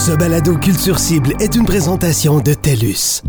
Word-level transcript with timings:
Ce 0.00 0.12
balado 0.12 0.56
Culture 0.56 0.98
Cible 0.98 1.34
est 1.40 1.56
une 1.56 1.66
présentation 1.66 2.40
de 2.40 2.54
TELUS. 2.54 3.20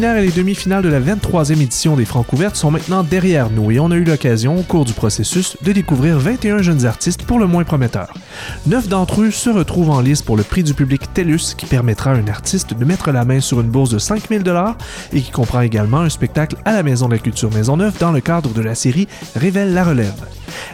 Préliminaires 0.00 0.22
et 0.22 0.26
les 0.26 0.32
demi-finales 0.32 0.82
de 0.82 0.88
la 0.88 1.00
23e 1.00 1.60
édition 1.60 1.94
des 1.94 2.06
Francouvertes 2.06 2.56
sont 2.56 2.70
maintenant 2.70 3.02
derrière 3.02 3.50
nous 3.50 3.70
et 3.70 3.80
on 3.80 3.90
a 3.90 3.96
eu 3.96 4.04
l'occasion, 4.04 4.58
au 4.58 4.62
cours 4.62 4.86
du 4.86 4.94
processus, 4.94 5.58
de 5.62 5.72
découvrir 5.72 6.18
21 6.18 6.62
jeunes 6.62 6.86
artistes 6.86 7.24
pour 7.24 7.38
le 7.38 7.46
moins 7.46 7.64
prometteurs. 7.64 8.14
Neuf 8.66 8.88
d'entre 8.88 9.20
eux 9.20 9.30
se 9.30 9.50
retrouvent 9.50 9.90
en 9.90 10.00
lice 10.00 10.22
pour 10.22 10.38
le 10.38 10.42
prix 10.42 10.62
du 10.62 10.72
public 10.72 11.12
TELUS 11.12 11.54
qui 11.54 11.66
permettra 11.66 12.12
à 12.12 12.14
un 12.14 12.28
artiste 12.28 12.72
de 12.72 12.84
mettre 12.84 13.10
la 13.10 13.26
main 13.26 13.40
sur 13.40 13.60
une 13.60 13.68
bourse 13.68 13.90
de 13.90 13.98
5000 13.98 14.42
dollars 14.42 14.78
et 15.12 15.20
qui 15.20 15.30
comprend 15.30 15.60
également 15.60 16.00
un 16.00 16.08
spectacle 16.08 16.56
à 16.64 16.72
la 16.72 16.82
Maison 16.82 17.06
de 17.06 17.14
la 17.14 17.18
Culture 17.18 17.52
Maisonneuve 17.52 17.98
dans 17.98 18.12
le 18.12 18.20
cadre 18.20 18.54
de 18.54 18.62
la 18.62 18.74
série 18.74 19.06
Révèle 19.36 19.74
la 19.74 19.84
relève. 19.84 20.24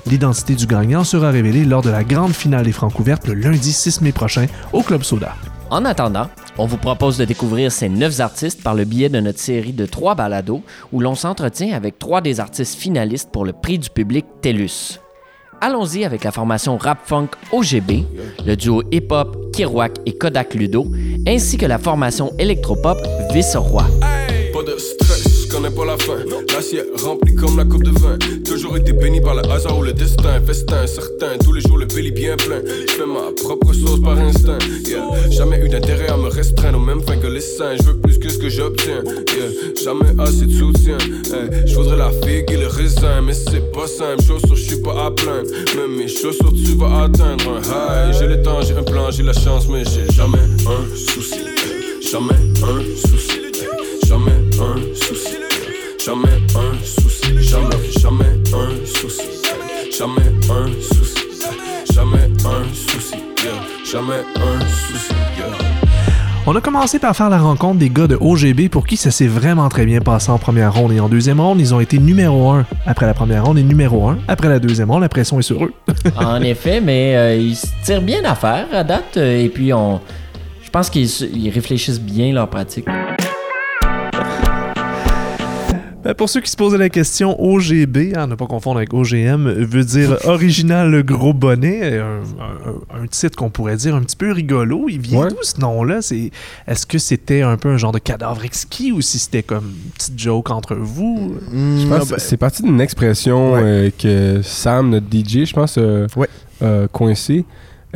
L'identité 0.06 0.54
du 0.54 0.66
gagnant 0.66 1.02
sera 1.02 1.30
révélée 1.30 1.64
lors 1.64 1.82
de 1.82 1.90
la 1.90 2.04
grande 2.04 2.32
finale 2.32 2.64
des 2.64 2.72
Francouvertes 2.72 3.26
le 3.26 3.34
lundi 3.34 3.72
6 3.72 4.02
mai 4.02 4.12
prochain 4.12 4.46
au 4.72 4.82
Club 4.82 5.02
Soda. 5.02 5.34
En 5.70 5.84
attendant, 5.84 6.28
on 6.58 6.66
vous 6.66 6.76
propose 6.76 7.18
de 7.18 7.24
découvrir 7.24 7.72
ces 7.72 7.88
neuf 7.88 8.20
artistes 8.20 8.62
par 8.62 8.74
le 8.74 8.84
biais 8.84 9.08
de 9.08 9.18
notre 9.18 9.40
série 9.40 9.72
de 9.72 9.84
trois 9.84 10.14
balados 10.14 10.62
où 10.92 11.00
l'on 11.00 11.14
s'entretient 11.14 11.74
avec 11.74 11.98
trois 11.98 12.20
des 12.20 12.38
artistes 12.38 12.78
finalistes 12.78 13.30
pour 13.32 13.44
le 13.44 13.52
prix 13.52 13.78
du 13.78 13.90
public 13.90 14.24
TELUS. 14.42 15.00
Allons-y 15.60 16.04
avec 16.04 16.22
la 16.22 16.32
formation 16.32 16.76
rap 16.76 16.98
funk 17.04 17.28
OGB, 17.50 18.04
le 18.46 18.56
duo 18.56 18.82
hip-hop 18.92 19.52
Kirouac 19.52 19.92
et 20.04 20.16
Kodak 20.16 20.54
Ludo, 20.54 20.86
ainsi 21.26 21.56
que 21.56 21.66
la 21.66 21.78
formation 21.78 22.32
électropop 22.38 22.98
Vice-Roi. 23.32 23.86
Connais 25.56 25.70
pas 25.70 25.84
la 25.86 25.96
fin. 25.96 26.18
L'assiette 26.52 27.00
remplie 27.00 27.34
comme 27.34 27.56
la 27.56 27.64
coupe 27.64 27.84
de 27.84 27.90
vin. 27.90 28.18
Toujours 28.44 28.76
été 28.76 28.92
béni 28.92 29.20
par 29.20 29.34
le 29.34 29.42
hasard 29.50 29.78
ou 29.78 29.82
le 29.82 29.92
destin. 29.92 30.40
Festin 30.46 30.86
certain, 30.86 31.38
tous 31.42 31.52
les 31.52 31.62
jours 31.62 31.78
le 31.78 31.86
belly 31.86 32.10
bien 32.10 32.36
plein. 32.36 32.60
Je 32.86 32.92
fais 32.92 33.06
ma 33.06 33.32
propre 33.42 33.72
sauce 33.72 34.00
par 34.02 34.18
instinct. 34.18 34.58
Yeah. 34.86 35.30
Jamais 35.30 35.58
eu 35.64 35.68
d'intérêt 35.68 36.08
à 36.08 36.16
me 36.16 36.28
restreindre 36.28 36.78
aux 36.78 36.82
mêmes 36.82 37.00
fins 37.00 37.16
que 37.16 37.26
les 37.26 37.40
saints. 37.40 37.76
Je 37.76 37.84
veux 37.84 37.96
plus 37.96 38.18
que 38.18 38.28
ce 38.28 38.38
que 38.38 38.50
j'obtiens. 38.50 39.02
Yeah. 39.04 39.50
Jamais 39.82 40.10
assez 40.18 40.44
de 40.46 40.52
soutien. 40.52 40.98
Je 41.64 41.74
voudrais 41.74 41.96
la 41.96 42.10
figue 42.10 42.50
et 42.50 42.56
le 42.58 42.66
raisin, 42.66 43.22
mais 43.22 43.34
c'est 43.34 43.72
pas 43.72 43.86
simple. 43.86 44.22
Chaussures, 44.22 44.56
je 44.56 44.62
suis 44.62 44.82
pas 44.82 45.06
à 45.06 45.10
plaindre. 45.10 45.48
Même 45.76 45.96
mes 45.96 46.08
chaussures, 46.08 46.52
tu 46.52 46.76
vas 46.76 47.04
atteindre 47.04 47.44
un 47.48 48.10
high. 48.10 48.14
J'ai 48.18 48.26
le 48.26 48.42
temps, 48.42 48.60
j'ai 48.60 48.74
un 48.74 48.82
plan, 48.82 49.10
j'ai 49.10 49.22
la 49.22 49.32
chance, 49.32 49.68
mais 49.68 49.84
j'ai 49.84 50.12
jamais 50.12 50.38
un 50.66 50.96
souci. 50.96 51.40
Jamais 52.10 52.34
un 52.62 53.08
souci. 53.08 53.40
Jamais 54.06 54.32
un 54.60 54.94
souci. 54.94 55.45
Jamais 56.06 56.28
un 56.54 56.84
souci. 56.84 57.42
Jamais, 57.42 57.90
jamais 58.00 58.24
un 58.54 58.86
souci. 58.86 59.22
Jamais 59.98 60.28
un 60.50 60.66
souci. 60.80 61.24
Jamais 61.92 62.30
un 62.44 62.74
souci. 62.74 63.16
Jamais 63.90 64.22
un 64.36 64.60
souci. 64.60 65.12
On 66.48 66.54
a 66.54 66.60
commencé 66.60 67.00
par 67.00 67.16
faire 67.16 67.28
la 67.28 67.38
rencontre 67.38 67.78
des 67.80 67.90
gars 67.90 68.06
de 68.06 68.16
OGB 68.20 68.68
pour 68.68 68.86
qui 68.86 68.96
ça 68.96 69.10
s'est 69.10 69.26
vraiment 69.26 69.68
très 69.68 69.84
bien 69.84 70.00
passé 70.00 70.30
en 70.30 70.38
première 70.38 70.72
ronde 70.72 70.92
et 70.92 71.00
en 71.00 71.08
deuxième 71.08 71.40
ronde, 71.40 71.60
ils 71.60 71.74
ont 71.74 71.80
été 71.80 71.98
numéro 71.98 72.50
1 72.50 72.66
après 72.86 73.06
la 73.06 73.14
première 73.14 73.44
ronde 73.44 73.58
et 73.58 73.64
numéro 73.64 74.06
1 74.08 74.18
après 74.28 74.48
la 74.48 74.60
deuxième 74.60 74.88
ronde. 74.90 75.02
La 75.02 75.08
pression 75.08 75.40
est 75.40 75.42
sur 75.42 75.64
eux. 75.64 75.72
en 76.16 76.40
effet, 76.42 76.80
mais 76.80 77.16
euh, 77.16 77.36
ils 77.36 77.56
se 77.56 77.66
tirent 77.84 78.02
bien 78.02 78.22
d'affaire 78.22 78.66
à 78.72 78.84
date 78.84 79.16
euh, 79.16 79.42
et 79.44 79.48
puis 79.48 79.72
on. 79.72 80.00
Je 80.62 80.70
pense 80.70 80.88
qu'ils 80.88 81.08
se- 81.08 81.24
ils 81.24 81.50
réfléchissent 81.50 82.00
bien 82.00 82.32
leur 82.32 82.48
pratique. 82.48 82.86
Ben, 86.06 86.14
Pour 86.14 86.28
ceux 86.28 86.40
qui 86.40 86.48
se 86.52 86.56
posaient 86.56 86.78
la 86.78 86.88
question, 86.88 87.34
OGB, 87.42 88.14
à 88.16 88.28
ne 88.28 88.36
pas 88.36 88.46
confondre 88.46 88.76
avec 88.76 88.94
OGM, 88.94 89.48
veut 89.50 89.82
dire 89.84 90.16
original 90.26 90.88
le 90.88 91.02
gros 91.02 91.32
bonnet, 91.34 91.98
un, 91.98 92.20
un- 93.00 93.02
un 93.02 93.06
titre 93.08 93.36
qu'on 93.36 93.50
pourrait 93.50 93.74
dire 93.74 93.96
un 93.96 94.02
petit 94.02 94.14
peu 94.14 94.30
rigolo. 94.30 94.86
Il 94.88 95.00
vient 95.00 95.22
Ouais. 95.22 95.28
d'où 95.30 95.36
ce 95.42 95.60
nom-là? 95.60 96.02
C'est 96.02 96.30
Est-ce 96.68 96.86
que 96.86 96.98
c'était 96.98 97.42
un 97.42 97.56
peu 97.56 97.70
un 97.70 97.76
genre 97.76 97.90
de 97.90 97.98
cadavre 97.98 98.44
exquis 98.44 98.92
ou 98.92 99.00
si 99.00 99.18
c'était 99.18 99.42
comme 99.42 99.64
une 99.64 99.90
petite 99.90 100.16
joke 100.16 100.50
entre 100.50 100.76
vous? 100.76 101.34
Je 101.52 101.88
pense 101.88 102.12
que 102.12 102.20
c'est 102.20 102.36
parti 102.36 102.62
d'une 102.62 102.80
expression 102.80 103.54
Ouais. 103.54 103.60
euh, 103.64 103.90
que 103.98 104.42
Sam, 104.42 104.90
notre 104.90 105.06
DJ, 105.10 105.44
je 105.44 105.52
pense, 105.54 105.76
euh, 105.76 106.06
Ouais. 106.16 106.28
euh, 106.62 106.86
coincé, 106.86 107.44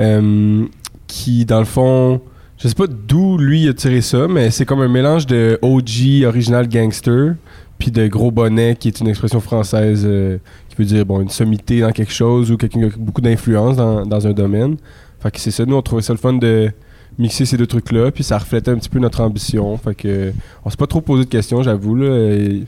euh, 0.01 0.65
qui, 1.07 1.45
dans 1.45 1.61
le 1.61 1.65
fond, 1.65 2.21
je 2.59 2.67
sais 2.67 2.75
pas 2.75 2.87
d'où 2.89 3.39
lui 3.39 3.69
a 3.69 3.73
tiré 3.73 4.01
ça, 4.01 4.27
mais 4.29 4.51
c'est 4.51 4.65
comme 4.65 4.81
un 4.81 4.89
mélange 4.89 5.27
de 5.27 5.61
OG, 5.63 6.25
original 6.27 6.69
gangster, 6.69 7.35
puis 7.81 7.91
de 7.91 8.07
gros 8.07 8.31
bonnet, 8.31 8.77
qui 8.79 8.87
est 8.87 9.01
une 9.01 9.09
expression 9.09 9.41
française 9.41 10.05
euh, 10.07 10.39
qui 10.69 10.77
veut 10.77 10.85
dire 10.85 11.05
bon, 11.05 11.21
une 11.21 11.29
sommité 11.31 11.81
dans 11.81 11.91
quelque 11.91 12.13
chose 12.13 12.53
ou 12.53 12.57
quelqu'un 12.57 12.79
qui 12.89 12.95
a 12.95 12.99
beaucoup 12.99 13.21
d'influence 13.21 13.77
dans, 13.77 14.07
dans 14.07 14.27
un 14.29 14.33
domaine. 14.33 14.77
Fait 15.21 15.33
que 15.33 15.41
c'est 15.41 15.51
ça, 15.51 15.65
nous, 15.67 15.75
on 15.75 15.83
trouvait 15.83 16.03
ça 16.03 16.13
le 16.13 16.19
fun 16.19 16.35
de 16.35 16.71
mixer 17.19 17.45
ces 17.45 17.57
deux 17.57 17.67
trucs-là, 17.67 18.11
puis 18.13 18.23
ça 18.23 18.39
reflétait 18.39 18.71
un 18.71 18.77
petit 18.77 18.89
peu 18.89 18.99
notre 19.01 19.21
ambition. 19.21 19.77
Fait 19.77 19.95
que 19.95 20.33
on 20.65 20.71
s'est 20.71 20.77
pas 20.77 20.87
trop 20.87 21.01
posé 21.01 21.25
de 21.25 21.29
questions, 21.29 21.63
j'avoue. 21.63 21.99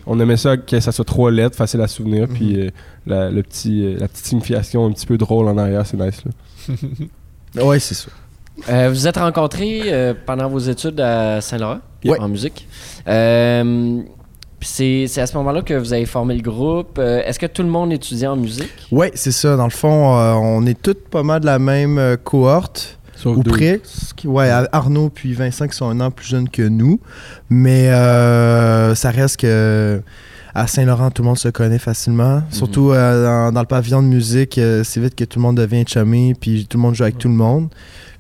On 0.07 0.19
aimait 0.21 0.37
ça 0.37 0.57
que 0.57 0.81
ça 0.81 0.91
soit 0.93 1.05
trois 1.05 1.31
lettres, 1.31 1.57
facile 1.57 1.81
à 1.81 1.87
souvenir, 1.89 2.27
puis 2.29 2.61
euh, 2.61 2.71
la, 3.07 3.31
le 3.31 3.43
petit, 3.43 3.85
euh, 3.85 3.97
la 3.99 4.09
petite 4.09 4.27
signification 4.27 4.85
un 4.85 4.91
petit 4.93 5.07
peu 5.07 5.17
drôle 5.17 5.47
en 5.49 5.57
arrière, 5.57 5.87
c'est 5.87 5.97
nice. 5.97 6.23
Là. 6.25 6.75
Ouais, 7.65 7.79
c'est 7.79 7.95
ça. 7.95 8.09
Euh, 8.71 8.89
vous 8.91 9.07
êtes 9.07 9.17
rencontrés 9.19 9.83
euh, 9.87 10.15
pendant 10.27 10.49
vos 10.49 10.59
études 10.59 11.01
à 11.01 11.41
Saint-Laurent 11.43 11.81
Ouais. 12.05 12.19
en 12.19 12.29
musique. 12.29 12.67
Puis 14.63 15.07
c'est 15.09 15.21
à 15.21 15.27
ce 15.27 15.37
moment-là 15.39 15.63
que 15.63 15.75
vous 15.75 15.93
avez 15.93 16.07
formé 16.07 16.37
le 16.37 16.41
groupe. 16.41 16.97
Euh, 17.01 17.21
Est-ce 17.25 17.41
que 17.41 17.47
tout 17.47 17.65
le 17.65 17.69
monde 17.69 17.93
étudiait 17.93 18.29
en 18.29 18.37
musique? 18.37 18.71
Ouais, 18.93 19.11
c'est 19.17 19.33
ça. 19.33 19.57
Dans 19.57 19.65
le 19.65 19.71
fond, 19.71 20.17
euh, 20.17 20.35
on 20.35 20.65
est 20.67 20.81
tous 20.81 20.95
pas 21.11 21.25
mal 21.25 21.41
de 21.41 21.47
la 21.47 21.59
même 21.59 21.99
euh, 21.99 22.17
cohorte. 22.17 23.01
Sauf 23.17 23.39
Ou 23.39 23.43
deux. 23.43 23.51
presque. 23.51 24.23
Ouais, 24.25 24.51
Arnaud 24.71 25.09
puis 25.09 25.33
Vincent 25.33 25.67
qui 25.67 25.77
sont 25.77 25.87
un 25.89 25.99
an 25.99 26.13
plus 26.13 26.27
jeunes 26.29 26.49
que 26.49 26.63
nous. 26.63 27.01
Mais 27.51 27.89
euh, 27.91 28.95
ça 28.95 29.11
reste 29.11 29.39
que 29.39 30.01
à 30.55 30.69
Saint-Laurent, 30.69 31.11
tout 31.11 31.23
le 31.23 31.29
monde 31.29 31.39
se 31.39 31.49
connaît 31.49 31.79
facilement. 31.81 32.43
Surtout 32.51 32.93
euh, 32.93 33.25
dans, 33.49 33.53
dans 33.53 33.61
le 33.63 33.67
pavillon 33.67 34.01
de 34.01 34.07
musique, 34.07 34.59
euh, 34.59 34.85
c'est 34.85 35.01
vite 35.01 35.17
que 35.17 35.25
tout 35.25 35.41
le 35.41 35.43
monde 35.43 35.57
devient 35.57 35.85
chummy, 35.89 36.35
puis 36.35 36.67
tout 36.69 36.77
le 36.79 36.83
monde 36.83 36.95
joue 36.95 37.03
avec 37.05 37.19
tout 37.19 37.29
le 37.29 37.35
monde. 37.35 37.69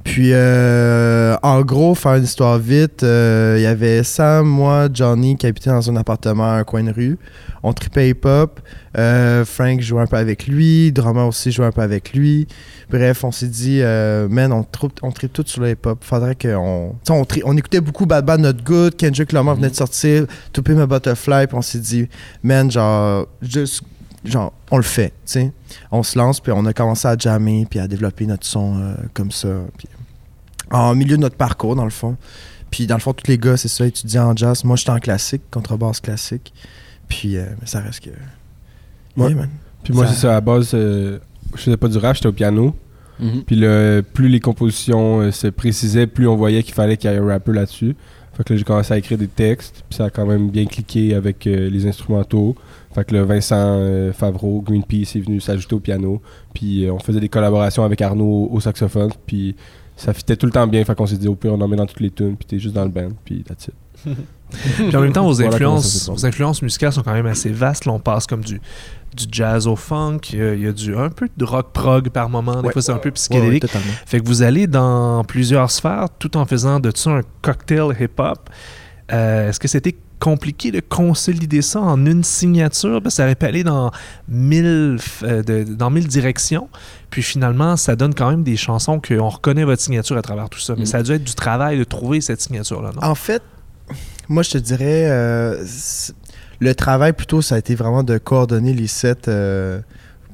Puis, 0.04 0.30
euh, 0.32 1.36
en 1.42 1.62
gros, 1.62 1.94
faire 1.94 2.16
une 2.16 2.24
histoire 2.24 2.58
vite, 2.58 3.02
euh, 3.02 3.54
il 3.58 3.62
y 3.62 3.66
avait 3.66 4.02
Sam, 4.02 4.46
moi, 4.46 4.88
Johnny 4.92 5.36
qui 5.36 5.46
habitait 5.46 5.70
dans 5.70 5.90
un 5.90 5.96
appartement 5.96 6.44
à 6.44 6.54
un 6.56 6.64
coin 6.64 6.82
de 6.82 6.92
rue. 6.92 7.18
On 7.62 7.72
tripait 7.72 8.10
hip-hop. 8.10 8.60
Euh, 8.98 9.44
Frank 9.44 9.80
jouait 9.80 10.02
un 10.02 10.06
peu 10.06 10.16
avec 10.16 10.46
lui. 10.48 10.90
Drummer 10.90 11.26
aussi 11.26 11.52
jouait 11.52 11.66
un 11.66 11.70
peu 11.70 11.82
avec 11.82 12.12
lui. 12.12 12.48
Bref, 12.90 13.22
on 13.22 13.30
s'est 13.30 13.46
dit, 13.46 13.78
euh, 13.80 14.28
man, 14.28 14.52
on 14.52 14.64
tripe, 14.64 14.98
on 15.02 15.12
tripe 15.12 15.32
tout 15.32 15.44
sur 15.46 15.62
le 15.62 15.70
hip-hop. 15.70 16.02
Faudrait 16.02 16.34
qu'on. 16.34 16.96
On, 17.08 17.24
on 17.44 17.56
écoutait 17.56 17.80
beaucoup 17.80 18.04
Bad 18.04 18.26
Bad 18.26 18.40
Not 18.40 18.64
Good. 18.64 18.96
Kendrick 18.96 19.32
Lamar 19.32 19.54
venait 19.54 19.70
de 19.70 19.76
sortir. 19.76 20.26
To 20.52 20.62
Pimp 20.62 20.80
a 20.80 20.86
Butterfly. 20.86 21.46
Puis 21.46 21.56
on 21.56 21.62
s'est 21.62 21.78
dit, 21.78 22.08
man, 22.42 22.70
genre, 22.70 23.28
juste. 23.40 23.82
Genre, 24.24 24.52
on 24.70 24.76
le 24.76 24.82
fait, 24.84 25.08
tu 25.08 25.14
sais. 25.24 25.52
On 25.90 26.02
se 26.02 26.16
lance, 26.18 26.38
puis 26.40 26.52
on 26.54 26.64
a 26.66 26.72
commencé 26.72 27.08
à 27.08 27.16
jammer, 27.18 27.66
puis 27.68 27.78
à 27.80 27.88
développer 27.88 28.24
notre 28.26 28.46
son 28.46 28.78
euh, 28.80 28.94
comme 29.14 29.30
ça. 29.32 29.48
Puis 29.76 29.88
en 30.70 30.94
milieu 30.94 31.16
de 31.16 31.22
notre 31.22 31.36
parcours, 31.36 31.74
dans 31.76 31.84
le 31.84 31.90
fond. 31.90 32.16
Puis 32.70 32.86
dans 32.86 32.94
le 32.94 33.00
fond, 33.00 33.12
tous 33.12 33.26
les 33.28 33.36
gars, 33.36 33.56
c'est 33.56 33.68
ça, 33.68 33.86
étudiants 33.86 34.30
en 34.30 34.36
jazz. 34.36 34.64
Moi, 34.64 34.76
j'étais 34.76 34.90
en 34.90 34.98
classique, 35.00 35.42
contrebasse 35.50 36.00
classique. 36.00 36.52
Puis, 37.08 37.36
euh, 37.36 37.44
mais 37.60 37.66
ça 37.66 37.80
reste 37.80 38.00
que. 38.04 38.10
Ouais. 39.16 39.26
Yeah, 39.28 39.34
man. 39.36 39.50
Puis 39.82 39.92
moi, 39.92 40.06
Ça- 40.06 40.12
c'est 40.14 40.20
ça, 40.20 40.30
à 40.30 40.34
la 40.34 40.40
base, 40.40 40.70
euh, 40.74 41.18
je 41.54 41.60
faisais 41.60 41.76
pas 41.76 41.88
du 41.88 41.98
rap, 41.98 42.14
j'étais 42.14 42.28
au 42.28 42.32
piano. 42.32 42.74
Mhm. 43.18 43.42
Puis 43.44 43.56
là, 43.56 44.02
plus 44.02 44.28
les 44.28 44.40
compositions 44.40 45.20
euh, 45.20 45.32
se 45.32 45.48
précisaient, 45.48 46.06
plus 46.06 46.26
on 46.26 46.36
voyait 46.36 46.62
qu'il 46.62 46.74
fallait 46.74 46.96
qu'il 46.96 47.10
y 47.10 47.12
ait 47.14 47.18
un 47.18 47.26
rappeur 47.26 47.54
là-dessus. 47.54 47.94
Fait 48.34 48.44
que 48.44 48.52
là, 48.52 48.58
j'ai 48.58 48.64
commencé 48.64 48.94
à 48.94 48.98
écrire 48.98 49.18
des 49.18 49.28
textes, 49.28 49.84
puis 49.88 49.96
ça 49.96 50.06
a 50.06 50.10
quand 50.10 50.26
même 50.26 50.48
bien 50.48 50.64
cliqué 50.64 51.14
avec 51.14 51.46
euh, 51.46 51.68
les 51.68 51.86
instrumentaux. 51.86 52.56
Fait 52.94 53.04
que 53.04 53.14
là, 53.14 53.24
Vincent 53.24 53.56
euh, 53.58 54.12
Favreau, 54.12 54.62
Greenpeace 54.62 55.16
est 55.16 55.20
venu 55.20 55.40
s'ajouter 55.40 55.74
au 55.74 55.80
piano. 55.80 56.20
Puis 56.54 56.86
euh, 56.86 56.92
on 56.92 56.98
faisait 56.98 57.20
des 57.20 57.28
collaborations 57.28 57.84
avec 57.84 58.00
Arnaud 58.00 58.48
au 58.50 58.60
saxophone, 58.60 59.10
puis 59.26 59.54
ça 59.96 60.14
fitait 60.14 60.36
tout 60.36 60.46
le 60.46 60.52
temps 60.52 60.66
bien. 60.66 60.84
Fait 60.84 60.94
qu'on 60.94 61.06
s'est 61.06 61.16
dit, 61.16 61.28
au 61.28 61.34
pire, 61.34 61.52
on 61.52 61.60
en 61.60 61.68
met 61.68 61.76
dans 61.76 61.86
toutes 61.86 62.00
les 62.00 62.10
tunes, 62.10 62.36
puis 62.36 62.46
t'es 62.46 62.58
juste 62.58 62.74
dans 62.74 62.84
le 62.84 62.90
band, 62.90 63.10
puis 63.24 63.42
that's 63.42 63.66
it. 63.66 63.74
Puis 64.76 64.96
en 64.96 65.00
même 65.00 65.12
temps, 65.12 65.24
vos 65.24 65.32
Voilà 65.34 65.48
influences, 65.54 66.08
vos 66.10 66.64
musicales 66.64 66.92
sont 66.92 67.02
quand 67.02 67.14
même 67.14 67.26
assez 67.26 67.50
vastes. 67.50 67.86
Là, 67.86 67.92
on 67.92 67.98
passe 68.00 68.26
comme 68.26 68.42
du, 68.44 68.60
du 69.16 69.24
jazz 69.30 69.66
au 69.66 69.76
funk, 69.76 70.18
il 70.32 70.38
y 70.38 70.42
a, 70.42 70.54
il 70.54 70.60
y 70.62 70.66
a 70.66 70.72
du, 70.72 70.94
un 70.96 71.08
peu 71.08 71.28
de 71.36 71.44
rock 71.44 71.72
prog 71.72 72.10
par 72.10 72.28
moment, 72.28 72.60
des 72.60 72.66
Ouais. 72.66 72.72
fois 72.72 72.82
c'est 72.82 72.92
un 72.92 72.96
peu 72.96 73.00
Ouais, 73.00 73.04
ouais, 73.06 73.12
psychédélique. 73.12 73.66
Fait 74.06 74.20
que 74.20 74.26
vous 74.26 74.42
allez 74.42 74.66
dans 74.66 75.24
plusieurs 75.24 75.70
sphères 75.70 76.08
tout 76.18 76.36
en 76.36 76.44
faisant 76.44 76.80
de 76.80 76.92
ça 76.94 77.10
un 77.10 77.20
cocktail 77.40 77.96
hip-hop. 77.98 78.50
Euh, 79.12 79.48
Est-ce 79.48 79.58
que 79.60 79.68
c'était 79.68 79.96
compliqué 80.18 80.70
de 80.70 80.78
consolider 80.80 81.62
ça 81.62 81.80
en 81.80 82.06
une 82.06 82.22
signature, 82.22 83.02
parce 83.02 83.14
que 83.14 83.16
ça 83.16 83.24
aurait 83.24 83.34
pu 83.34 83.44
aller 83.44 83.64
dans 83.64 83.90
mille, 84.28 84.96
euh, 85.24 85.42
de- 85.42 85.64
dans 85.64 85.90
mille 85.90 86.06
directions. 86.06 86.68
Puis 87.10 87.22
finalement, 87.22 87.76
ça 87.76 87.96
donne 87.96 88.14
quand 88.14 88.30
même 88.30 88.44
des 88.44 88.56
chansons 88.56 89.00
qu'on 89.00 89.28
reconnaît 89.28 89.64
votre 89.64 89.82
signature 89.82 90.16
à 90.16 90.22
travers 90.22 90.48
tout 90.48 90.60
ça. 90.60 90.74
Mais 90.76 90.82
Mm. 90.82 90.86
ça 90.86 90.98
a 90.98 91.02
dû 91.02 91.10
être 91.12 91.24
du 91.24 91.34
travail 91.34 91.76
de 91.78 91.82
trouver 91.84 92.20
cette 92.20 92.40
signature-là? 92.40 92.90
En 93.02 93.16
fait, 93.16 93.42
moi, 94.28 94.42
je 94.42 94.50
te 94.50 94.58
dirais, 94.58 95.06
euh, 95.10 95.64
le 96.60 96.74
travail 96.74 97.12
plutôt, 97.12 97.42
ça 97.42 97.56
a 97.56 97.58
été 97.58 97.74
vraiment 97.74 98.02
de 98.02 98.18
coordonner 98.18 98.72
les 98.74 98.86
sets. 98.86 99.28
euh, 99.28 99.80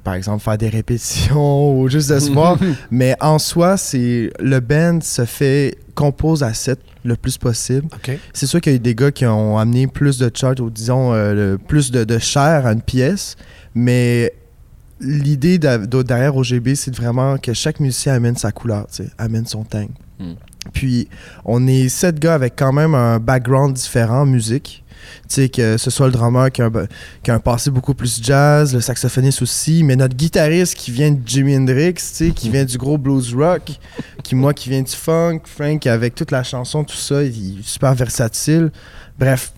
par 0.04 0.14
exemple, 0.14 0.42
faire 0.42 0.56
des 0.56 0.68
répétitions 0.70 1.78
ou 1.80 1.88
juste 1.88 2.10
de 2.10 2.18
se 2.18 2.30
voir. 2.30 2.56
Mais 2.90 3.14
en 3.20 3.38
soi, 3.38 3.76
c'est 3.76 4.30
le 4.40 4.60
band 4.60 5.00
se 5.02 5.24
fait 5.26 5.76
compose 5.94 6.42
à 6.42 6.54
7 6.54 6.78
le 7.04 7.16
plus 7.16 7.36
possible. 7.36 7.88
C'est 8.32 8.46
sûr 8.46 8.60
qu'il 8.60 8.72
y 8.72 8.74
a 8.74 8.76
eu 8.76 8.80
des 8.80 8.94
gars 8.94 9.10
qui 9.10 9.26
ont 9.26 9.58
amené 9.58 9.86
plus 9.86 10.16
de 10.18 10.30
charge 10.32 10.60
ou 10.60 10.70
disons 10.70 11.12
euh, 11.12 11.34
le- 11.52 11.58
plus 11.58 11.90
de, 11.90 12.04
de 12.04 12.18
chair 12.18 12.64
à 12.66 12.72
une 12.72 12.80
pièce, 12.80 13.36
mais 13.74 14.32
l'idée 15.00 15.58
de- 15.58 16.02
derrière 16.02 16.36
OGB, 16.36 16.74
c'est 16.74 16.94
vraiment 16.94 17.36
que 17.38 17.52
chaque 17.52 17.80
musicien 17.80 18.14
amène 18.14 18.36
sa 18.36 18.50
couleur, 18.52 18.86
amène 19.18 19.46
son 19.46 19.64
thème. 19.64 19.90
Mm. 20.18 20.32
Puis 20.72 21.08
on 21.44 21.66
est 21.66 21.88
sept 21.88 22.18
gars 22.18 22.34
avec 22.34 22.54
quand 22.56 22.72
même 22.72 22.94
un 22.94 23.18
background 23.18 23.74
différent 23.74 24.22
en 24.22 24.26
musique. 24.26 24.84
Tu 25.28 25.34
sais, 25.34 25.48
que 25.48 25.76
ce 25.76 25.90
soit 25.90 26.06
le 26.06 26.12
drummer 26.12 26.50
qui 26.50 26.62
a, 26.62 26.70
un, 27.28 27.38
passé 27.38 27.70
beaucoup 27.70 27.94
plus 27.94 28.22
jazz, 28.22 28.74
le 28.74 28.80
saxophoniste 28.80 29.42
aussi, 29.42 29.82
mais 29.82 29.96
notre 29.96 30.16
guitariste 30.16 30.74
qui 30.74 30.90
vient 30.90 31.10
de 31.10 31.20
Jimi 31.24 31.56
Hendrix, 31.56 31.94
tu 31.94 32.00
sais, 32.02 32.30
qui 32.30 32.50
vient 32.50 32.64
du 32.64 32.76
gros 32.78 32.98
blues 32.98 33.34
rock, 33.34 33.78
qui 34.22 34.34
moi 34.34 34.54
qui 34.54 34.70
vient 34.70 34.82
du 34.82 34.92
funk, 34.92 35.40
Frank 35.44 35.86
avec 35.86 36.14
toute 36.14 36.30
la 36.30 36.42
chanson, 36.42 36.84
tout 36.84 36.96
ça, 36.96 37.22
il 37.22 37.60
est 37.60 37.62
super 37.62 37.94
versatile. 37.94 38.70
Bref, 39.18 39.52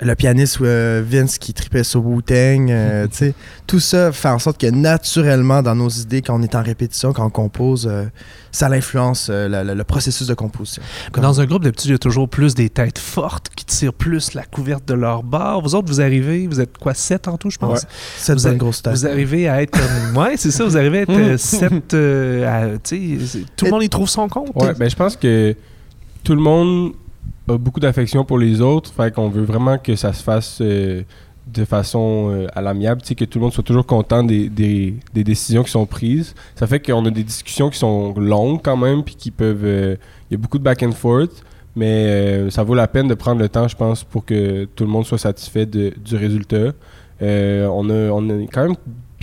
le 0.00 0.14
pianiste 0.14 0.60
euh, 0.60 1.02
Vince 1.06 1.38
qui 1.38 1.54
tripait 1.54 1.84
sur 1.84 2.04
Wu-Tang, 2.04 2.70
euh, 2.70 3.06
tu 3.10 3.16
sais, 3.16 3.34
tout 3.66 3.80
ça 3.80 4.12
fait 4.12 4.28
en 4.28 4.38
sorte 4.38 4.58
que 4.60 4.66
naturellement 4.66 5.62
dans 5.62 5.74
nos 5.74 5.88
idées, 5.88 6.22
quand 6.22 6.38
on 6.38 6.42
est 6.42 6.54
en 6.54 6.62
répétition, 6.62 7.12
quand 7.12 7.24
on 7.26 7.30
compose, 7.30 7.88
euh, 7.90 8.04
ça 8.52 8.68
l'influence 8.68 9.28
euh, 9.30 9.48
le, 9.48 9.68
le- 9.68 9.74
le 9.74 9.84
processus 9.84 10.26
de 10.26 10.34
composition. 10.34 10.82
Dans 11.14 11.40
un 11.40 11.44
groupe, 11.46 11.62
d'habitude, 11.64 11.86
il 11.90 11.92
y 11.92 11.94
a 11.94 11.98
toujours 11.98 12.28
plus 12.28 12.54
des 12.54 12.68
têtes 12.68 12.98
fortes 12.98 13.48
qui 13.54 13.64
tirent 13.64 13.92
plus 13.94 14.34
la 14.34 14.44
couverte 14.44 14.86
de 14.88 14.94
leur 14.94 15.22
bar. 15.22 15.60
Vous 15.60 15.74
autres, 15.74 15.88
vous 15.88 16.00
arrivez, 16.00 16.46
vous 16.46 16.60
êtes 16.60 16.76
quoi, 16.78 16.92
sept 16.94 17.28
en 17.28 17.36
tout, 17.38 17.50
je 17.50 17.58
pense? 17.58 17.80
Ouais. 17.82 17.88
Cette 18.18 18.36
Vous 18.38 18.42
bonne 18.42 18.50
avez- 18.52 18.58
grosse 18.58 18.82
tête. 18.82 18.92
Vous 18.94 19.06
arrivez 19.06 19.48
à 19.48 19.62
être 19.62 19.70
comme. 19.70 20.16
Ouais, 20.22 20.36
c'est 20.36 20.50
ça, 20.50 20.64
vous 20.64 20.76
arrivez 20.76 20.98
à 20.98 21.02
être 21.02 21.10
euh, 21.10 21.36
sept. 21.38 21.94
euh, 21.94 22.74
à- 22.74 22.78
tu 22.78 23.18
sais, 23.20 23.26
c'est- 23.26 23.44
tout 23.56 23.64
le 23.66 23.70
monde 23.70 23.82
y 23.82 23.88
trouve 23.88 24.08
son 24.08 24.28
compte. 24.28 24.50
Ouais, 24.56 24.74
ben 24.74 24.88
je 24.90 24.96
pense 24.96 25.16
que 25.16 25.54
tout 26.24 26.34
le 26.34 26.40
monde 26.40 26.92
a 27.48 27.58
beaucoup 27.58 27.80
d'affection 27.80 28.24
pour 28.24 28.38
les 28.38 28.60
autres, 28.60 28.92
fait 28.92 29.14
qu'on 29.14 29.28
veut 29.28 29.44
vraiment 29.44 29.78
que 29.78 29.94
ça 29.96 30.12
se 30.12 30.22
fasse 30.22 30.58
euh, 30.60 31.02
de 31.46 31.64
façon 31.64 32.30
euh, 32.32 32.46
à 32.54 32.60
l'amiable, 32.60 33.02
que 33.02 33.24
tout 33.24 33.38
le 33.38 33.44
monde 33.44 33.52
soit 33.52 33.62
toujours 33.62 33.86
content 33.86 34.24
des, 34.24 34.48
des- 34.48 34.94
des 35.14 35.22
décisions 35.24 35.62
qui 35.62 35.70
sont 35.70 35.86
prises. 35.86 36.34
Ça 36.56 36.66
fait 36.66 36.80
qu'on 36.80 37.04
a 37.06 37.10
des 37.10 37.22
discussions 37.22 37.70
qui 37.70 37.78
sont 37.78 38.14
longues 38.18 38.60
quand 38.62 38.76
même, 38.76 39.02
puis 39.04 39.14
qui 39.14 39.30
peuvent... 39.30 39.64
euh, 39.64 39.96
Il 40.30 40.34
y 40.34 40.36
a 40.36 40.38
beaucoup 40.38 40.58
de 40.58 40.64
back 40.64 40.82
and 40.82 40.92
forth, 40.92 41.44
mais 41.76 42.50
ça 42.50 42.62
vaut 42.64 42.74
la 42.74 42.88
peine 42.88 43.06
de 43.06 43.14
prendre 43.14 43.40
le 43.40 43.48
temps, 43.48 43.68
je 43.68 43.76
pense, 43.76 44.02
pour 44.02 44.24
que 44.24 44.64
tout 44.74 44.84
le 44.84 44.90
monde 44.90 45.04
soit 45.06 45.18
satisfait 45.18 45.66
de- 45.66 45.92
du 46.04 46.16
résultat. 46.16 46.72
On, 47.20 47.90
a, 47.90 48.10
on 48.10 48.28
est 48.40 48.46
quand 48.52 48.64
même 48.66 48.76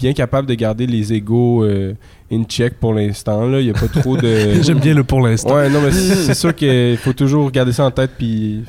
bien 0.03 0.11
capable 0.11 0.49
de 0.49 0.53
garder 0.53 0.85
les 0.85 1.13
égaux 1.13 1.63
euh, 1.63 1.93
in 2.29 2.43
check 2.43 2.77
pour 2.77 2.93
l'instant. 2.93 3.47
là. 3.47 3.61
Il 3.61 3.65
n'y 3.65 3.69
a 3.69 3.73
pas 3.73 3.87
trop 3.87 4.17
de... 4.17 4.61
J'aime 4.61 4.79
bien 4.79 4.93
le 4.93 5.05
pour 5.05 5.21
l'instant. 5.21 5.55
Ouais, 5.55 5.69
non, 5.69 5.79
mais 5.81 5.91
c'est 5.91 6.33
sûr 6.33 6.53
qu'il 6.53 6.97
faut 6.97 7.13
toujours 7.13 7.49
garder 7.51 7.71
ça 7.71 7.85
en 7.85 7.91
tête 7.91 8.11
puis 8.17 8.65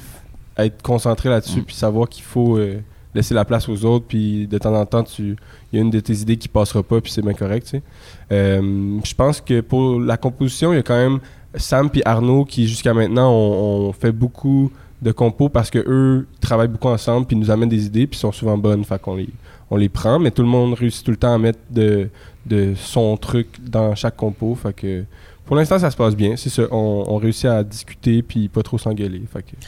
être 0.57 0.81
concentré 0.83 1.29
là-dessus 1.29 1.61
Mm. 1.63 1.65
puis 1.65 1.75
savoir 1.75 2.09
qu'il 2.09 2.23
faut 2.23 2.57
euh, 2.57 2.79
laisser 3.17 3.35
la 3.35 3.45
place 3.45 3.69
aux 3.69 3.85
autres 3.85 4.05
puis 4.07 4.47
de 4.47 4.59
temps 4.59 4.75
en 4.81 4.87
temps, 4.87 5.03
tu 5.03 5.35
il 5.73 5.77
y 5.77 5.79
a 5.81 5.83
une 5.83 5.91
de 5.91 5.99
tes 5.99 6.13
idées 6.13 6.37
qui 6.37 6.47
passera 6.47 6.85
pas 6.85 7.01
puis 7.01 7.11
c'est 7.11 7.23
bien 7.23 7.35
correct, 7.35 7.65
tu 7.65 7.71
sais. 7.79 7.83
Euh, 8.31 9.01
je 9.05 9.15
pense 9.15 9.41
que 9.41 9.61
pour 9.61 9.99
la 9.99 10.17
composition, 10.17 10.73
il 10.73 10.77
y 10.77 10.79
a 10.79 10.83
quand 10.85 10.97
même 10.97 11.19
Sam 11.57 11.91
puis 11.91 12.03
Arnaud 12.05 12.45
qui 12.45 12.69
jusqu'à 12.69 12.95
maintenant 12.95 13.29
ont, 13.33 13.89
ont 13.89 13.93
fait 13.93 14.13
beaucoup 14.13 14.71
de 15.03 15.11
compos 15.11 15.49
parce 15.49 15.69
que 15.69 15.81
eux 15.85 16.29
travaillent 16.41 16.69
beaucoup 16.69 16.89
ensemble 16.89 17.27
puis 17.27 17.37
nous 17.37 17.51
amènent 17.51 17.69
des 17.69 17.87
idées 17.87 18.07
puis 18.07 18.21
sont 18.21 18.31
souvent 18.31 18.57
bonnes, 18.57 18.85
fait 18.85 19.01
qu'on 19.03 19.17
les 19.17 19.29
on 19.71 19.77
les 19.77 19.89
prend, 19.89 20.19
mais 20.19 20.31
tout 20.31 20.43
le 20.43 20.49
monde 20.49 20.75
réussit 20.75 21.05
tout 21.05 21.11
le 21.11 21.17
temps 21.17 21.35
à 21.35 21.39
mettre 21.39 21.59
de, 21.71 22.09
de 22.47 22.75
son 22.77 23.17
truc 23.17 23.49
dans 23.63 23.95
chaque 23.95 24.17
compo, 24.17 24.55
fait 24.55 24.73
que 24.75 25.05
pour 25.47 25.57
l'instant, 25.57 25.79
ça 25.79 25.91
se 25.91 25.97
passe 25.97 26.17
bien. 26.17 26.37
C'est 26.39 26.49
ça. 26.49 26.63
On, 26.71 27.05
on 27.07 27.17
réussit 27.19 27.45
à 27.45 27.63
discuter 27.63 28.23
puis 28.23 28.49
pas 28.49 28.63
trop 28.63 28.79
s'engueuler. 28.79 29.21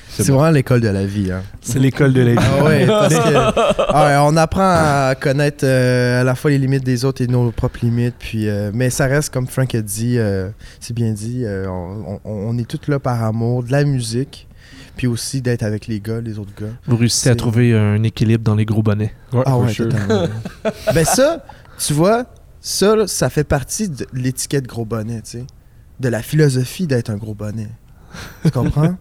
C'est 0.08 0.22
c'est 0.22 0.32
bon. 0.32 0.38
vraiment 0.38 0.52
l'école 0.54 0.80
de 0.80 0.88
la 0.88 1.04
vie. 1.04 1.30
Hein. 1.30 1.42
C'est 1.60 1.78
l'école 1.78 2.14
de 2.14 2.22
la 2.22 2.32
vie. 2.32 2.38
Ah 2.40 2.64
ouais, 2.64 2.86
parce 2.86 3.14
que 3.14 3.34
ah 3.90 4.06
ouais, 4.06 4.32
on 4.32 4.38
apprend 4.38 4.62
à 4.62 5.14
connaître 5.20 5.66
euh, 5.66 6.22
à 6.22 6.24
la 6.24 6.34
fois 6.34 6.50
les 6.50 6.56
limites 6.56 6.82
des 6.82 7.04
autres 7.04 7.20
et 7.20 7.26
nos 7.26 7.50
propres 7.50 7.80
limites. 7.82 8.14
Puis, 8.18 8.48
euh, 8.48 8.70
mais 8.72 8.88
ça 8.88 9.04
reste, 9.04 9.28
comme 9.34 9.46
Frank 9.46 9.74
a 9.74 9.82
dit, 9.82 10.16
euh, 10.16 10.48
c'est 10.80 10.94
bien 10.94 11.10
dit, 11.12 11.42
euh, 11.44 11.66
on, 11.68 12.18
on- 12.24 12.30
on 12.48 12.56
est 12.56 12.66
tous 12.66 12.90
là 12.90 12.98
par 12.98 13.22
amour, 13.22 13.62
de 13.62 13.70
la 13.70 13.84
musique, 13.84 14.45
puis 14.96 15.06
aussi 15.06 15.42
d'être 15.42 15.62
avec 15.62 15.86
les 15.86 16.00
gars, 16.00 16.20
les 16.20 16.38
autres 16.38 16.52
gars. 16.58 16.72
Vous 16.86 16.96
réussissez 16.96 17.28
à 17.30 17.34
trouver 17.36 17.74
un 17.76 18.02
équilibre 18.02 18.42
dans 18.42 18.54
les 18.54 18.64
gros 18.64 18.82
bonnets. 18.82 19.14
Ouais, 19.32 19.42
Ah 19.46 19.58
ouais, 19.58 19.68
sure. 19.72 19.88
totalement. 19.88 20.26
ben 20.94 21.04
ça, 21.04 21.44
tu 21.78 21.92
vois, 21.92 22.24
ça, 22.60 22.96
là, 22.96 23.06
ça 23.06 23.30
fait 23.30 23.44
partie 23.44 23.88
de 23.88 24.06
l'étiquette 24.12 24.66
gros 24.66 24.84
bonnet, 24.84 25.20
tu 25.22 25.30
sais. 25.38 25.46
De 26.00 26.08
la 26.08 26.22
philosophie 26.22 26.86
d'être 26.86 27.10
un 27.10 27.16
gros 27.16 27.34
bonnet. 27.34 27.68
Tu 28.44 28.50
comprends? 28.50 28.94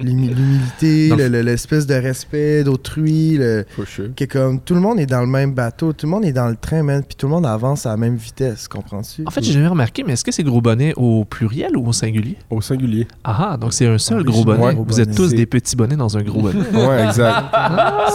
L'humi- 0.00 0.28
L'humilité, 0.34 1.14
l'espèce 1.42 1.86
de 1.86 1.94
respect 1.94 2.64
d'autrui, 2.64 3.36
le- 3.38 3.64
sure. 3.86 4.06
que 4.16 4.24
comme 4.24 4.60
tout 4.60 4.74
le 4.74 4.80
monde 4.80 4.98
est 4.98 5.06
dans 5.06 5.20
le 5.20 5.26
même 5.26 5.52
bateau, 5.52 5.92
tout 5.92 6.06
le 6.06 6.10
monde 6.10 6.24
est 6.24 6.32
dans 6.32 6.48
le 6.48 6.56
train, 6.56 6.82
man, 6.82 7.02
puis 7.06 7.16
tout 7.16 7.26
le 7.26 7.32
monde 7.32 7.46
avance 7.46 7.86
à 7.86 7.90
la 7.90 7.96
même 7.96 8.16
vitesse, 8.16 8.68
comprends-tu? 8.68 9.22
En 9.26 9.30
fait, 9.30 9.42
j'ai 9.42 9.52
jamais 9.52 9.66
remarqué, 9.68 10.02
mais 10.04 10.14
est-ce 10.14 10.24
que 10.24 10.32
c'est 10.32 10.42
gros 10.44 10.60
bonnet 10.60 10.92
au 10.96 11.24
pluriel 11.24 11.76
ou 11.76 11.86
au 11.88 11.92
singulier? 11.92 12.36
Au 12.50 12.60
singulier. 12.60 13.06
Ah, 13.24 13.50
ah, 13.52 13.56
donc 13.56 13.72
c'est 13.72 13.86
un 13.86 13.98
seul 13.98 14.18
Ah, 14.20 14.24
gros 14.24 14.44
bonnet. 14.44 14.64
ouais, 14.64 14.76
Vous 14.86 15.00
êtes 15.00 15.14
tous 15.14 15.30
des 15.30 15.46
petits 15.46 15.76
bonnets 15.76 15.96
dans 15.96 16.16
un 16.16 16.22
gros 16.22 16.42
bonnet. 16.42 16.60
Ouais, 16.74 17.04
exact. 17.06 17.44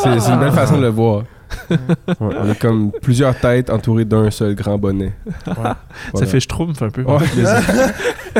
c'est 0.03 0.19
c'est 0.19 0.31
une 0.31 0.39
belle 0.39 0.51
façon 0.51 0.77
de 0.77 0.81
le 0.81 0.89
voir. 0.89 1.23
Ouais, 1.69 1.77
on 2.19 2.49
est 2.49 2.59
comme 2.59 2.91
plusieurs 3.01 3.37
têtes 3.39 3.69
entourées 3.69 4.05
d'un 4.05 4.31
seul 4.31 4.55
grand 4.55 4.77
bonnet. 4.77 5.13
Ouais. 5.47 5.71
Ça 6.15 6.25
fait 6.25 6.39
schtroumpf 6.39 6.81
un 6.81 6.89
peu. 6.89 7.03
Ouais. 7.03 7.19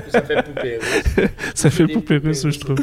Ça 0.10 0.22
fait 0.22 0.44
poupée 0.44 0.80
russe. 0.82 1.30
Ça 1.56 1.70
fait 1.70 1.88
poupée 1.88 2.18
russe, 2.18 2.48
je 2.50 2.60
trouve. 2.60 2.78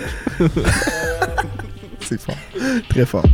C'est 2.01 2.21
fort. 2.21 2.37
Très 2.89 3.05
fort. 3.05 3.25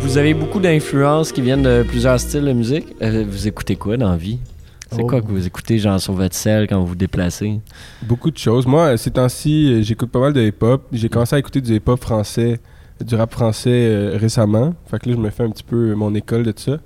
Vous 0.00 0.18
avez 0.18 0.34
beaucoup 0.34 0.58
d'influences 0.58 1.30
qui 1.30 1.40
viennent 1.40 1.62
de 1.62 1.84
plusieurs 1.86 2.18
styles 2.18 2.44
de 2.44 2.52
musique. 2.52 2.96
Euh, 3.00 3.24
vous 3.28 3.46
écoutez 3.46 3.76
quoi 3.76 3.96
dans 3.96 4.10
la 4.10 4.16
vie? 4.16 4.40
C'est 4.92 5.02
Oh. 5.02 5.06
quoi 5.06 5.20
que 5.20 5.26
vous 5.28 5.46
écoutez, 5.46 5.78
genre 5.78 6.00
sur 6.00 6.12
votre 6.14 6.34
selle 6.34 6.66
quand 6.68 6.80
vous 6.80 6.86
vous 6.88 6.94
déplacez? 6.96 7.60
Beaucoup 8.02 8.30
de 8.30 8.38
choses. 8.38 8.66
Moi, 8.66 8.96
ces 8.96 9.10
temps-ci, 9.10 9.72
euh, 9.72 9.82
j'écoute 9.82 10.10
pas 10.10 10.18
mal 10.20 10.32
de 10.32 10.40
hip-hop. 10.42 10.82
J'ai 10.92 11.08
commencé 11.08 11.36
à 11.36 11.38
écouter 11.38 11.60
du 11.60 11.74
hip-hop 11.76 12.00
français, 12.00 12.58
du 13.04 13.14
rap 13.14 13.32
français 13.32 13.70
euh, 13.70 14.16
récemment. 14.20 14.74
Fait 14.90 14.98
que 14.98 15.08
là, 15.08 15.14
je 15.16 15.20
me 15.20 15.30
fais 15.30 15.44
un 15.44 15.50
petit 15.50 15.62
peu 15.62 15.94
mon 15.94 16.14
école 16.14 16.42
de 16.42 16.50
tout 16.52 16.62
ça. 16.64 16.78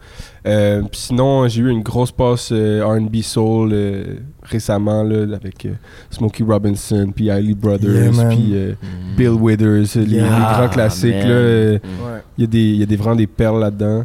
Euh, 0.46 0.82
puis 0.82 1.00
sinon, 1.00 1.48
j'ai 1.48 1.62
eu 1.62 1.70
une 1.70 1.82
grosse 1.82 2.12
passe 2.12 2.50
euh, 2.52 2.86
R&B 2.86 3.16
soul 3.22 3.70
euh, 3.72 4.04
récemment 4.42 5.02
là, 5.02 5.34
avec 5.34 5.64
euh, 5.66 5.72
Smokey 6.10 6.44
Robinson, 6.44 7.10
puis 7.14 7.24
Yeah, 7.24 7.40
Brothers, 7.56 8.12
puis 8.28 8.50
euh, 8.52 8.74
Bill 9.16 9.30
Withers, 9.30 9.96
les, 9.96 10.04
les 10.04 10.20
grands 10.20 10.68
classiques. 10.68 11.14
man. 11.14 11.28
là. 11.28 11.34
euh, 11.34 11.78
Ouais. 12.04 12.20
Il 12.36 12.42
y, 12.42 12.44
a 12.44 12.46
des- 12.48 12.58
il 12.60 12.76
y 12.76 12.82
a 12.82 12.86
des, 12.86 12.96
vraiment 12.96 13.16
des 13.16 13.26
perles 13.26 13.60
là-dedans. 13.60 14.04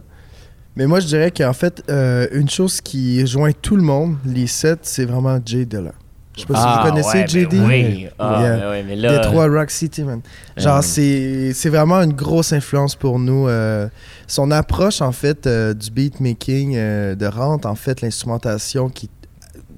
Mais 0.76 0.86
moi, 0.88 1.00
je 1.00 1.08
dirais 1.08 1.32
qu'en 1.32 1.54
fait, 1.54 1.84
euh, 1.90 2.28
une 2.32 2.50
chose 2.50 2.80
qui 2.82 3.26
joint 3.28 3.52
tout 3.52 3.76
le 3.76 3.82
monde, 3.84 4.16
les 4.26 4.48
sept, 4.48 4.80
c'est 4.84 5.06
vraiment 5.06 5.40
Jay 5.46 5.66
Dilla. 5.66 5.92
Je 6.36 6.42
sais 6.42 6.48
pas 6.48 6.56
si 6.56 6.78
vous 6.84 6.90
connaissez 6.90 7.18
ouais, 7.18 7.28
JD. 7.28 7.50
ben 7.60 7.66
oui. 7.68 8.08
Ah, 8.18 8.40
Yeah. 8.42 8.58
ben 8.58 8.72
oui, 8.72 8.84
mais 8.88 8.96
là... 8.96 9.18
Détroit 9.18 9.48
Rock 9.48 9.72
City, 9.72 10.04
man. 10.04 10.22
Genre, 10.56 10.78
Euh, 10.78 10.82
c'est 10.82 11.52
c'est 11.54 11.68
vraiment 11.70 11.98
une 12.02 12.14
grosse 12.14 12.54
influence 12.54 12.96
pour 12.96 13.20
nous. 13.20 13.48
euh, 13.50 13.90
son 14.28 14.50
approche, 14.52 15.02
en 15.02 15.12
fait, 15.12 15.48
euh, 15.48 15.74
du 15.74 15.92
beatmaking, 15.92 16.76
euh, 16.78 17.16
de 17.16 17.26
rente, 17.26 17.66
en 17.66 17.76
fait, 17.76 18.00
l'instrumentation 18.02 18.90
qui. 18.90 19.10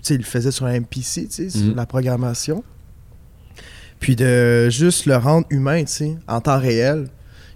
Tu 0.03 0.13
il 0.15 0.23
faisait 0.25 0.51
sur 0.51 0.65
un 0.67 0.73
MPC, 0.79 1.27
tu 1.27 1.31
sais, 1.31 1.49
sur 1.49 1.67
Mhm. 1.69 1.75
la 1.75 1.85
programmation. 1.87 2.63
Puis 3.99 4.15
de 4.15 4.69
juste 4.69 5.05
le 5.07 5.15
rendre 5.17 5.45
humain, 5.51 5.81
tu 5.83 5.91
sais, 5.91 6.15
en 6.27 6.41
temps 6.41 6.59
réel. 6.59 7.07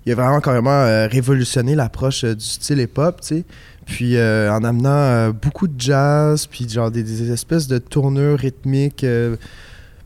Il 0.06 0.12
a 0.12 0.16
vraiment 0.16 0.40
carrément 0.40 0.70
euh, 0.70 1.08
révolutionné 1.08 1.74
l'approche 1.76 2.24
euh, 2.24 2.36
du 2.36 2.46
style 2.46 2.80
hip-hop, 2.80 3.22
tu 3.22 3.28
sais. 3.28 3.44
Puis 3.86 4.18
euh, 4.18 4.52
en 4.52 4.64
amenant 4.64 5.30
beaucoup 5.32 5.68
de 5.68 5.80
jazz, 5.80 6.46
puis 6.48 6.68
genre 6.70 6.90
des, 6.92 7.04
des 7.04 7.32
espèces 7.32 7.68
de 7.68 7.78
tournures 7.78 8.38
rythmiques, 8.40 9.06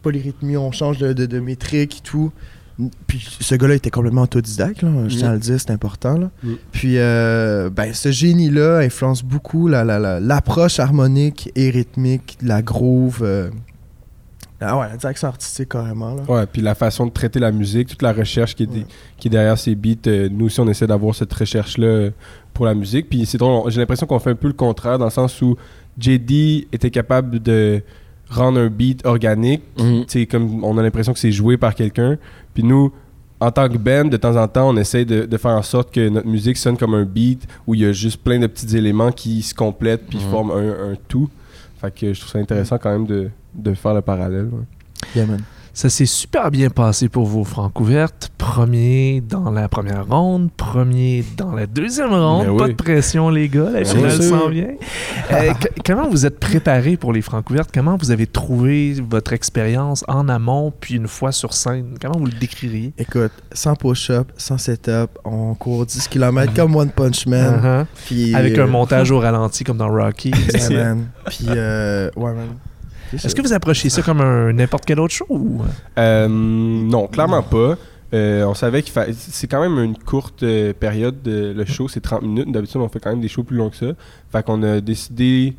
polyrythmie, 0.02 0.58
on 0.58 0.72
change 0.72 0.98
de, 0.98 1.14
de, 1.14 1.26
de 1.26 1.40
métrique 1.40 1.98
et 1.98 2.02
tout. 2.02 2.32
Puis 3.08 3.26
ce 3.42 3.56
gars-là 3.56 3.76
était 3.76 3.90
complètement 3.90 4.22
autodidacte, 4.22 4.84
là, 4.84 4.90
je 5.10 5.18
tiens 5.18 5.30
à 5.32 5.34
le 5.34 5.40
dire, 5.40 5.60
c'est 5.60 5.72
important. 5.72 6.18
Là. 6.18 6.30
Mm. 6.44 6.54
Puis 6.72 6.96
ben, 6.96 7.94
ce 7.94 8.10
génie-là 8.12 8.78
influence 8.80 9.22
beaucoup 9.24 9.68
la- 9.68 9.84
la- 9.84 10.00
la- 10.00 10.20
l'approche 10.22 10.80
harmonique 10.80 11.52
et 11.56 11.70
rythmique, 11.70 12.38
la 12.42 12.62
groove. 12.62 13.50
Ah 14.62 14.78
ouais, 14.78 14.88
la 14.90 14.98
direction 14.98 15.28
artistique 15.30 15.70
carrément. 15.70 16.16
Là. 16.16 16.24
Ouais, 16.28 16.46
puis 16.46 16.62
la 16.62 16.76
façon 16.76 17.06
de 17.06 17.12
traiter 17.12 17.40
la 17.40 17.52
musique, 17.52 17.88
toute 17.88 18.02
la 18.02 18.12
recherche 18.12 18.56
qui 18.56 18.64
est, 18.64 18.68
Ouais. 18.70 18.86
qui 19.18 19.28
est 19.30 19.32
derrière 19.32 19.58
ces 19.58 19.74
beats, 19.76 20.08
euh, 20.08 20.28
nous 20.30 20.48
aussi 20.48 20.60
on 20.60 20.68
essaie 20.68 20.86
d'avoir 20.88 21.16
cette 21.16 21.34
recherche-là 21.34 21.88
euh, 21.88 22.12
pour 22.54 22.66
la 22.66 22.74
musique. 22.74 23.10
Puis 23.10 23.26
c'est 23.26 23.38
drôle, 23.38 23.72
j'ai 23.72 23.80
l'impression 23.80 24.06
qu'on 24.06 24.20
fait 24.20 24.32
un 24.32 24.36
peu 24.36 24.48
le 24.48 24.54
contraire 24.54 24.98
dans 25.00 25.06
le 25.06 25.12
sens 25.12 25.42
où 25.42 25.56
JD 25.98 26.68
était 26.74 26.90
capable 26.92 27.40
de 27.40 27.82
rendre 28.30 28.60
un 28.60 28.68
beat 28.68 29.06
organique. 29.06 29.62
Tu 29.78 30.04
sais, 30.08 30.26
comme 30.26 30.64
on 30.64 30.78
a 30.78 30.84
l'impression 30.84 31.14
que 31.14 31.20
c'est 31.20 31.32
joué 31.32 31.58
par 31.58 31.74
quelqu'un. 31.74 32.18
Puis 32.54 32.64
nous, 32.64 32.92
en 33.40 33.52
tant 33.52 33.70
que 33.70 33.78
band, 33.78 34.06
de 34.06 34.18
temps 34.18 34.36
en 34.36 34.48
temps, 34.50 34.70
on 34.70 34.76
essaie 34.78 35.06
de, 35.06 35.26
de 35.26 35.38
faire 35.38 35.52
en 35.52 35.62
sorte 35.64 35.94
que 35.94 36.10
notre 36.10 36.28
musique 36.28 36.58
sonne 36.58 36.78
comme 36.78 36.94
un 36.94 37.06
beat 37.06 37.48
où 37.66 37.74
il 37.76 37.82
y 37.82 37.86
a 37.86 37.92
juste 37.94 38.22
plein 38.22 38.38
de 38.40 38.48
petits 38.48 38.76
éléments 38.76 39.12
qui 39.14 39.42
se 39.42 39.56
complètent 39.56 40.06
puis 40.08 40.18
Mhm. 40.20 40.30
forment 40.32 40.52
un, 40.52 40.92
un 40.92 40.96
tout. 41.08 41.30
Fait 41.80 41.94
que 41.98 42.14
je 42.14 42.20
trouve 42.20 42.32
ça 42.34 42.40
intéressant 42.40 42.78
quand 42.78 42.92
même 42.92 43.06
de, 43.08 43.30
de 43.54 43.74
faire 43.74 43.94
le 43.94 44.02
parallèle. 44.02 44.46
ouais. 44.52 44.66
Yeah, 45.16 45.26
man. 45.26 45.42
Ça 45.72 45.88
s'est 45.88 46.08
super 46.08 46.52
bien 46.52 46.70
passé 46.70 47.08
pour 47.08 47.26
vos 47.26 47.46
Francouvertes. 47.46 48.32
Premier 48.38 49.22
dans 49.22 49.50
la 49.50 49.70
première 49.70 50.08
ronde, 50.08 50.50
premier 50.58 51.24
dans 51.38 51.54
la 51.54 51.68
deuxième 51.68 52.10
ronde. 52.14 52.48
Mais 52.52 52.58
Pas 52.58 52.64
oui. 52.66 52.70
de 52.72 52.76
pression, 52.76 53.30
les 53.30 53.48
gars. 53.48 53.70
La 53.70 53.86
finale 53.86 54.22
s'en 54.22 54.50
vient. 54.50 54.74
Euh, 55.32 55.54
comment 55.86 56.10
vous 56.10 56.26
êtes 56.26 56.38
préparés 56.38 56.98
pour 56.98 57.14
les 57.14 57.22
Francouvertes? 57.22 57.70
Comment 57.74 57.96
vous 57.96 58.12
avez 58.12 58.28
trouvé 58.28 58.96
votre 59.10 59.32
expérience 59.32 60.04
en 60.10 60.28
amont, 60.28 60.74
puis 60.78 60.96
une 60.96 61.08
fois 61.08 61.32
sur 61.32 61.54
scène? 61.54 61.94
Comment 62.02 62.18
vous 62.20 62.26
le 62.26 62.38
décririez? 62.38 62.92
Écoute, 62.98 63.32
sans 63.54 63.76
push-up, 63.76 64.28
sans 64.36 64.58
setup, 64.58 65.12
on 65.24 65.54
court 65.54 65.86
10 65.86 66.10
km 66.10 66.54
comme 66.54 66.76
One 66.76 66.90
Punch 66.90 67.26
Man. 67.26 67.62
Uh-huh. 67.64 67.86
puis, 68.06 68.36
Avec 68.36 68.58
euh, 68.58 68.66
un 68.66 68.68
montage 68.68 69.12
au 69.12 69.20
ralenti 69.20 69.64
comme 69.64 69.78
dans 69.78 69.90
Rocky. 69.90 70.32
yeah, 70.54 70.70
man. 70.72 71.08
Puis, 71.28 71.46
euh, 71.48 72.10
ouais, 72.18 72.34
man. 72.34 72.48
Est-ce 73.14 73.34
que 73.36 73.42
vous 73.42 73.54
approchez 73.54 73.90
ça 73.90 74.02
comme 74.02 74.22
un 74.22 74.54
n'importe 74.54 74.86
quel 74.86 75.00
autre 75.00 75.14
show? 75.14 75.26
ou- 75.30 75.62
Euh, 75.98 76.28
non, 76.30 77.08
clairement 77.08 77.44
pas. 77.44 77.78
Euh, 78.14 78.44
on 78.46 78.54
savait 78.56 78.82
qu'il 78.82 78.92
fallait. 78.92 79.14
C'est 79.14 79.48
quand 79.48 79.62
même 79.62 79.78
une 79.84 79.96
courte 79.98 80.42
euh, 80.44 80.74
période. 80.74 81.22
de- 81.22 81.54
le 81.56 81.66
show, 81.66 81.88
c'est 81.88 82.00
30 82.02 82.24
minutes. 82.24 82.52
D'habitude, 82.52 82.82
on 82.82 82.90
fait 82.90 83.00
quand 83.00 83.12
même 83.12 83.22
des 83.22 83.28
shows 83.28 83.44
plus 83.44 83.58
longs 83.58 83.70
que 83.70 83.76
ça. 83.76 83.92
Fait 84.32 84.44
qu'on 84.44 84.64
a 84.64 84.82
décidé 84.82 85.54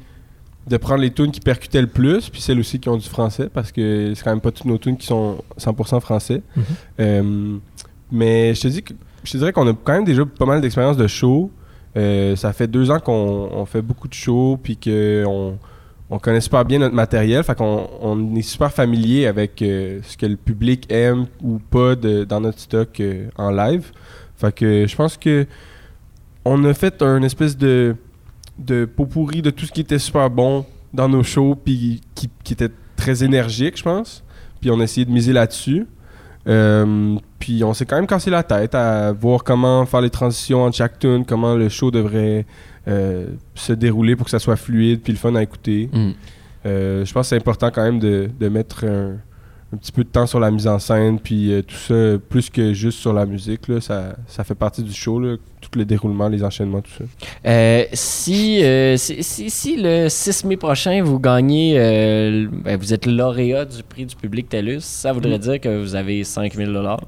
de 0.69 0.77
prendre 0.77 1.01
les 1.01 1.11
tunes 1.13 1.31
qui 1.31 1.41
percutaient 1.41 1.81
le 1.81 1.87
plus, 1.87 2.29
puis 2.29 2.41
celles 2.41 2.59
aussi 2.61 2.79
qui 2.81 2.89
ont 2.89 2.97
du 2.97 3.09
français, 3.09 3.49
parce 3.53 3.73
que 3.73 4.13
c'est 4.15 4.23
quand 4.23 4.31
même 4.31 4.41
pas 4.41 4.51
toutes 4.51 4.67
nos 4.67 4.79
tunes 4.79 4.97
qui 4.97 5.07
sont 5.07 5.39
100% 5.59 6.01
français. 6.01 6.43
Mhm. 6.57 6.63
Euh, 7.01 7.57
mais 8.13 8.55
je 8.55 8.61
te 8.63 8.69
dis 8.69 8.83
que 8.83 8.93
je 9.25 9.33
te 9.33 9.37
dirais 9.39 9.53
qu'on 9.53 9.69
a 9.69 9.73
quand 9.85 9.93
même 9.93 10.05
déjà 10.05 10.25
pas 10.27 10.47
mal 10.47 10.61
d'expérience 10.61 10.97
de 10.97 11.07
show. 11.07 11.51
Ça 11.95 12.53
fait 12.53 12.67
deux 12.69 12.91
ans 12.91 12.99
qu'on 13.01 13.49
on 13.53 13.65
fait 13.65 13.83
beaucoup 13.83 14.09
de 14.09 14.15
shows, 14.15 14.59
puis 14.63 14.77
qu'on 14.77 15.57
on 16.11 16.19
connaît 16.19 16.41
super 16.41 16.65
bien 16.65 16.81
notre 16.81 16.95
matériel. 16.95 17.43
Fait 17.45 17.55
qu'on 17.55 17.89
on 18.01 18.35
est 18.35 18.43
super 18.43 18.73
familier 18.73 19.27
avec 19.27 19.63
euh, 19.63 20.01
ce 20.03 20.17
que 20.17 20.27
le 20.27 20.37
public 20.37 20.91
aime 20.91 21.27
ou 21.43 21.59
pas 21.59 21.95
de- 21.95 22.25
dans 22.25 22.41
notre 22.41 22.59
stock 22.59 22.99
euh, 23.01 23.29
en 23.37 23.51
live. 23.51 23.93
Fait 24.37 24.53
que 24.55 24.87
je 24.87 24.97
pense 24.97 25.17
que 25.17 25.47
on 26.45 26.65
a 26.65 26.75
fait 26.75 27.03
un 27.03 27.23
espèce 27.23 27.57
de, 27.57 27.95
de 28.59 28.85
pot 28.87 29.07
pourri 29.07 29.43
de 29.43 29.51
tout 29.51 29.67
ce 29.67 29.73
qui 29.73 29.83
était 29.83 29.99
super 29.99 30.31
bon 30.31 30.65
dans 30.93 31.09
nos 31.09 31.23
shows, 31.23 31.55
puis 31.55 32.01
qui, 32.15 32.31
était 32.53 32.71
très 32.97 33.23
énergique, 33.23 33.77
je 33.77 33.83
pense. 33.83 34.25
Puis 34.61 34.71
on 34.71 34.81
a 34.81 34.85
essayé 34.85 35.05
de 35.05 35.13
miser 35.13 35.33
là-dessus. 35.33 35.87
Euh, 36.49 37.17
puis 37.39 37.63
on 37.63 37.75
s'est 37.75 37.85
quand 37.85 37.97
même 37.97 38.07
cassé 38.07 38.31
la 38.31 38.43
tête 38.43 38.75
à 38.75 39.13
voir 39.13 39.45
comment 39.45 39.85
faire 39.87 40.01
les 40.01 40.11
transitions 40.11 40.65
entre 40.65 40.77
chaque 40.77 40.99
tune, 40.99 41.25
comment 41.25 41.55
le 41.55 41.69
show 41.69 41.91
devrait 41.91 42.47
euh, 42.89 43.27
se 43.55 43.73
dérouler 43.73 44.17
pour 44.17 44.25
que 44.25 44.31
ça 44.31 44.39
soit 44.39 44.57
fluide 44.57 45.01
puis 45.03 45.13
le 45.13 45.19
fun 45.19 45.35
à 45.35 45.43
écouter. 45.43 45.89
Mhm. 45.93 46.15
Euh, 46.67 47.05
je 47.05 47.13
pense 47.13 47.27
que 47.27 47.29
c'est 47.31 47.37
important 47.37 47.71
quand 47.71 47.83
même 47.83 47.99
de, 47.99 48.31
de 48.39 48.49
mettre 48.49 48.85
un, 48.85 49.17
un 49.73 49.77
petit 49.77 49.93
peu 49.93 50.03
de 50.03 50.09
temps 50.09 50.27
sur 50.27 50.41
la 50.41 50.51
mise 50.51 50.67
en 50.67 50.79
scène 50.81 51.21
puis 51.21 51.53
euh, 51.53 51.63
tout 51.63 51.77
ça, 51.77 52.19
plus 52.29 52.51
que 52.51 52.73
juste 52.73 52.99
sur 52.99 53.13
la 53.13 53.25
musique. 53.25 53.69
Là, 53.69 53.81
ça, 53.81 54.17
ça 54.27 54.43
fait 54.43 54.57
partie 54.57 54.83
du 54.83 54.93
show, 54.93 55.21
là, 55.21 55.37
tout 55.61 55.71
le 55.79 55.85
déroulement, 55.85 56.29
les 56.29 56.43
enchaînements, 56.43 56.81
tout 56.81 56.91
ça. 56.99 57.05
Euh, 57.47 57.85
si, 57.93 58.65
euh, 58.65 58.97
si, 58.97 59.23
si, 59.23 59.49
si 59.49 59.77
le 59.81 60.09
6 60.09 60.45
mai 60.45 60.57
prochain, 60.57 61.03
vous 61.05 61.21
gagnez, 61.21 61.75
euh, 61.79 62.49
ben, 62.51 62.77
vous 62.77 62.93
êtes 62.93 63.07
lauréat 63.07 63.65
du 63.65 63.83
prix 63.85 64.07
du 64.07 64.17
public 64.17 64.49
TELUS, 64.49 64.81
ça 64.81 65.13
voudrait 65.13 65.39
dire 65.39 65.61
que 65.61 65.81
vous 65.81 65.95
avez 65.95 66.25
5000 66.25 66.73
dollars 66.73 67.03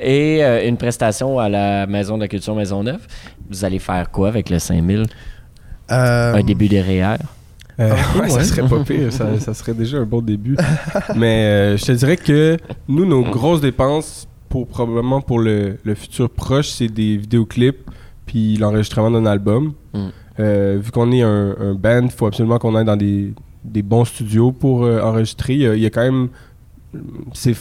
et 0.00 0.42
euh, 0.44 0.66
une 0.66 0.76
prestation 0.76 1.38
à 1.38 1.48
la 1.48 1.86
Maison 1.86 2.16
de 2.16 2.22
la 2.22 2.28
Culture 2.28 2.56
Maisonneuve. 2.56 3.06
Vous 3.48 3.64
allez 3.64 3.78
faire 3.78 4.10
quoi 4.10 4.28
avec 4.28 4.50
le 4.50 4.58
5000? 4.58 5.06
Euh, 5.90 6.34
Un 6.34 6.42
début 6.42 6.68
de 6.68 6.78
REER? 6.78 7.18
Euh, 7.80 7.94
Ah, 7.94 8.18
ouais, 8.20 8.28
ça 8.28 8.44
serait 8.44 8.68
pas 8.68 8.80
pire, 8.84 9.12
ça, 9.12 9.38
ça 9.40 9.54
serait 9.54 9.74
déjà 9.74 9.98
un 9.98 10.04
bon 10.04 10.20
début. 10.20 10.56
Mais 11.16 11.44
euh, 11.44 11.76
je 11.76 11.84
te 11.86 11.92
dirais 11.92 12.16
que 12.16 12.56
nous, 12.88 13.04
nos 13.06 13.22
grosses 13.22 13.60
dépenses, 13.60 14.28
pour 14.48 14.66
probablement 14.66 15.20
pour 15.22 15.38
le, 15.38 15.78
le 15.82 15.94
futur 15.94 16.28
proche, 16.28 16.68
c'est 16.68 16.88
des 16.88 17.16
vidéoclips 17.16 17.90
puis 18.26 18.56
l'enregistrement 18.56 19.10
d'un 19.10 19.26
album. 19.26 19.72
Mm. 19.94 19.98
Euh, 20.40 20.78
vu 20.82 20.90
qu'on 20.90 21.10
est 21.12 21.22
un, 21.22 21.56
un 21.58 21.74
band, 21.74 22.02
il 22.04 22.10
faut 22.10 22.26
absolument 22.26 22.58
qu'on 22.58 22.74
aille 22.74 22.84
dans 22.84 22.96
des, 22.96 23.32
des 23.64 23.82
bons 23.82 24.04
studios 24.04 24.52
pour 24.52 24.82
enregistrer. 24.82 25.54
Il 25.54 25.60
y, 25.60 25.66
a, 25.66 25.74
il 25.74 25.82
y 25.82 25.86
a 25.86 25.90
quand 25.90 26.02
même. 26.02 26.28
C'est 27.32 27.54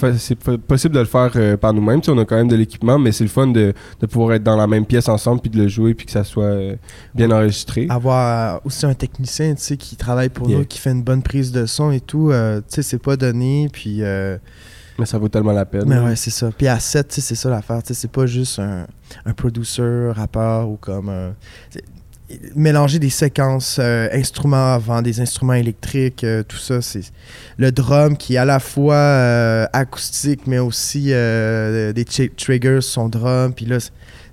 possible 0.68 0.94
de 0.96 1.00
le 1.00 1.06
faire 1.06 1.32
euh, 1.36 1.56
par 1.58 1.74
nous-mêmes. 1.74 2.02
On 2.08 2.18
a 2.18 2.26
quand 2.26 2.36
même 2.36 2.48
de 2.50 2.56
l'équipement, 2.56 3.00
mais 3.00 3.12
c'est 3.12 3.24
le 3.24 3.30
fun 3.30 3.48
de, 3.48 3.74
de 4.00 4.06
pouvoir 4.06 4.34
être 4.34 4.44
dans 4.44 4.58
la 4.58 4.68
même 4.68 4.86
pièce 4.86 5.08
ensemble 5.08 5.42
puis 5.42 5.50
de 5.50 5.58
le 5.58 5.68
jouer 5.68 5.94
puis 5.94 6.06
que 6.06 6.12
ça 6.12 6.24
soit 6.24 6.44
euh, 6.44 6.76
bien 7.16 7.32
enregistré. 7.32 7.88
avoir 7.90 8.56
euh, 8.56 8.60
aussi 8.66 8.86
un 8.86 8.94
technicien 8.94 9.54
tu 9.56 9.62
sais, 9.62 9.78
qui 9.78 9.96
travaille 9.96 10.30
pour 10.30 10.50
Yeah. 10.50 10.60
nous, 10.60 10.66
qui 10.66 10.80
fait 10.80 10.92
une 10.92 11.04
bonne 11.04 11.22
prise 11.24 11.52
de 11.52 11.66
son 11.66 11.92
et 11.92 12.02
tout, 12.02 12.30
euh, 12.32 12.60
tu 12.60 12.66
sais, 12.76 12.82
c'est 12.84 12.98
pas 13.02 13.16
donné. 13.16 13.70
Puis, 13.72 14.02
Mais 14.02 15.06
ça 15.06 15.18
vaut 15.18 15.30
tellement 15.30 15.54
la 15.54 15.66
peine. 15.66 15.84
mais 15.88 16.00
ouais, 16.00 16.16
c'est 16.16 16.30
ça. 16.32 16.50
Puis 16.58 16.68
à 16.68 16.80
7, 16.80 17.08
tu 17.08 17.16
sais, 17.16 17.22
c'est 17.22 17.36
ça 17.36 17.50
l'affaire. 17.50 17.82
tu 17.84 17.90
sais, 17.90 17.94
C'est 17.94 18.12
pas 18.12 18.26
juste 18.26 18.60
un, 18.60 18.86
un 19.26 19.34
producer, 19.34 20.12
rappeur 20.14 20.68
ou 20.70 20.76
comme. 20.78 21.10
Mélanger 22.56 23.00
des 23.00 23.10
séquences 23.10 23.78
euh, 23.80 24.08
instruments 24.14 24.74
avant, 24.74 25.02
des 25.02 25.20
instruments 25.22 25.54
électriques, 25.54 26.24
euh, 26.24 26.44
tout 26.44 26.58
ça, 26.58 26.82
c'est 26.82 27.02
le 27.58 27.72
drum 27.72 28.18
qui 28.18 28.36
est 28.36 28.38
à 28.38 28.46
la 28.46 28.60
fois 28.60 28.96
euh, 28.96 29.66
acoustique, 29.74 30.42
mais 30.48 30.60
aussi 30.60 31.06
des 31.08 32.06
triggers 32.38 32.80
son 32.82 33.10
drum. 33.10 33.54
Puis 33.54 33.66
là, 33.66 33.78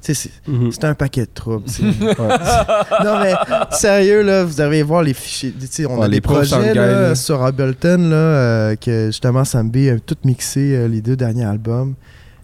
c'est- 0.00 0.30
Mhm. 0.46 0.70
un 0.82 0.94
paquet 0.94 1.22
de 1.22 1.30
troubles. 1.34 1.64
Ouais. 1.78 2.14
non, 3.04 3.20
mais 3.20 3.34
sérieux, 3.72 4.22
là, 4.22 4.44
vous 4.44 4.54
devriez 4.54 4.82
voir 4.82 5.02
les 5.02 5.12
fichiers. 5.14 5.52
On 5.88 5.98
Ouais, 5.98 6.04
a 6.04 6.08
les 6.08 6.16
des 6.16 6.20
projets 6.20 6.72
là, 6.74 7.14
sur 7.14 7.42
Ableton, 7.42 8.08
là, 8.08 8.76
que 8.76 9.06
justement, 9.06 9.44
Sam 9.44 9.68
B 9.70 9.88
a 9.94 9.98
tout 9.98 10.16
mixé 10.24 10.88
les 10.88 11.00
deux 11.00 11.16
derniers 11.16 11.44
albums. 11.44 11.94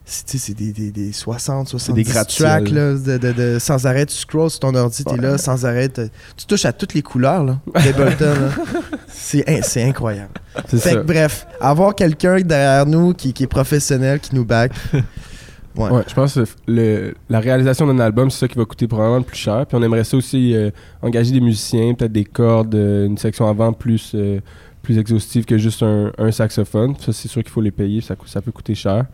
C'est 0.06 0.52
des, 0.54 0.70
des, 0.72 0.90
des 0.90 1.12
60, 1.12 1.66
70 1.68 1.94
des 2.04 2.04
tracks, 2.10 2.68
là, 2.70 2.92
de, 2.92 3.16
de- 3.16 3.32
de- 3.32 3.58
sans 3.58 3.86
arrêt. 3.86 4.04
Tu 4.04 4.14
scrolls 4.14 4.50
sur 4.50 4.60
ton 4.60 4.74
ordi, 4.74 5.02
t'es 5.02 5.16
là, 5.16 5.38
sans 5.38 5.64
arrêt. 5.64 5.88
Tu 5.88 6.46
touches 6.46 6.66
à 6.66 6.72
toutes 6.74 6.92
les 6.92 7.00
couleurs, 7.00 7.42
là. 7.42 7.58
C'est 9.08 9.48
in- 9.48 9.62
c'est 9.62 9.82
incroyable. 9.82 10.30
C'est 10.68 10.78
Fait 10.78 10.90
ça. 10.90 10.96
que, 10.96 11.02
bref, 11.06 11.46
avoir 11.60 11.94
quelqu'un 11.94 12.40
derrière 12.40 12.84
nous 12.86 13.14
qui, 13.14 13.32
qui 13.32 13.44
est 13.44 13.48
professionnel, 13.48 14.20
qui 14.20 14.34
nous 14.34 14.44
back. 14.44 14.72
Ouais. 15.76 15.90
Ouais, 15.90 16.02
je 16.06 16.14
pense 16.14 16.34
que 16.34 16.44
le, 16.68 17.14
la 17.28 17.40
réalisation 17.40 17.84
d'un 17.88 17.98
album, 17.98 18.30
c'est 18.30 18.38
ça 18.38 18.46
qui 18.46 18.56
va 18.56 18.64
coûter 18.64 18.86
probablement 18.86 19.18
le 19.18 19.24
plus 19.24 19.36
cher. 19.36 19.66
Puis 19.66 19.76
on 19.76 19.82
aimerait 19.82 20.04
ça 20.04 20.16
aussi 20.16 20.54
euh, 20.54 20.70
engager 21.02 21.32
des 21.32 21.40
musiciens, 21.40 21.94
peut-être 21.94 22.12
des 22.12 22.24
cordes, 22.24 22.76
euh, 22.76 23.06
une 23.06 23.18
section 23.18 23.48
avant 23.48 23.72
plus, 23.72 24.12
euh, 24.14 24.38
plus 24.82 24.98
exhaustive 24.98 25.44
que 25.44 25.58
juste 25.58 25.82
un, 25.82 26.12
un 26.16 26.30
saxophone. 26.30 26.94
Ça, 27.04 27.12
c'est 27.12 27.26
sûr 27.26 27.42
qu'il 27.42 27.50
faut 27.50 27.60
les 27.60 27.72
payer, 27.72 28.00
ça, 28.02 28.14
ça 28.24 28.40
peut 28.40 28.52
coûter 28.52 28.76
cher. 28.76 29.06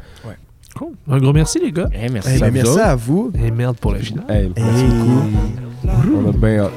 Cool. 0.81 0.95
Un 1.11 1.19
gros 1.19 1.35
merci, 1.35 1.59
les 1.63 1.73
gars. 1.73 1.91
Eh, 1.93 2.09
merci. 2.09 2.31
Eh 2.35 2.39
Ça 2.39 2.45
ben, 2.47 2.49
vous 2.51 2.55
merci 2.55 2.71
autres? 2.71 2.83
à 2.87 2.97
vous. 2.97 3.33
Et 3.45 3.51
merde 3.51 3.77
pour 3.77 3.93
la 3.93 3.99
finale. 3.99 4.25
Hey, 4.31 4.51
merci 4.57 4.83
Hey. 4.85 4.89
beaucoup. 4.91 5.21
On 6.25 6.29
a 6.29 6.33
bien 6.33 6.59
hâte. 6.65 6.73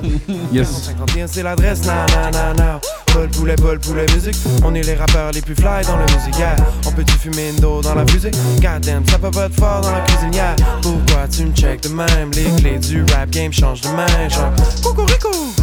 Yes. 0.52 0.68
51 0.98 1.28
c'est 1.28 1.44
l'adresse, 1.44 1.86
na 1.86 2.06
na 2.08 2.32
na 2.32 2.54
na 2.54 2.82
Bol 3.14 3.28
poulet, 3.30 3.56
bol 3.58 3.78
poulet 3.80 4.06
musique 4.14 4.36
On 4.64 4.74
est 4.74 4.82
les 4.82 4.96
rappeurs 4.96 5.32
les 5.32 5.42
plus 5.42 5.56
fly 5.56 5.86
dans 5.86 5.98
le 5.98 6.04
musique 6.16 6.38
yeah. 6.40 6.56
On 6.88 6.92
peut-tu 6.92 7.14
fumer 7.14 7.50
une 7.50 7.58
dos 7.62 7.82
dans 7.82 7.96
la 7.96 8.06
fusée 8.08 8.32
Goddamn, 8.62 9.04
ça 9.08 9.20
peut 9.20 9.30
pas 9.30 9.46
être 9.46 9.56
fort 9.56 9.82
dans 9.82 9.92
la 9.92 10.00
cuisine 10.02 10.34
yeah. 10.34 10.56
Pourquoi 10.82 11.28
tu 11.30 11.46
me 11.46 11.54
check 11.54 11.82
de 11.84 11.90
même? 11.90 12.32
Les 12.34 12.62
clés 12.62 12.80
du 12.80 13.04
rap 13.14 13.30
game 13.30 13.52
changent 13.54 13.82
de 13.82 13.90
main 13.90 14.06
Genre, 14.30 14.52
coucou 14.84 15.06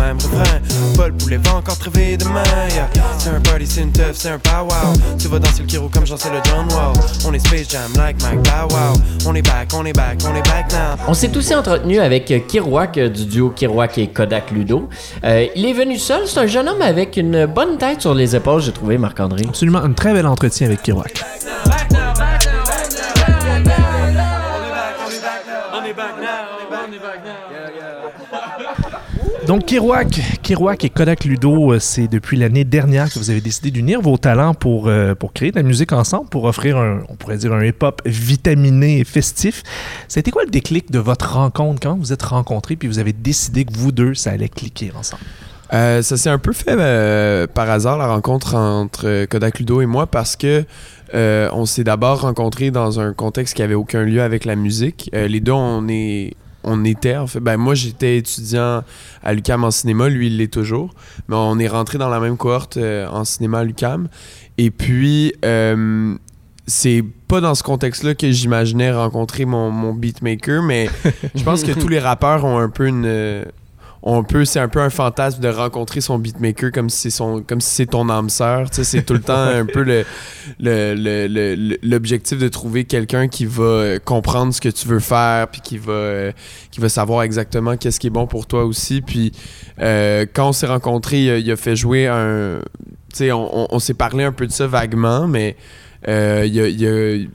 même 0.00 0.16
refrain 0.16 0.59
Bol 0.97 1.12
poulet 1.12 1.38
va 1.45 1.57
encore 1.57 1.78
crever 1.78 2.16
demain 2.16 2.42
yeah. 2.75 2.88
C'est 3.19 3.30
un 3.30 3.40
party, 3.40 3.66
c'est 3.66 3.83
une 3.83 3.92
teuf, 3.92 4.12
c'est 4.14 4.30
un 4.30 4.38
powwow 4.38 4.92
Tu 5.19 5.28
vas 5.28 5.38
danser 5.38 5.62
le 5.62 5.66
Kiro 5.66 5.88
comme 5.88 6.07
j'en 6.07 6.16
sais 6.16 6.30
le 6.30 6.40
John 6.45 6.66
Wall 6.71 6.92
On 7.26 7.33
est 7.33 7.38
Space 7.38 7.71
Jam 7.71 7.90
like 7.97 8.16
Mike 8.23 8.42
Bow 8.42 8.75
Wow 8.75 8.95
On 9.26 9.35
est 9.35 9.42
back, 9.42 9.69
on 9.75 9.85
est 9.85 9.92
back, 9.92 10.19
on 10.25 10.35
est 10.35 10.42
back 10.49 10.73
now 10.73 11.02
On 11.09 11.14
s'est 11.14 11.37
aussi 11.37 11.54
entretenu 11.54 12.00
avec 12.00 12.30
euh, 12.30 12.38
Kirouac 12.40 12.99
euh, 12.99 13.09
du 13.09 13.26
duo 13.26 13.50
Kirouac 13.50 13.99
et 13.99 14.09
Kodak 14.09 14.50
Ludo. 14.50 14.88
Euh, 15.25 15.47
il 15.54 15.66
est 15.66 15.73
venu 15.73 15.99
seul, 15.99 16.23
c'est 16.26 16.40
un 16.40 16.47
jeune 16.47 16.69
homme 16.69 16.83
avec 16.83 17.16
une 17.16 17.47
bonne 17.47 17.78
tête 17.78 18.00
sur 18.00 18.14
les 18.14 18.35
épaules, 18.37 18.62
j'ai 18.62 18.73
trouvé, 18.73 18.99
Marc-André. 18.99 19.45
Absolument 19.49 19.80
un 19.80 19.92
très 19.92 20.12
bel 20.12 20.26
entretien 20.26 20.66
avec 20.66 20.83
Kiroak. 20.83 21.23
Donc, 29.50 29.64
Kirouac, 29.64 30.21
Kirouac 30.42 30.85
et 30.85 30.90
Kodak 30.90 31.25
Ludo, 31.25 31.73
euh, 31.73 31.80
c'est 31.80 32.07
depuis 32.07 32.37
l'année 32.37 32.62
dernière 32.62 33.12
que 33.12 33.19
vous 33.19 33.30
avez 33.30 33.40
décidé 33.40 33.73
d'unir 33.73 34.00
vos 34.00 34.16
talents 34.16 34.54
pour, 34.54 34.87
euh, 34.87 35.16
pour 35.16 35.33
créer 35.33 35.50
de 35.50 35.57
la 35.57 35.64
musique 35.64 35.90
ensemble, 35.90 36.28
pour 36.28 36.45
offrir 36.45 36.76
un, 36.76 37.00
on 37.09 37.16
pourrait 37.16 37.37
dire, 37.37 37.52
un 37.52 37.64
hip-hop 37.64 38.00
vitaminé 38.07 39.00
et 39.00 39.04
festif. 39.04 39.64
C'était 40.07 40.30
quoi 40.30 40.45
le 40.45 40.50
déclic 40.50 40.92
de 40.92 41.00
votre 41.00 41.33
rencontre? 41.33 41.80
Quand 41.83 41.99
vous 41.99 42.12
êtes 42.12 42.23
rencontrés 42.23 42.76
puis 42.76 42.87
vous 42.87 43.00
avez 43.00 43.12
décidé 43.12 43.64
que 43.64 43.76
vous 43.76 43.90
deux, 43.90 44.14
ça 44.14 44.30
allait 44.30 44.49
cliquer 44.49 44.92
ensemble? 44.97 45.25
Euh, 45.73 46.00
ça 46.00 46.16
s'est 46.16 46.30
un 46.30 46.38
peu 46.38 46.52
fait 46.52 46.76
par 47.52 47.69
hasard, 47.69 47.99
la 47.99 48.07
rencontre 48.07 48.54
entre 48.54 49.25
Kodak 49.25 49.59
Ludo 49.59 49.80
et 49.80 49.87
moi, 49.87 50.07
parce 50.07 50.37
que 50.37 50.64
on 51.12 51.66
s'est 51.66 51.83
d'abord 51.83 52.21
rencontrés 52.21 52.71
dans 52.71 53.00
un 53.00 53.12
contexte 53.14 53.57
qui 53.57 53.64
avait 53.64 53.75
aucun 53.75 54.04
lien 54.04 54.23
avec 54.23 54.45
la 54.45 54.54
musique. 54.54 55.11
Les 55.12 55.40
deux, 55.40 55.50
on 55.50 55.88
est... 55.88 56.35
On 56.62 56.85
était, 56.85 57.17
en 57.17 57.26
fait, 57.26 57.40
ben 57.40 57.57
moi 57.57 57.75
j'étais 57.75 58.19
étudiant 58.19 58.83
à 59.23 59.33
l'UCAM 59.33 59.64
en 59.64 59.71
cinéma, 59.71 60.09
lui 60.09 60.26
il 60.26 60.37
l'est 60.37 60.52
toujours, 60.52 60.95
mais 61.29 61.37
on 61.37 61.59
est 61.59 61.69
rentré 61.69 61.97
dans 61.99 62.09
la 62.09 62.21
même 62.21 62.37
cohorte 62.37 62.76
euh, 62.76 63.07
en 63.09 63.25
cinéma 63.25 63.61
à 63.61 63.64
l'UCAM. 63.64 64.09
Et 64.59 64.71
puis, 64.71 65.33
euh, 65.45 66.14
c'est 66.67 67.02
pas 67.29 67.40
dans 67.40 67.55
ce 67.55 67.62
contexte-là 67.62 68.14
que 68.14 68.31
j'imaginais 68.31 68.93
rencontrer 68.93 69.47
mon, 69.47 69.71
mon 69.71 69.95
beatmaker, 69.95 70.62
mais 70.62 70.88
je 71.35 71.43
pense 71.43 71.62
que 71.64 71.73
tous 71.73 71.88
les 71.88 71.99
rappeurs 71.99 72.45
ont 72.45 72.59
un 72.59 72.69
peu 72.69 72.87
une. 72.87 73.45
Euh, 74.04 74.11
ont 74.11 74.19
un 74.21 74.23
peu, 74.23 74.45
c'est 74.45 74.61
un 74.61 74.69
peu 74.69 74.80
un 74.80 74.90
fantasme 74.90 75.40
de 75.42 75.49
rencontrer 75.49 76.00
son 76.00 76.19
beatmaker 76.19 76.73
comme 76.73 76.88
si 76.88 76.99
c'est 77.02 77.11
son, 77.11 77.42
comme 77.47 77.61
si 77.61 77.71
c'est 77.71 77.87
ton 77.87 78.09
âme 78.09 78.30
sœur. 78.30 78.69
C'est 78.73 79.04
tout 79.04 79.12
le 79.14 79.21
temps 79.21 79.35
un 79.35 79.66
peu 79.66 79.85
l'objectif 81.83 82.38
de 82.38 82.49
trouver 82.49 82.85
quelqu'un 82.85 83.28
qui 83.28 83.47
va 83.47 83.62
euh, 83.62 83.99
comprendre 84.02 84.54
ce 84.54 84.61
que 84.61 84.69
tu 84.69 84.88
veux 84.88 85.00
faire, 85.00 85.49
puis 85.49 85.61
qui 85.61 85.78
va, 85.78 85.92
euh, 85.92 86.33
qui 86.71 86.80
va 86.80 86.88
savoir 86.88 87.23
exactement 87.23 87.76
qu'est-ce 87.76 88.00
qui 88.00 88.07
est 88.07 88.11
bon 88.11 88.26
pour 88.26 88.47
toi 88.47 88.64
aussi. 88.64 89.00
Puis 89.02 89.33
euh, 89.80 90.26
quand 90.33 90.49
on 90.49 90.52
s'est 90.52 90.66
rencontrés, 90.66 91.38
il 91.38 91.50
a, 91.50 91.57
fait 91.57 91.76
jouer 91.76 92.07
un, 92.07 92.61
tu 93.14 93.30
on, 93.33 93.64
on- 93.64 93.69
on 93.71 93.78
s'est 93.78 93.95
parlé 93.95 94.25
un 94.25 94.33
peu 94.33 94.47
de 94.47 94.52
ça 94.52 94.66
vaguement, 94.66 95.26
mais 95.26 95.57
il 96.07 96.09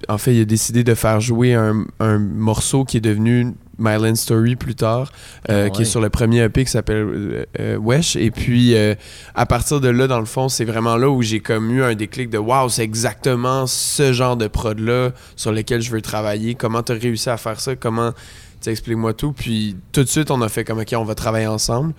a- 0.10 0.14
en 0.14 0.18
fait, 0.18 0.34
il 0.34 0.42
a 0.42 0.46
décidé 0.46 0.84
de 0.84 0.96
faire 0.96 1.20
jouer 1.22 1.54
un 1.54 1.86
morceau 2.20 2.86
qui 2.86 2.98
est 2.98 3.02
devenu 3.02 3.54
Myland 3.78 4.16
Story 4.16 4.56
plus 4.56 4.76
tard, 4.76 5.12
euh, 5.50 5.66
Ah 5.68 5.70
qui 5.70 5.82
est 5.84 5.86
sur 5.86 6.02
le 6.02 6.10
premier 6.10 6.42
EP 6.44 6.64
qui 6.66 6.72
s'appelle 6.72 6.98
euh, 6.98 7.46
euh, 7.60 7.78
Wesh. 7.78 8.16
Et 8.16 8.32
puis, 8.32 8.76
euh, 8.76 8.96
à 9.34 9.46
partir 9.46 9.82
de 9.82 9.90
là, 9.90 10.08
dans 10.08 10.20
le 10.20 10.26
fond, 10.26 10.50
c'est 10.50 10.66
vraiment 10.66 10.98
là 10.98 11.10
où 11.10 11.22
j'ai 11.22 11.40
comme 11.40 11.72
eu 11.72 11.84
un 11.84 11.96
déclic 11.96 12.30
de 12.30 12.38
Waouh, 12.38 12.70
c'est 12.70 12.84
exactement 12.84 13.68
ce 13.68 14.14
genre 14.14 14.38
de 14.38 14.48
prod-là 14.48 15.12
sur 15.36 15.52
lequel 15.52 15.82
je 15.82 15.92
veux 15.92 16.02
travailler. 16.02 16.56
Comment 16.56 16.84
tu 16.84 16.92
as 16.92 16.96
réussi 16.96 17.30
à 17.30 17.38
faire 17.38 17.60
ça? 17.60 17.76
Comment. 17.76 18.12
Explique-moi 18.68 19.14
tout. 19.14 19.32
Puis, 19.32 19.76
tout 19.92 20.04
de 20.04 20.10
suite, 20.10 20.32
on 20.32 20.42
a 20.42 20.50
fait 20.50 20.64
comme 20.64 20.80
OK, 20.80 20.92
on 20.98 21.04
va 21.04 21.14
travailler 21.14 21.46
ensemble. 21.46 21.94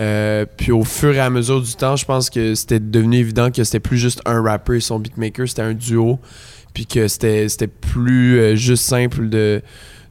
Euh, 0.00 0.44
puis 0.56 0.72
au 0.72 0.82
fur 0.82 1.14
et 1.14 1.20
à 1.20 1.30
mesure 1.30 1.60
du 1.62 1.72
temps, 1.76 1.94
je 1.94 2.04
pense 2.04 2.30
que 2.30 2.56
c'était 2.56 2.80
devenu 2.80 3.18
évident 3.18 3.52
que 3.52 3.62
c'était 3.62 3.78
plus 3.78 3.98
juste 3.98 4.20
un 4.26 4.42
rapper 4.42 4.78
et 4.78 4.80
son 4.80 4.98
beatmaker, 4.98 5.48
c'était 5.48 5.62
un 5.62 5.72
duo. 5.74 6.18
Puis 6.72 6.86
que 6.86 7.06
c'était 7.06 7.46
plus 7.68 8.40
euh, 8.40 8.56
juste 8.56 8.82
simple 8.84 9.28
de- 9.28 9.62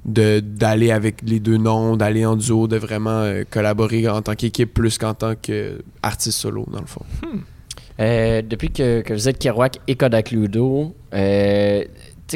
d'aller 0.06 0.92
avec 0.92 1.22
les 1.24 1.40
deux 1.40 1.58
noms, 1.58 1.96
d'aller 1.96 2.26
en 2.26 2.36
duo, 2.36 2.68
de 2.68 2.78
vraiment 2.78 3.22
euh, 3.22 3.44
collaborer 3.50 4.08
en 4.10 4.22
tant 4.22 4.36
qu'équipe 4.36 4.74
plus 4.74 4.98
qu'en 4.98 5.14
tant 5.14 5.34
qu'artiste 5.36 6.38
solo, 6.40 6.66
dans 6.72 6.82
le 6.82 6.86
fond. 6.88 7.02
Euh, 8.00 8.42
depuis 8.42 8.72
que, 8.72 9.02
que 9.02 9.14
vous 9.14 9.30
êtes 9.30 9.38
Kerouac 9.40 9.80
et 9.88 9.96
Kodak 9.96 10.32
Ludo, 10.32 10.94
euh, 11.14 11.84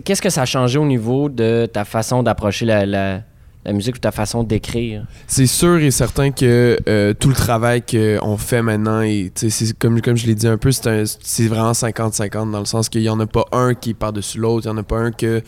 qu'est-ce 0.06 0.22
que 0.22 0.30
ça 0.30 0.44
a 0.44 0.46
changé 0.46 0.78
au 0.78 0.86
niveau 0.86 1.30
de 1.30 1.68
ta 1.72 1.84
façon 1.84 2.24
d'approcher 2.24 2.66
la, 2.66 2.86
la- 2.86 3.22
la 3.66 3.74
musique 3.74 3.96
ou 3.96 4.00
ta 4.00 4.12
façon 4.12 4.44
d'écrire? 4.44 5.06
C'est 5.26 5.46
sûr 5.48 5.78
et 5.80 5.92
certain 5.92 6.32
que 6.32 6.78
euh, 6.88 7.14
tout 7.14 7.28
le 7.28 7.36
travail 7.36 7.82
qu'on 7.82 8.38
fait 8.38 8.62
maintenant, 8.62 9.02
et, 9.02 9.34
comme, 9.78 10.00
comme 10.00 10.16
je 10.16 10.26
l'ai 10.28 10.36
dit 10.36 10.48
un 10.48 10.58
peu, 10.58 10.72
c'est 10.72 11.48
vraiment 11.48 11.74
50-50 11.74 12.52
dans 12.52 12.60
le 12.60 12.66
sens 12.66 12.88
qu'il 12.88 13.02
n'y 13.02 13.10
en 13.10 13.20
a 13.20 13.26
pas 13.28 13.44
un 13.52 13.74
qui 13.74 13.90
est 13.90 13.94
par-dessus 13.94 14.38
l'autre, 14.38 14.68
il 14.68 14.72
n'y 14.72 14.78
en 14.78 14.80
a 14.80 14.84
pas 14.84 15.00
un 15.00 15.12
que 15.12 15.42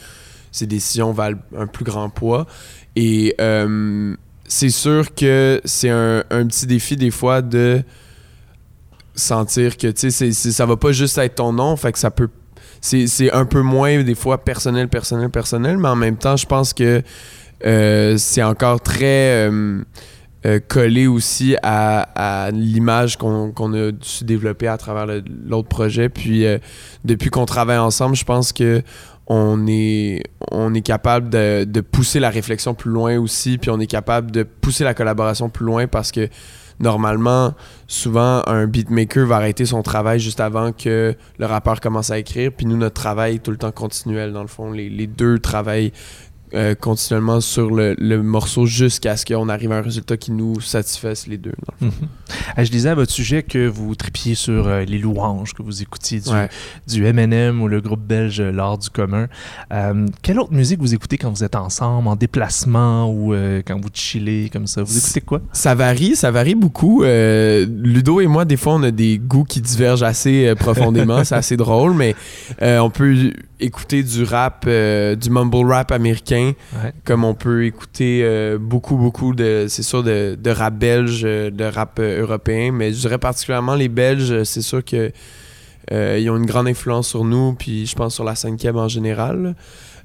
ses 0.52 0.66
décisions 0.66 1.12
valent 1.12 1.38
un 1.58 1.68
plus 1.68 1.86
grand 1.86 2.10
poids. 2.10 2.46
Et 2.96 3.36
euh, 3.40 4.16
c'est 4.48 4.70
sûr 4.70 5.14
que 5.14 5.62
c'est 5.64 5.90
un, 5.90 6.24
petit 6.30 6.66
défi 6.66 6.96
des 6.96 7.12
fois 7.12 7.42
de 7.42 7.82
sentir 9.16 9.78
que 9.78 9.88
tu 9.88 10.12
sais, 10.12 10.32
ça 10.32 10.66
va 10.66 10.78
pas 10.78 10.92
juste 10.92 11.18
être 11.18 11.36
ton 11.36 11.54
nom, 11.54 11.76
fait 11.76 11.92
que 11.92 12.00
ça 12.00 12.12
peut. 12.12 12.30
C'est 12.82 13.32
un 13.34 13.46
peu 13.46 13.62
moins 13.62 14.04
des 14.04 14.16
fois 14.16 14.38
personnel, 14.38 14.88
personnel, 14.88 15.30
personnel, 15.30 15.78
mais 15.78 15.90
en 15.90 15.98
même 15.98 16.16
temps, 16.16 16.38
je 16.38 16.46
pense 16.46 16.74
que 16.74 17.02
euh, 17.66 18.16
c'est 18.18 18.42
encore 18.42 18.80
très 18.80 19.50
euh, 19.50 19.84
collé 20.70 21.06
aussi 21.06 21.58
à, 21.62 22.50
l'image 22.54 23.18
qu'on 23.18 23.74
a 23.74 23.92
su 24.00 24.24
développer 24.24 24.68
à 24.68 24.78
travers 24.78 25.06
l'autre 25.46 25.68
projet. 25.68 26.08
Puis 26.08 26.46
depuis 27.04 27.30
qu'on 27.30 27.46
travaille 27.46 27.80
ensemble, 27.80 28.16
je 28.16 28.24
pense 28.24 28.54
que 28.54 28.82
on 29.30 29.68
est, 29.68 30.22
capable 30.84 31.30
de, 31.30 31.64
de 31.64 31.82
pousser 31.82 32.20
la 32.20 32.30
réflexion 32.30 32.74
plus 32.74 32.90
loin 32.90 33.18
aussi, 33.18 33.58
puis 33.58 33.70
on 33.70 33.80
est 33.80 33.88
capable 33.88 34.32
de 34.32 34.44
pousser 34.44 34.84
la 34.84 34.94
collaboration 34.94 35.50
plus 35.50 35.66
loin 35.66 35.88
parce 35.88 36.12
que 36.12 36.28
normalement, 36.80 37.54
souvent, 37.88 38.42
un 38.48 38.66
beatmaker 38.66 39.28
va 39.28 39.38
arrêter 39.38 39.66
son 39.66 39.84
travail 39.84 40.20
juste 40.20 40.40
avant 40.40 40.72
que 40.72 41.16
le 41.38 41.46
rappeur 41.46 41.82
commence 41.82 42.10
à 42.10 42.18
écrire, 42.18 42.52
puis 42.56 42.66
nous, 42.66 42.78
notre 42.78 43.00
travail 43.00 43.36
est 43.36 43.40
tout 43.40 43.52
le 43.52 43.58
temps 43.58 43.72
continuel, 43.72 44.34
dans 44.34 44.42
le 44.42 44.48
fond. 44.48 44.72
Les, 44.72 44.90
les 44.90 45.08
deux 45.08 45.40
travaillent 45.40 45.92
euh, 46.54 46.76
continuellement 46.76 47.42
sur 47.42 47.70
le, 47.72 47.96
le 47.98 48.22
morceau 48.24 48.66
jusqu'à 48.66 49.18
ce 49.18 49.26
qu'on 49.26 49.50
arrive 49.50 49.72
à 49.72 49.78
un 49.78 49.82
résultat 49.82 50.18
qui 50.18 50.32
nous 50.32 50.60
satisfasse 50.62 51.28
les 51.28 51.38
deux. 51.38 51.54
dans 51.80 51.86
le 51.88 51.92
fond. 51.92 52.08
Ah, 52.56 52.64
je 52.64 52.72
disais 52.72 52.90
à 52.90 52.96
votre 52.96 53.12
sujet 53.12 53.44
que 53.44 53.68
vous 53.68 53.96
tripiez 53.96 54.36
sur 54.36 54.68
euh, 54.68 54.84
les 54.86 54.98
louanges, 54.98 55.54
que 55.54 55.62
vous 55.64 55.82
écoutiez 55.82 56.20
du, 56.20 56.30
Ouais. 56.30 56.50
du 56.88 57.06
M&M 57.06 57.62
ou 57.62 57.68
le 57.68 57.82
groupe 57.82 58.02
belge 58.02 58.40
euh, 58.40 58.52
L'Art 58.52 58.78
du 58.78 58.90
commun. 58.90 59.28
Euh, 59.74 60.06
quelle 60.22 60.40
autre 60.40 60.54
musique 60.54 60.80
vous 60.80 60.94
écoutez 60.94 61.18
quand 61.18 61.30
vous 61.32 61.44
êtes 61.44 61.56
ensemble, 61.56 62.08
en 62.08 62.16
déplacement 62.16 63.10
ou 63.12 63.34
euh, 63.34 63.62
quand 63.66 63.80
vous 63.80 63.90
chillez 63.94 64.50
comme 64.50 64.68
ça? 64.68 64.84
Vous 64.84 64.98
écoutez 64.98 65.22
quoi? 65.22 65.42
Ça 65.54 65.76
varie, 65.76 66.16
ça 66.16 66.32
varie 66.32 66.56
beaucoup. 66.56 67.04
Euh, 67.04 67.66
Ludo 67.84 68.22
et 68.22 68.28
moi, 68.28 68.46
des 68.46 68.58
fois, 68.58 68.74
on 68.76 68.84
a 68.84 68.92
des 68.92 69.18
goûts 69.18 69.44
qui 69.44 69.62
divergent 69.62 70.04
assez 70.04 70.48
euh, 70.48 70.56
profondément. 70.56 71.24
c'est 71.24 71.36
assez 71.36 71.58
drôle, 71.58 71.94
mais 71.94 72.16
euh, 72.62 72.80
on 72.80 72.90
peut 72.90 73.32
écouter 73.60 74.04
du 74.04 74.24
rap, 74.24 74.64
euh, 74.68 75.16
du 75.16 75.30
mumble 75.30 75.70
rap 75.72 75.92
américain, 75.92 76.39
Ouais. 76.48 76.94
comme 77.06 77.24
on 77.24 77.34
peut 77.34 77.66
écouter 77.66 78.22
euh, 78.24 78.58
beaucoup, 78.60 78.98
beaucoup 78.98 79.34
de, 79.34 79.66
c'est 79.68 79.84
sûr, 79.84 80.04
de, 80.04 80.38
de 80.40 80.52
rap 80.52 80.76
belge, 80.76 81.22
euh, 81.24 81.50
de 81.52 81.64
rap 81.64 82.00
euh, 82.00 82.22
européen, 82.22 82.72
mais 82.72 82.94
je 82.94 83.00
dirais 83.00 83.18
particulièrement 83.18 83.76
les 83.76 83.90
Belges, 83.90 84.44
c'est 84.44 84.62
sûr 84.62 84.84
que 84.84 85.12
euh, 85.92 86.20
ils 86.20 86.30
ont 86.30 86.38
une 86.38 86.46
grande 86.46 86.68
influence 86.68 87.08
sur 87.08 87.24
nous, 87.24 87.54
puis 87.54 87.86
je 87.88 87.96
pense 87.96 88.14
sur 88.14 88.24
la 88.24 88.36
scène 88.36 88.58
keb 88.58 88.76
en 88.76 88.88
général. 88.88 89.56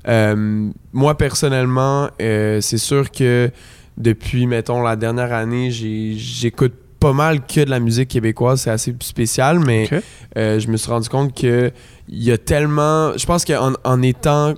Euh, 0.09 0.71
moi, 0.93 1.17
personnellement, 1.17 2.09
euh, 2.21 2.61
c'est 2.61 2.79
sûr 2.79 3.11
que 3.11 3.51
depuis, 3.97 4.47
mettons, 4.47 4.83
la 4.83 4.97
dernière 4.97 5.33
année, 5.33 5.71
j'écoute 5.71 6.73
pas 7.01 7.13
mal 7.13 7.45
que 7.47 7.65
de 7.65 7.71
la 7.71 7.81
musique 7.81 8.09
québécoise. 8.09 8.63
C'est 8.63 8.71
assez 8.71 8.95
spécial, 9.01 9.59
mais 9.59 9.89
je 10.35 10.67
me 10.69 10.77
suis 10.77 10.91
rendu 10.91 11.09
compte 11.09 11.39
que 11.39 11.71
il 12.09 12.23
y 12.23 12.33
a 12.33 12.39
tellement... 12.39 13.17
Je 13.17 13.27
pense 13.27 13.45
qu'en 13.45 13.75
en 13.85 14.03
étant 14.03 14.55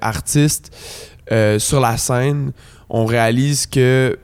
artiste 0.00 0.74
euh, 1.32 1.58
sur 1.58 1.80
la 1.80 1.96
scène, 1.96 2.52
on 2.88 3.04
réalise 3.06 3.66
que 3.66 4.18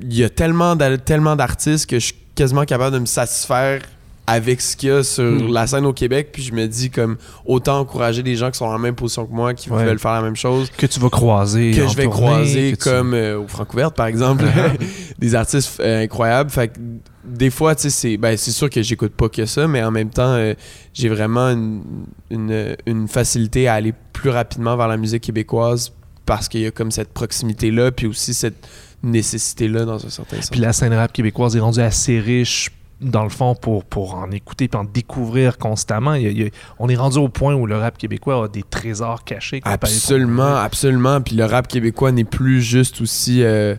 il 0.00 0.14
y 0.16 0.24
a 0.24 0.28
tellement 0.30 0.74
d'a- 0.76 0.98
tellement 0.98 1.36
d'artistes 1.36 1.88
que 1.88 1.98
je 1.98 2.06
suis 2.06 2.14
quasiment 2.34 2.64
capable 2.64 2.94
de 2.94 2.98
me 3.00 3.06
satisfaire 3.06 3.80
avec 4.26 4.60
ce 4.62 4.74
qu'il 4.76 4.88
y 4.88 4.92
a 4.92 5.02
sur 5.04 5.22
Hmm. 5.24 5.52
la 5.52 5.66
scène 5.66 5.84
au 5.84 5.92
Québec 5.92 6.30
puis 6.32 6.42
je 6.42 6.52
me 6.54 6.66
dis 6.66 6.88
comme 6.90 7.16
autant 7.44 7.78
encourager 7.80 8.22
des 8.22 8.36
gens 8.36 8.50
qui 8.50 8.56
sont 8.58 8.64
dans 8.66 8.72
la 8.72 8.78
même 8.78 8.94
position 8.94 9.26
que 9.26 9.32
moi 9.32 9.52
qui 9.54 9.70
Ouais. 9.70 9.84
veulent 9.84 9.98
faire 9.98 10.14
la 10.14 10.22
même 10.22 10.34
chose 10.34 10.70
Que 10.76 10.86
tu 10.86 10.98
vas 10.98 11.10
croiser 11.10 11.72
que 11.72 11.82
en 11.82 11.88
je 11.88 11.96
vais 11.96 12.04
tournée, 12.04 12.20
croiser 12.20 12.70
tu- 12.76 12.76
comme 12.90 13.12
euh, 13.14 13.38
au 13.38 13.46
Francouverte 13.46 13.94
par 13.94 14.06
exemple 14.06 14.44
des 15.18 15.34
artistes 15.34 15.78
euh, 15.80 16.02
incroyables 16.04 16.48
fait 16.50 16.68
que 16.68 16.78
des 17.24 17.50
fois 17.50 17.74
tu 17.74 17.82
sais 17.82 17.90
c'est 17.90 18.16
ben, 18.16 18.36
c'est 18.36 18.50
sûr 18.50 18.70
que 18.70 18.80
j'écoute 18.82 19.12
pas 19.12 19.28
que 19.28 19.44
ça 19.46 19.68
mais 19.68 19.84
en 19.84 19.90
même 19.90 20.10
temps 20.10 20.32
euh, 20.34 20.54
j'ai 20.94 21.10
vraiment 21.10 21.50
une, 21.50 21.82
une, 22.30 22.76
une 22.86 23.06
facilité 23.08 23.68
à 23.68 23.74
aller 23.74 23.92
plus 24.14 24.30
rapidement 24.30 24.74
vers 24.76 24.88
la 24.88 24.96
musique 24.96 25.22
québécoise 25.22 25.92
parce 26.26 26.48
qu'il 26.48 26.60
y 26.60 26.66
a 26.66 26.70
comme 26.70 26.90
cette 26.90 27.12
proximité 27.12 27.70
là 27.70 27.90
puis 27.92 28.06
aussi 28.06 28.34
cette 28.34 28.66
nécessité 29.02 29.68
là 29.68 29.84
dans 29.84 30.04
un 30.04 30.10
certain 30.10 30.36
sens 30.36 30.50
Puis 30.50 30.60
la 30.60 30.72
scène 30.72 30.94
rap 30.94 31.12
québécoise 31.12 31.56
est 31.56 31.60
rendue 31.60 31.80
assez 31.80 32.18
riche 32.18 32.70
dans 33.00 33.22
le 33.22 33.28
fond 33.28 33.54
pour, 33.54 33.84
pour 33.84 34.14
en 34.14 34.30
écouter 34.30 34.68
et 34.72 34.76
en 34.76 34.84
découvrir 34.84 35.58
constamment. 35.58 36.14
Il 36.14 36.50
on 36.78 36.88
est 36.88 36.96
rendu 36.96 37.18
au 37.18 37.28
point 37.28 37.54
où 37.54 37.66
le 37.66 37.76
rap 37.76 37.98
québécois 37.98 38.44
a 38.44 38.48
des 38.48 38.62
trésors 38.62 39.24
cachés. 39.24 39.60
Absolument, 39.64 40.56
absolument. 40.56 41.20
Puis 41.20 41.36
le 41.36 41.44
rap 41.44 41.68
québécois 41.68 42.12
n'est 42.12 42.24
plus 42.24 42.62
juste 42.62 43.00
aussi 43.00 43.42
euh, 43.42 43.74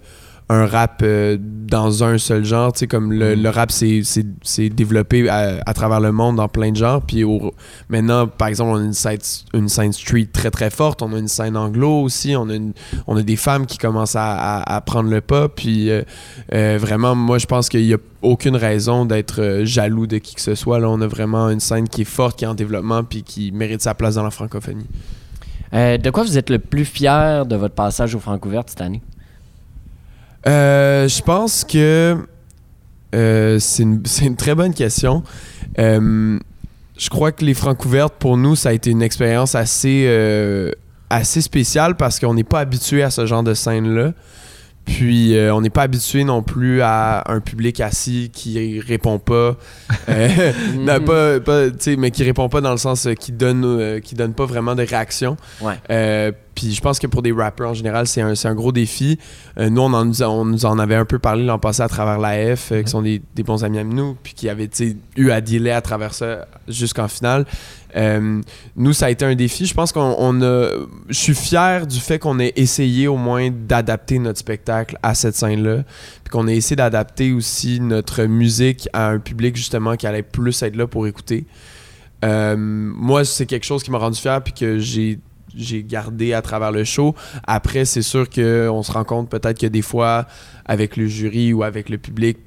un 0.47 0.67
rap 0.67 1.01
euh, 1.03 1.37
dans 1.41 2.03
un 2.03 2.19
seul 2.19 2.45
genre. 2.45 2.71
Tu 2.73 2.79
sais, 2.79 2.87
comme 2.87 3.11
le, 3.11 3.33
le 3.33 3.49
rap, 3.49 3.71
c'est 3.71 4.69
développé 4.69 5.27
à, 5.27 5.59
à 5.65 5.73
travers 5.73 5.99
le 5.99 6.11
monde 6.11 6.35
dans 6.35 6.47
plein 6.47 6.71
de 6.71 6.75
genres. 6.77 7.01
Puis 7.01 7.23
au- 7.23 7.53
maintenant, 7.89 8.27
par 8.27 8.49
exemple, 8.49 8.69
on 8.71 8.75
a 8.79 8.83
une 8.83 8.93
scène, 8.93 9.17
une 9.55 9.69
scène 9.69 9.91
street 9.91 10.27
très 10.31 10.51
très 10.51 10.69
forte. 10.69 11.01
On 11.01 11.11
a 11.13 11.17
une 11.17 11.27
scène 11.27 11.57
anglo 11.57 12.01
aussi. 12.03 12.35
On 12.35 12.47
a, 12.49 12.53
une- 12.55 12.73
on 13.07 13.17
a 13.17 13.23
des 13.23 13.35
femmes 13.37 13.65
qui 13.65 13.79
commencent 13.79 14.15
à, 14.15 14.33
à- 14.59 14.75
à 14.75 14.81
prendre 14.81 15.09
le 15.09 15.21
pas. 15.21 15.49
Puis 15.49 15.89
euh, 15.89 16.03
euh, 16.53 16.77
vraiment, 16.79 17.15
moi, 17.15 17.39
je 17.39 17.47
pense 17.47 17.67
qu'il 17.67 17.85
n'y 17.85 17.93
a 17.95 17.97
aucune 18.21 18.55
raison 18.55 19.05
d'être 19.05 19.61
jaloux 19.63 20.05
de 20.05 20.19
qui 20.19 20.35
que 20.35 20.41
ce 20.41 20.53
soit. 20.53 20.79
Là, 20.79 20.89
on 20.89 21.01
a 21.01 21.07
vraiment 21.07 21.49
une 21.49 21.59
scène 21.59 21.89
qui 21.89 22.01
est 22.01 22.05
forte, 22.05 22.37
qui 22.37 22.45
est 22.45 22.47
en 22.47 22.53
développement, 22.55 23.03
puis 23.03 23.23
qui 23.23 23.51
mérite 23.51 23.81
sa 23.81 23.95
place 23.95 24.13
dans 24.15 24.23
la 24.23 24.31
francophonie. 24.31 24.85
De 25.73 26.09
quoi 26.11 26.23
vous 26.23 26.37
êtes 26.37 26.49
le 26.51 26.59
plus 26.59 26.85
fier 26.85 27.45
de 27.45 27.55
votre 27.55 27.73
passage 27.75 28.13
au 28.15 28.19
Francouverte 28.19 28.69
cette 28.69 28.81
année? 28.81 29.01
Euh, 30.47 31.07
je 31.07 31.21
pense 31.21 31.63
que 31.63 32.17
euh, 33.13 33.59
c'est 33.59 33.83
une, 33.83 34.35
très 34.35 34.55
bonne 34.55 34.73
question. 34.73 35.23
Euh, 35.79 36.39
je 36.97 37.09
crois 37.09 37.31
que 37.31 37.43
les 37.43 37.53
francs 37.53 37.83
ouvertes, 37.85 38.15
pour 38.19 38.37
nous, 38.37 38.55
ça 38.55 38.69
a 38.69 38.73
été 38.73 38.89
une 38.89 39.01
expérience 39.01 39.55
assez, 39.55 40.07
assez 41.09 41.41
spéciale 41.41 41.95
parce 41.95 42.19
qu'on 42.19 42.33
n'est 42.33 42.43
pas 42.43 42.59
habitué 42.59 43.03
à 43.03 43.09
ce 43.09 43.25
genre 43.25 43.43
de 43.43 43.53
scène-là. 43.53 44.13
Puis 44.85 45.35
euh, 45.35 45.53
on 45.53 45.61
n'est 45.61 45.69
pas 45.71 45.81
habitué 45.83 46.23
non 46.23 46.43
plus 46.43 46.81
à 46.81 47.23
un 47.31 47.39
public 47.39 47.79
assis 47.81 48.29
qui 48.31 48.79
répond 48.79 49.17
pas, 49.19 49.55
euh, 50.09 50.51
non, 50.77 50.99
pas, 51.01 51.39
pas, 51.39 51.69
tu 51.69 51.75
sais, 51.79 51.95
mais 51.95 52.11
qui 52.11 52.23
répond 52.23 52.49
pas 52.49 52.61
dans 52.61 52.71
le 52.71 52.77
sens 52.77 53.07
euh, 53.07 53.13
qui 53.13 53.31
donne, 53.31 53.99
qui 54.01 54.15
donne 54.15 54.33
pas 54.33 54.45
vraiment 54.45 54.75
de 54.75 54.83
réaction. 54.83 55.37
Ouais. 55.61 56.33
Puis 56.55 56.71
je 56.73 56.79
pense 56.81 56.99
que 56.99 57.07
pour 57.07 57.21
des 57.21 57.33
rappers 57.33 57.67
en 57.69 57.73
général, 57.73 58.07
c'est 58.07 58.21
un, 58.21 58.55
gros 58.55 58.71
défi. 58.71 59.19
Nous, 59.59 59.81
on, 59.81 59.91
en, 59.91 60.05
nous 60.05 60.23
a- 60.23 60.29
on 60.29 60.45
nous 60.45 60.65
en 60.65 60.79
avait 60.79 60.95
un 60.95 61.03
peu 61.03 61.19
parlé 61.19 61.43
l'an 61.45 61.59
passé 61.59 61.81
à 61.81 61.89
travers 61.89 62.17
l'AF, 62.17 62.71
euh, 62.71 62.81
qui 62.81 62.89
sont 62.89 63.01
des, 63.01 63.21
des 63.35 63.43
bons 63.43 63.65
amis 63.65 63.79
à 63.79 63.83
nous, 63.83 64.15
puis 64.23 64.33
qui 64.33 64.47
avaient 64.47 64.69
eu 65.17 65.31
à 65.31 65.41
dealer 65.41 65.71
à 65.71 65.81
travers 65.81 66.13
ça 66.13 66.47
jusqu'en 66.69 67.09
finale. 67.09 67.45
Euh, 67.95 68.41
nous, 68.75 68.93
ça 68.93 69.07
a 69.07 69.09
été 69.09 69.25
un 69.25 69.35
défi. 69.35 69.65
Je 69.65 69.73
pense 69.73 69.91
qu'on 69.91 70.15
on 70.17 70.41
a. 70.41 70.69
Je 71.07 71.17
suis 71.17 71.35
fier 71.35 71.87
du 71.87 71.99
fait 71.99 72.19
qu'on 72.19 72.39
ait 72.39 72.53
essayé 72.55 73.07
au 73.07 73.17
moins 73.17 73.49
d'adapter 73.51 74.19
notre 74.19 74.39
spectacle 74.39 74.97
à 75.01 75.15
cette 75.15 75.35
scène-là. 75.35 75.83
Puis 76.23 76.31
qu'on 76.31 76.47
ait 76.47 76.57
essayé 76.57 76.75
d'adapter 76.75 77.31
aussi 77.31 77.79
notre 77.79 78.23
musique 78.25 78.89
à 78.93 79.09
un 79.09 79.19
public 79.19 79.55
justement 79.55 79.95
qui 79.95 80.07
allait 80.07 80.23
plus 80.23 80.61
être 80.61 80.75
là 80.75 80.87
pour 80.87 81.07
écouter. 81.07 81.45
Euh, 82.23 82.55
moi, 82.57 83.23
c'est 83.23 83.45
quelque 83.45 83.65
chose 83.65 83.83
qui 83.83 83.91
m'a 83.91 83.97
rendu 83.97 84.19
fier 84.19 84.41
puis 84.41 84.53
que 84.53 84.79
j'ai 84.79 85.19
j'ai 85.57 85.83
gardé 85.83 86.33
à 86.33 86.41
travers 86.41 86.71
le 86.71 86.83
show. 86.83 87.15
Après, 87.47 87.85
c'est 87.85 88.01
sûr 88.01 88.29
qu'on 88.29 88.83
se 88.83 88.91
rend 88.91 89.05
compte 89.05 89.29
peut-être 89.29 89.59
que 89.59 89.67
des 89.67 89.81
fois, 89.81 90.27
avec 90.65 90.97
le 90.97 91.07
jury 91.07 91.53
ou 91.53 91.63
avec 91.63 91.87
le 91.87 91.97
public, 91.97 92.37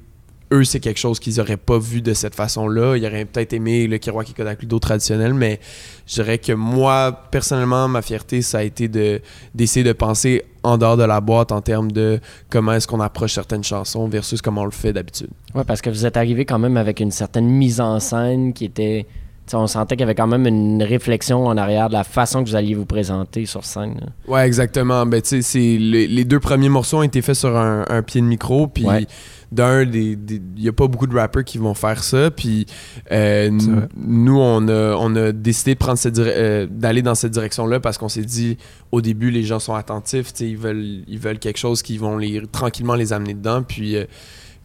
eux, 0.51 0.63
c'est 0.63 0.79
quelque 0.79 0.97
chose 0.99 1.19
qu'ils 1.19 1.39
auraient 1.39 1.57
pas 1.57 1.77
vu 1.77 2.01
de 2.01 2.13
cette 2.13 2.33
façon-là. 2.35 2.95
Ils 2.97 3.05
auraient 3.05 3.25
peut-être 3.25 3.53
aimé 3.53 3.85
le 3.87 3.97
Kiroaki 3.99 4.33
Kodak 4.33 4.61
Ludo 4.61 4.79
traditionnel, 4.79 5.33
mais 5.33 5.59
je 6.07 6.15
dirais 6.15 6.39
que 6.39 6.53
moi, 6.53 7.11
personnellement, 7.31 7.87
ma 7.87 8.01
fierté, 8.01 8.41
ça 8.41 8.59
a 8.59 8.63
été 8.63 8.87
de 8.87 9.21
d'essayer 9.53 9.83
de 9.83 9.93
penser 9.93 10.43
en 10.63 10.77
dehors 10.77 10.97
de 10.97 11.03
la 11.03 11.21
boîte 11.21 11.51
en 11.51 11.61
termes 11.61 11.91
de 11.91 12.19
comment 12.49 12.73
est-ce 12.73 12.87
qu'on 12.87 12.99
approche 12.99 13.33
certaines 13.33 13.63
chansons 13.63 14.07
versus 14.07 14.41
comment 14.41 14.61
on 14.61 14.65
le 14.65 14.71
fait 14.71 14.91
d'habitude. 14.91 15.29
Ouais, 15.53 15.63
parce 15.63 15.81
que 15.81 15.89
vous 15.89 16.05
êtes 16.05 16.17
arrivé 16.17 16.45
quand 16.45 16.59
même 16.59 16.77
avec 16.77 16.99
une 16.99 17.11
certaine 17.11 17.45
mise 17.47 17.79
en 17.79 17.99
scène 17.99 18.51
qui 18.53 18.65
était. 18.65 19.05
on 19.53 19.67
sentait 19.67 19.95
qu'il 19.95 20.01
y 20.01 20.03
avait 20.03 20.15
quand 20.15 20.27
même 20.27 20.45
une 20.47 20.81
réflexion 20.83 21.45
en 21.45 21.57
arrière 21.57 21.87
de 21.89 21.93
la 21.93 22.03
façon 22.03 22.43
que 22.43 22.49
vous 22.49 22.55
alliez 22.55 22.73
vous 22.75 22.85
présenter 22.85 23.45
sur 23.45 23.63
scène. 23.65 23.99
là. 24.01 24.07
Ouais, 24.33 24.45
exactement. 24.47 25.05
Ben, 25.05 25.21
c'est 25.23 25.41
les, 25.59 26.07
les 26.07 26.25
deux 26.25 26.39
premiers 26.39 26.69
morceaux 26.69 26.97
ont 26.97 27.03
été 27.03 27.21
faits 27.21 27.35
sur 27.35 27.55
un, 27.55 27.85
un 27.87 28.01
pied 28.01 28.19
de 28.21 28.25
micro, 28.25 28.67
puis 28.67 28.85
Ouais. 28.85 29.05
D'un, 29.51 29.81
il 29.81 30.39
y 30.57 30.67
a 30.67 30.73
pas 30.73 30.87
beaucoup 30.87 31.07
de 31.07 31.15
rappers 31.15 31.43
qui 31.43 31.57
vont 31.57 31.73
faire 31.73 32.03
ça, 32.03 32.29
puis 32.31 32.65
euh, 33.11 33.49
nous, 33.95 34.37
on 34.39 34.67
a, 34.67 34.95
on 34.95 35.15
a 35.15 35.31
décidé 35.31 35.73
de 35.73 35.79
prendre 35.79 35.97
cette 35.97 36.19
euh, 36.19 36.67
d'aller 36.69 37.01
dans 37.01 37.15
cette 37.15 37.31
direction-là 37.31 37.79
parce 37.79 37.97
qu'on 37.97 38.09
s'est 38.09 38.21
dit, 38.21 38.57
au 38.91 39.01
début, 39.01 39.31
les 39.31 39.43
gens 39.43 39.59
sont 39.59 39.75
attentifs, 39.75 40.31
ils 40.39 40.57
veulent, 40.57 41.03
ils 41.07 41.19
veulent 41.19 41.39
quelque 41.39 41.57
chose 41.59 41.81
qui 41.81 41.97
vont 41.97 42.17
les, 42.17 42.43
tranquillement 42.51 42.95
les 42.95 43.13
amener 43.13 43.33
dedans, 43.33 43.63
puis... 43.63 43.95
euh, 43.95 44.05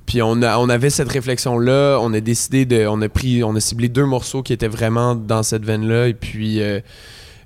puis 0.07 0.20
on, 0.20 0.42
a, 0.42 0.59
on 0.59 0.68
avait 0.68 0.90
cette 0.90 1.09
réflexion-là, 1.09 1.97
on 1.99 2.12
a 2.12 2.20
décidé 2.20 2.66
de. 2.66 2.87
On 2.87 3.01
a 3.01 3.09
pris. 3.09 3.42
On 3.42 3.57
a 3.57 3.61
ciblé 3.61 3.88
deux 3.88 4.05
morceaux 4.05 4.42
qui 4.42 4.53
étaient 4.53 4.68
vraiment 4.68 5.14
dans 5.14 5.42
cette 5.42 5.64
veine-là. 5.64 6.09
Et 6.09 6.12
puis 6.12 6.61
euh, 6.61 6.81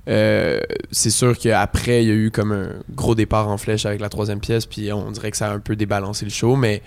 euh, 0.09 0.59
c'est 0.91 1.11
sûr 1.11 1.39
qu'après, 1.39 2.03
il 2.03 2.09
y 2.09 2.11
a 2.11 2.15
eu 2.15 2.33
comme 2.33 2.51
un 2.51 2.71
gros 2.93 3.15
départ 3.15 3.49
en 3.49 3.59
flèche 3.59 3.87
avec 3.87 4.01
la 4.01 4.09
troisième 4.09 4.41
pièce. 4.41 4.67
Puis 4.67 4.93
on 4.93 5.13
dirait 5.13 5.31
que 5.31 5.37
ça 5.37 5.53
a 5.53 5.55
un 5.55 5.61
peu 5.61 5.77
débalancé 5.77 6.25
le 6.25 6.33
show, 6.33 6.57
mais 6.57 6.83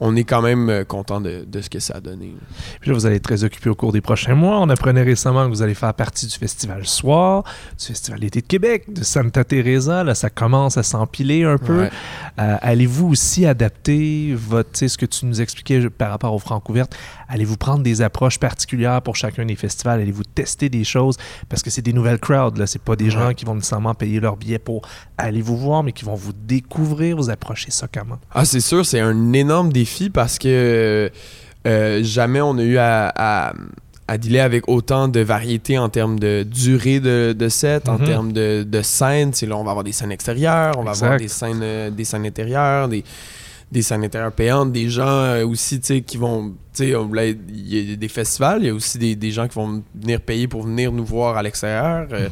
on 0.00 0.14
est 0.16 0.24
quand 0.24 0.42
même 0.42 0.68
euh, 0.68 0.84
content 0.84 1.20
de, 1.20 1.44
de 1.46 1.60
ce 1.60 1.70
que 1.70 1.78
ça 1.78 1.94
a 1.96 2.00
donné. 2.00 2.34
Puis 2.80 2.90
là, 2.90 2.96
vous 2.96 3.06
allez 3.06 3.16
être 3.16 3.22
très 3.22 3.44
occupé 3.44 3.70
au 3.70 3.74
cours 3.74 3.92
des 3.92 4.00
prochains 4.00 4.34
mois. 4.34 4.60
On 4.60 4.68
apprenait 4.68 5.02
récemment 5.02 5.44
que 5.44 5.50
vous 5.50 5.62
allez 5.62 5.74
faire 5.74 5.94
partie 5.94 6.26
du 6.26 6.34
Festival 6.34 6.86
Soir, 6.86 7.44
du 7.78 7.86
Festival 7.86 8.20
d'été 8.20 8.42
de 8.42 8.46
Québec, 8.46 8.92
de 8.92 9.02
Santa 9.02 9.44
Teresa. 9.44 10.04
Là, 10.04 10.14
ça 10.14 10.28
commence 10.28 10.76
à 10.76 10.82
s'empiler 10.82 11.44
un 11.44 11.56
peu. 11.56 11.82
Ouais. 11.82 11.90
Euh, 12.38 12.56
allez-vous 12.60 13.08
aussi 13.08 13.46
adapter 13.46 14.34
votre, 14.34 14.86
ce 14.86 14.98
que 14.98 15.06
tu 15.06 15.24
nous 15.24 15.40
expliquais 15.40 15.88
par 15.88 16.10
rapport 16.10 16.34
aux 16.34 16.38
Francouvertes? 16.38 16.94
Allez-vous 17.28 17.56
prendre 17.56 17.82
des 17.82 18.02
approches 18.02 18.38
particulières 18.38 19.00
pour 19.00 19.16
chacun 19.16 19.46
des 19.46 19.56
festivals? 19.56 20.00
Allez-vous 20.00 20.24
tester 20.24 20.68
des 20.68 20.84
choses? 20.84 21.16
Parce 21.48 21.62
que 21.62 21.70
c'est 21.70 21.82
des 21.82 21.94
nouvelles 21.94 22.20
crowds, 22.20 22.58
là. 22.58 22.66
C'est 22.66 22.82
pas 22.82 22.96
des 22.96 23.10
gens 23.10 23.32
qui 23.32 23.46
vont 23.46 23.54
nécessairement 23.54 23.94
payer 23.94 24.20
leur 24.20 24.36
billet 24.36 24.58
pour 24.58 24.82
aller 25.16 25.40
vous 25.40 25.56
voir, 25.56 25.82
mais 25.82 25.92
qui 25.92 26.04
vont 26.04 26.14
vous 26.14 26.34
découvrir, 26.34 27.16
vous 27.16 27.30
approcher 27.30 27.70
ça 27.70 27.88
comment? 27.92 28.18
Ah, 28.32 28.44
c'est 28.44 28.60
sûr, 28.60 28.84
c'est 28.84 29.00
un 29.00 29.32
énorme 29.32 29.72
défi 29.72 29.85
parce 30.10 30.38
que 30.38 31.10
euh, 31.66 32.00
jamais 32.02 32.40
on 32.40 32.58
a 32.58 32.62
eu 32.62 32.76
à, 32.78 33.12
à, 33.14 33.52
à 34.08 34.18
dealer 34.18 34.40
avec 34.40 34.68
autant 34.68 35.08
de 35.08 35.20
variétés 35.20 35.78
en 35.78 35.88
termes 35.88 36.18
de 36.20 36.44
durée 36.44 37.00
de, 37.00 37.34
de 37.36 37.48
set, 37.48 37.88
en 37.88 37.98
Mhm. 37.98 38.04
termes 38.06 38.32
de, 38.32 38.62
de 38.62 38.82
scènes. 38.82 39.32
Là, 39.42 39.56
on 39.56 39.64
va 39.64 39.70
avoir 39.72 39.84
des 39.84 39.92
scènes 39.92 40.12
extérieures, 40.12 40.74
on 40.78 40.82
va 40.84 40.92
avoir 40.92 41.18
des 41.18 41.28
scènes, 41.28 41.60
euh, 41.62 41.90
des 41.90 42.04
scènes 42.04 42.24
intérieures, 42.26 42.88
des, 42.88 43.02
des 43.72 43.82
scènes 43.82 44.04
intérieures 44.04 44.30
payantes, 44.32 44.70
des 44.72 44.88
gens 44.88 45.08
euh, 45.08 45.44
aussi 45.44 45.80
qui 45.80 46.16
vont. 46.18 46.54
Il 46.78 46.88
y 46.88 47.92
a 47.92 47.96
des 47.96 48.08
festivals, 48.08 48.58
il 48.60 48.66
y 48.66 48.70
a 48.70 48.74
aussi 48.74 48.98
des, 48.98 49.16
des 49.16 49.30
gens 49.32 49.48
qui 49.48 49.54
vont 49.54 49.82
venir 49.94 50.20
payer 50.20 50.46
pour 50.46 50.62
venir 50.62 50.92
nous 50.92 51.04
voir 51.04 51.36
à 51.36 51.42
l'extérieur. 51.42 52.06
Euh, 52.12 52.28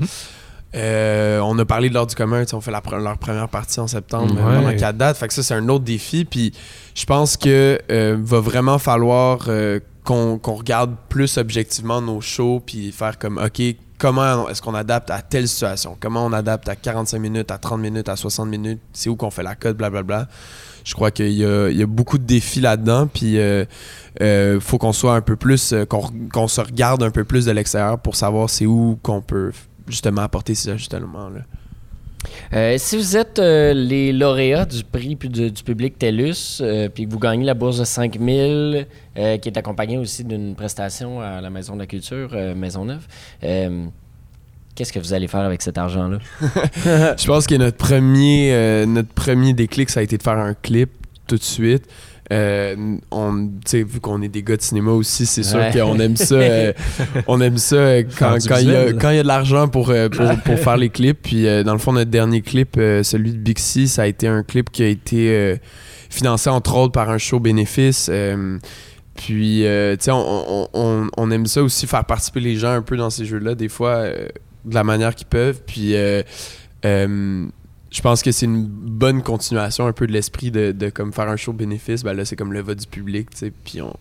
euh, 0.74 1.38
on 1.40 1.58
a 1.58 1.64
parlé 1.64 1.88
de 1.88 1.94
l'ordre 1.94 2.10
du 2.10 2.16
commun, 2.16 2.44
on 2.52 2.60
fait 2.60 2.70
la 2.70 2.80
pre- 2.80 3.02
leur 3.02 3.18
première 3.18 3.48
partie 3.48 3.80
en 3.80 3.86
septembre 3.86 4.34
euh, 4.38 4.44
Ouais. 4.48 4.56
pendant 4.64 4.76
quatre 4.76 4.96
dates. 4.96 5.16
Fait 5.16 5.28
que 5.28 5.34
ça, 5.34 5.42
c'est 5.42 5.54
un 5.54 5.68
autre 5.68 5.84
défi. 5.84 6.24
Puis 6.24 6.52
je 6.94 7.04
pense 7.04 7.36
que 7.36 7.78
euh, 7.90 8.16
va 8.20 8.40
vraiment 8.40 8.78
falloir 8.78 9.46
euh, 9.48 9.78
qu'on 10.04 10.38
regarde 10.44 10.94
plus 11.08 11.38
objectivement 11.38 12.00
nos 12.02 12.20
shows 12.20 12.60
puis 12.64 12.92
faire 12.92 13.18
comme 13.18 13.38
OK, 13.38 13.62
comment 13.98 14.48
est-ce 14.50 14.60
qu'on 14.60 14.74
adapte 14.74 15.10
à 15.10 15.22
telle 15.22 15.48
situation? 15.48 15.96
Comment 15.98 16.26
on 16.26 16.32
adapte 16.32 16.68
à 16.68 16.76
45 16.76 17.18
minutes, 17.18 17.50
à 17.50 17.58
30 17.58 17.80
minutes, 17.80 18.08
à 18.08 18.16
60 18.16 18.48
minutes? 18.48 18.80
C'est 18.92 19.08
où 19.08 19.16
qu'on 19.16 19.30
fait 19.30 19.42
la 19.42 19.54
cote, 19.54 19.76
blablabla. 19.76 20.28
Je 20.84 20.92
crois 20.92 21.10
qu'il 21.10 21.30
y 21.32 21.44
a, 21.46 21.70
il 21.70 21.76
y 21.78 21.82
a 21.82 21.86
beaucoup 21.86 22.18
de 22.18 22.24
défis 22.24 22.60
là-dedans. 22.60 23.06
Puis 23.06 23.38
euh, 23.38 23.64
euh, 24.20 24.60
faut 24.60 24.76
qu'on 24.76 24.92
soit 24.92 25.14
un 25.14 25.22
peu 25.22 25.36
plus, 25.36 25.72
qu'on 25.88 26.10
qu'on 26.32 26.48
se 26.48 26.60
regarde 26.60 27.02
un 27.02 27.10
peu 27.10 27.24
plus 27.24 27.46
de 27.46 27.52
l'extérieur 27.52 27.98
pour 27.98 28.16
savoir 28.16 28.50
c'est 28.50 28.66
où 28.66 28.98
qu'on 29.02 29.22
peut 29.22 29.52
justement 29.88 30.22
apporter 30.22 30.54
ces 30.54 30.70
ajustements-là. 30.70 31.40
Euh, 32.52 32.76
si 32.78 32.96
vous 32.96 33.16
êtes 33.16 33.38
euh, 33.38 33.74
les 33.74 34.12
lauréats 34.12 34.64
du 34.64 34.82
prix 34.84 35.16
puis 35.16 35.28
du, 35.28 35.50
du 35.50 35.62
public 35.62 35.98
TELUS, 35.98 36.60
euh, 36.60 36.88
puis 36.88 37.06
que 37.06 37.10
vous 37.10 37.18
gagnez 37.18 37.44
la 37.44 37.54
bourse 37.54 37.78
de 37.78 37.84
5000, 37.84 38.86
euh, 39.16 39.38
qui 39.38 39.48
est 39.48 39.58
accompagnée 39.58 39.98
aussi 39.98 40.24
d'une 40.24 40.54
prestation 40.54 41.20
à 41.20 41.40
la 41.40 41.50
Maison 41.50 41.74
de 41.74 41.80
la 41.80 41.86
Culture, 41.86 42.30
euh, 42.32 42.54
Maisonneuve, 42.54 43.06
euh, 43.42 43.86
qu'est-ce 44.74 44.92
que 44.92 44.98
vous 44.98 45.12
allez 45.12 45.28
faire 45.28 45.40
avec 45.40 45.62
cet 45.62 45.78
argent-là? 45.78 46.18
Je 47.16 47.26
pense 47.26 47.46
que 47.46 47.54
notre 47.56 47.76
premier, 47.76 48.52
euh, 48.52 48.86
notre 48.86 49.12
premier 49.12 49.52
déclic, 49.52 49.90
ça 49.90 50.00
a 50.00 50.02
été 50.02 50.16
de 50.16 50.22
faire 50.22 50.38
un 50.38 50.54
clip 50.54 50.90
tout 51.26 51.36
de 51.36 51.42
suite. 51.42 51.88
Euh, 52.32 52.96
on, 53.10 53.50
vu 53.70 54.00
qu'on 54.00 54.22
est 54.22 54.28
des 54.28 54.42
gars 54.42 54.56
de 54.56 54.62
cinéma 54.62 54.92
aussi, 54.92 55.26
c'est 55.26 55.42
sûr 55.42 55.58
Ouais. 55.58 55.70
qu'on 55.72 55.98
aime 56.00 56.16
ça. 56.16 56.36
euh, 56.36 56.72
on 57.28 57.38
aime 57.42 57.58
ça 57.58 57.76
euh, 57.76 58.02
quand 58.18 58.36
il 58.60 58.68
y, 58.70 58.74
a- 58.74 58.92
quand 58.94 59.10
il 59.10 59.16
y 59.16 59.18
a 59.18 59.22
de 59.22 59.28
l'argent 59.28 59.68
pour, 59.68 59.90
euh, 59.90 60.08
pour, 60.08 60.26
pour 60.44 60.58
faire 60.58 60.78
les 60.78 60.88
clips. 60.88 61.20
Puis 61.22 61.44
dans 61.64 61.72
le 61.74 61.78
fond, 61.78 61.92
notre 61.92 62.10
dernier 62.10 62.40
clip, 62.40 62.76
celui 63.02 63.32
de 63.32 63.36
Bixi, 63.38 63.88
ça 63.88 64.02
a 64.02 64.06
été 64.06 64.26
un 64.26 64.42
clip 64.42 64.70
qui 64.70 64.82
a 64.82 64.88
été 64.88 65.58
financé 66.08 66.48
entre 66.48 66.74
autres 66.76 66.92
par 66.92 67.10
un 67.10 67.18
show 67.18 67.40
bénéfice. 67.40 68.10
puis, 69.14 69.58
tu 69.60 69.64
sais, 70.00 70.10
on, 70.10 70.68
on- 70.72 71.08
on- 71.16 71.30
aime 71.30 71.46
ça 71.46 71.62
aussi, 71.62 71.86
faire 71.86 72.04
participer 72.06 72.40
les 72.40 72.56
gens 72.56 72.70
un 72.72 72.82
peu 72.82 72.96
dans 72.96 73.10
ces 73.10 73.26
jeux-là, 73.26 73.54
des 73.54 73.68
fois, 73.68 74.04
de 74.64 74.74
la 74.74 74.82
manière 74.84 75.14
qu'ils 75.14 75.26
peuvent. 75.26 75.60
Puis, 75.66 75.94
je 77.94 78.02
pense 78.02 78.22
que 78.22 78.32
c'est 78.32 78.46
une 78.46 78.66
bonne 78.66 79.22
continuation 79.22 79.86
un 79.86 79.92
peu 79.92 80.08
de 80.08 80.12
l'esprit 80.12 80.50
de, 80.50 80.72
de 80.72 80.90
comme 80.90 81.12
faire 81.12 81.28
un 81.28 81.36
show 81.36 81.52
bénéfice. 81.52 82.02
Ben 82.02 82.12
là, 82.12 82.24
c'est 82.24 82.34
comme 82.34 82.52
le 82.52 82.60
vote 82.60 82.80
du 82.80 82.88
public, 82.88 83.30
tu 83.30 83.36
sais. 83.36 83.52
Puis 83.64 83.80
on, 83.82 83.94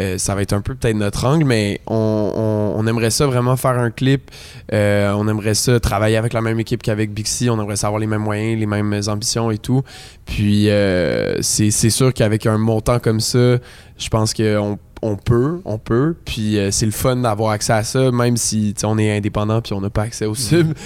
euh, 0.00 0.18
ça 0.18 0.34
va 0.34 0.42
être 0.42 0.52
un 0.52 0.60
peu 0.60 0.74
peut-être 0.74 0.96
notre 0.96 1.24
angle, 1.24 1.44
mais 1.44 1.80
on, 1.86 1.94
on, 2.34 2.80
on 2.80 2.86
aimerait 2.88 3.10
ça 3.10 3.26
vraiment 3.26 3.56
faire 3.56 3.78
un 3.78 3.92
clip. 3.92 4.32
Euh, 4.72 5.12
on 5.12 5.28
aimerait 5.28 5.54
ça 5.54 5.78
travailler 5.78 6.16
avec 6.16 6.32
la 6.32 6.40
même 6.40 6.58
équipe 6.58 6.82
qu'avec 6.82 7.12
Bixi. 7.12 7.48
On 7.48 7.60
aimerait 7.60 7.76
ça 7.76 7.86
avoir 7.86 8.00
les 8.00 8.08
mêmes 8.08 8.22
moyens, 8.22 8.58
les 8.58 8.66
mêmes 8.66 9.00
ambitions 9.06 9.52
et 9.52 9.58
tout. 9.58 9.84
Puis 10.26 10.68
euh, 10.68 11.40
c'est 11.40 11.70
sûr 11.70 12.12
qu'avec 12.12 12.44
un 12.44 12.58
montant 12.58 12.98
comme 12.98 13.20
ça, 13.20 13.58
je 13.98 14.08
pense 14.08 14.34
qu'on 14.34 14.80
on 15.00 15.14
peut, 15.14 15.60
on 15.64 15.78
peut. 15.78 16.16
Puis 16.24 16.58
euh, 16.58 16.72
c'est 16.72 16.86
le 16.86 16.92
fun 16.92 17.14
d'avoir 17.14 17.52
accès 17.52 17.72
à 17.72 17.84
ça, 17.84 18.10
même 18.10 18.36
si 18.36 18.74
on 18.82 18.98
est 18.98 19.16
indépendant 19.16 19.60
puis 19.62 19.74
on 19.74 19.80
n'a 19.80 19.90
pas 19.90 20.02
accès 20.02 20.26
au 20.26 20.34
sub. 20.34 20.74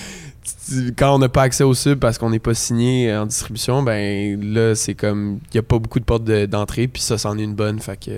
Quand 0.96 1.14
on 1.14 1.18
n'a 1.18 1.28
pas 1.28 1.42
accès 1.42 1.64
au 1.64 1.74
sub 1.74 1.98
parce 1.98 2.18
qu'on 2.18 2.30
n'est 2.30 2.38
pas 2.38 2.54
signé 2.54 3.14
en 3.14 3.26
distribution, 3.26 3.82
ben 3.82 4.40
là 4.54 4.74
c'est 4.74 4.94
comme 4.94 5.38
il 5.52 5.56
y 5.56 5.58
a 5.58 5.62
pas 5.62 5.78
beaucoup 5.78 6.00
de 6.00 6.04
portes 6.04 6.24
de- 6.24 6.46
d'entrée 6.46 6.88
puis 6.88 7.00
ça 7.02 7.16
c'en 7.18 7.38
est 7.38 7.42
une 7.44 7.54
bonne, 7.54 7.78
fait 7.78 7.96
que 7.96 8.10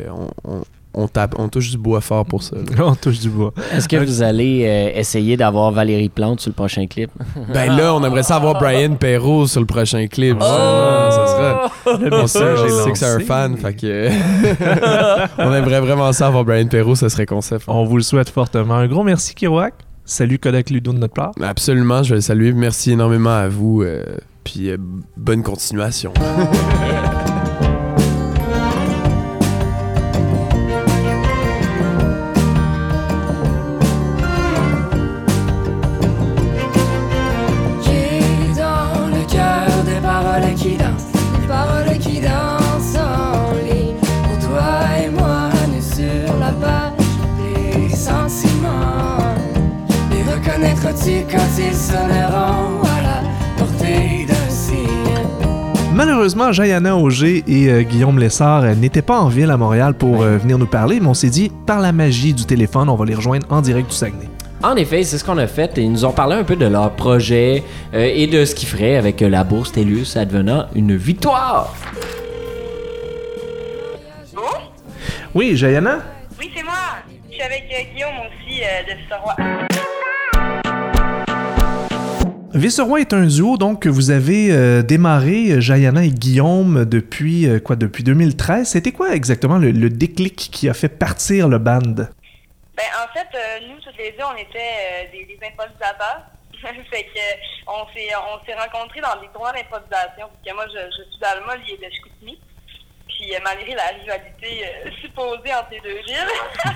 on, 0.96 1.08
tape, 1.08 1.34
on 1.38 1.48
touche 1.48 1.70
du 1.72 1.76
bois 1.78 2.00
fort 2.00 2.24
pour 2.24 2.42
ça. 2.44 2.56
On 2.78 2.94
touche 2.94 3.18
du 3.18 3.28
bois. 3.28 3.52
Est-ce 3.72 3.88
que 3.88 3.96
vous 3.96 4.22
allez 4.22 4.62
euh, 4.64 4.98
essayer 4.98 5.37
d'avoir 5.37 5.72
Valérie 5.72 6.08
Plante 6.08 6.38
sur 6.40 6.50
le 6.50 6.54
prochain 6.54 6.87
clip? 6.87 7.10
Ben 7.52 7.76
là, 7.76 7.92
on 7.96 8.04
aimerait 8.04 8.22
ça 8.22 8.37
avoir 8.37 8.54
Brian 8.60 8.94
Perrault 8.94 9.48
sur 9.48 9.58
le 9.58 9.66
prochain 9.66 10.06
clip. 10.06 10.34
justement. 10.40 11.10
ça 11.10 11.26
sera. 11.26 11.98
Le 11.98 12.14
On 12.14 12.26
sait, 12.28 12.38
on 12.44 12.84
sait 12.84 12.92
que 12.92 12.98
c'est 12.98 13.06
un 13.06 13.18
fan, 13.18 13.56
fait 13.56 13.74
que. 13.74 14.08
on 15.38 15.52
aimerait 15.52 15.80
vraiment 15.80 16.12
ça 16.12 16.28
avoir 16.28 16.44
Brian 16.44 16.68
Perrault, 16.68 16.94
ça 16.94 17.08
serait 17.08 17.26
concept. 17.26 17.64
On 17.66 17.84
vous 17.84 17.96
le 17.96 18.02
souhaite 18.04 18.30
fortement. 18.30 18.74
Un 18.74 18.87
gros 18.87 19.02
merci, 19.02 19.34
Kiroak. 19.34 19.74
Salut 20.05 20.38
Kodak 20.38 20.71
Ludo 20.71 20.93
de 20.93 20.99
notre 20.99 21.14
part. 21.14 21.33
Absolument, 21.40 22.03
je 22.03 22.11
vais 22.11 22.14
le 22.17 22.21
saluer. 22.21 22.53
Merci 22.53 22.93
énormément 22.93 23.35
à 23.37 23.49
vous. 23.49 23.83
euh, 23.83 24.05
puis 24.45 24.71
euh, 24.71 24.77
bonne 25.17 25.43
continuation. 25.43 26.12
Malheureusement, 56.35 56.53
Jayana 56.53 56.97
Auger 56.97 57.44
et 57.47 57.68
euh, 57.68 57.83
Guillaume 57.83 58.18
Lessard 58.18 58.64
euh, 58.64 58.75
n'étaient 58.75 59.03
pas 59.03 59.20
en 59.20 59.29
ville 59.29 59.53
à 59.53 59.57
Montréal 59.57 59.94
pour 59.94 60.23
euh, 60.23 60.37
venir 60.37 60.59
nous 60.59 60.66
parler, 60.66 60.99
mais 60.99 61.07
on 61.07 61.14
s'est 61.14 61.31
dit, 61.31 61.53
par 61.64 61.79
la 61.79 61.92
magie 61.92 62.35
du 62.35 62.44
téléphone, 62.44 62.88
on 62.88 62.97
va 62.97 63.05
les 63.05 63.14
rejoindre 63.14 63.47
en 63.51 63.61
direct 63.61 63.88
du 63.88 63.94
Saguenay. 63.94 64.29
En 64.61 64.75
effet, 64.75 65.05
c'est 65.05 65.18
ce 65.18 65.25
qu'on 65.25 65.38
a 65.38 65.47
fait. 65.47 65.75
Ils 65.77 65.92
nous 65.92 66.05
ont 66.05 66.11
parlé 66.11 66.35
un 66.35 66.42
peu 66.42 66.57
de 66.57 66.66
leur 66.66 66.90
projet 66.90 67.62
euh, 67.94 68.11
et 68.12 68.27
de 68.27 68.44
ce 68.44 68.57
qu'ils 68.57 68.68
feraient 68.68 68.97
avec 68.97 69.23
euh, 69.23 69.29
la 69.29 69.44
bourse 69.44 69.70
TELUS 69.70 70.16
advenant 70.16 70.66
une 70.75 70.97
victoire. 70.97 71.73
Oui, 75.35 75.57
Jayana? 75.57 75.99
Oui, 76.40 76.51
c'est 76.57 76.64
moi. 76.64 76.75
Je 77.31 77.35
suis 77.35 77.42
avec 77.42 77.64
euh, 77.70 77.94
Guillaume 77.94 78.11
aussi 78.27 78.61
euh, 78.61 78.92
de 78.92 78.99
Soroy. 79.09 79.35
Visseroy 82.55 83.01
est 83.01 83.12
un 83.12 83.27
duo 83.27 83.57
donc 83.57 83.83
que 83.83 83.88
vous 83.88 84.12
avez 84.12 84.53
euh, 84.53 84.83
démarré, 84.83 85.51
euh, 85.51 85.61
Jayana 85.61 86.05
et 86.05 86.11
Guillaume, 86.11 86.85
depuis 86.85 87.49
euh, 87.49 87.59
quoi 87.59 87.75
Depuis 87.75 88.05
2013. 88.05 88.69
C'était 88.69 88.93
quoi 88.93 89.12
exactement 89.12 89.59
le, 89.59 89.73
déclic 89.90 90.37
qui 90.37 90.69
a 90.69 90.75
fait 90.75 90.88
partir 90.88 91.49
le 91.49 91.59
band? 91.59 91.81
Ben, 91.81 92.90
en 93.03 93.12
fait, 93.12 93.27
nous, 93.67 93.81
toutes 93.81 93.99
les 93.99 94.12
deux, 94.12 94.23
on 94.23 94.37
était 94.37 95.11
des, 95.11 95.37
improvisateurs. 95.45 96.23
fait 96.90 97.03
que 97.03 97.21
on 97.67 97.87
s'est 97.93 98.09
on 98.14 98.47
s'est 98.47 98.55
rencontrés 98.55 99.01
dans 99.01 99.21
des 99.21 99.27
tournois 99.33 99.53
d'improvisation. 99.53 100.31
Moi, 100.55 100.67
je, 100.69 101.11
suis 101.11 101.21
d'Alma, 101.21 101.57
lui 101.57 101.73
est 101.73 101.77
de 101.77 101.93
Chicoutimi. 101.93 102.38
Puis 103.09 103.33
malgré 103.43 103.75
la 103.75 103.88
rivalité 103.99 104.64
supposée 105.03 105.53
entre 105.53 105.73
les 105.73 105.81
deux 105.81 106.03
villes, 106.07 106.35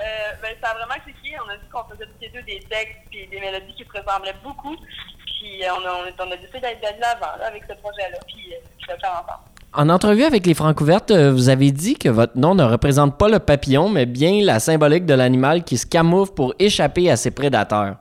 euh, 0.00 0.32
ben, 0.42 0.52
ça 0.62 0.70
a 0.70 0.74
vraiment 0.74 0.98
cliqué. 1.04 1.36
On 1.44 1.48
a 1.50 1.56
dit 1.56 1.68
qu'on 1.72 1.84
faisait 1.92 2.06
tous 2.06 2.20
les 2.20 2.28
deux 2.30 2.42
des 2.42 2.60
textes 2.68 2.98
puis 3.10 3.26
des 3.28 3.40
mélodies 3.40 3.74
qui 3.74 3.84
se 3.84 3.92
ressemblaient 4.00 4.36
beaucoup. 4.42 4.76
Puis 4.76 5.64
euh, 5.64 5.68
on, 5.78 5.86
a, 5.86 5.92
on, 5.92 6.04
a- 6.08 6.26
on 6.26 6.32
a 6.32 6.36
décidé 6.36 6.60
d'aller 6.60 6.76
de 6.76 7.00
l'avant 7.00 7.36
là, 7.38 7.46
avec 7.48 7.62
ce 7.68 7.74
projet-là. 7.74 8.18
Puis 8.26 8.52
euh, 8.54 8.56
je 8.80 8.86
vais 8.86 8.94
le 8.94 9.00
faire 9.00 9.12
ensemble. 9.12 9.44
En 9.72 9.88
entrevue 9.88 10.24
avec 10.24 10.46
les 10.46 10.54
Francouvertes, 10.54 11.12
euh, 11.12 11.30
vous 11.30 11.48
avez 11.48 11.70
dit 11.70 11.94
que 11.94 12.08
votre 12.08 12.36
nom 12.36 12.56
ne 12.56 12.64
représente 12.64 13.16
pas 13.16 13.28
le 13.28 13.38
papillon, 13.38 13.88
mais 13.88 14.04
bien 14.04 14.42
la 14.44 14.58
symbolique 14.58 15.06
de 15.06 15.14
l'animal 15.14 15.62
qui 15.62 15.78
se 15.78 15.86
camoufle 15.86 16.34
pour 16.34 16.54
échapper 16.58 17.08
à 17.10 17.16
ses 17.16 17.30
prédateurs. 17.30 17.96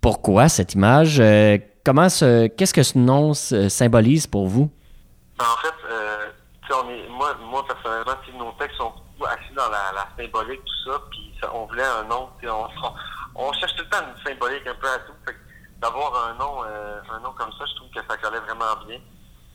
Pourquoi 0.00 0.48
cette 0.48 0.74
image? 0.74 1.20
Euh, 1.20 1.58
comment 1.84 2.08
ce, 2.08 2.48
qu'est-ce 2.48 2.74
que 2.74 2.82
ce 2.82 2.98
nom 2.98 3.32
symbolise 3.34 4.26
pour 4.26 4.46
vous? 4.48 4.70
Ben, 5.38 5.44
en 5.44 5.56
fait, 5.62 5.74
euh, 5.90 6.90
est, 6.90 7.08
moi, 7.10 7.36
moi, 7.48 7.64
personnellement, 7.66 8.12
sais, 8.26 8.36
nos 8.36 8.52
textes 8.58 8.76
sont 8.78 8.92
assis 9.24 9.54
dans 9.54 9.68
la, 9.68 10.06
symbolique, 10.16 10.60
tout 10.64 10.90
ça, 10.90 11.00
puis 11.10 11.32
on 11.52 11.66
voulait 11.66 11.82
un 11.82 12.04
nom, 12.04 12.28
on, 12.44 12.66
on, 13.34 13.52
cherche 13.54 13.74
tout 13.76 13.84
le 13.84 13.90
temps 13.90 14.04
une 14.06 14.24
symbolique 14.24 14.66
un 14.66 14.74
peu 14.74 14.88
à 14.88 14.98
tout, 14.98 15.12
d'avoir 15.80 16.28
un 16.28 16.34
nom, 16.34 16.64
euh, 16.64 17.00
un 17.10 17.20
nom 17.20 17.32
comme 17.32 17.52
ça, 17.52 17.64
je 17.66 17.76
trouve 17.76 17.90
que 17.90 18.00
ça 18.08 18.16
collait 18.16 18.40
vraiment 18.40 18.76
bien. 18.86 18.98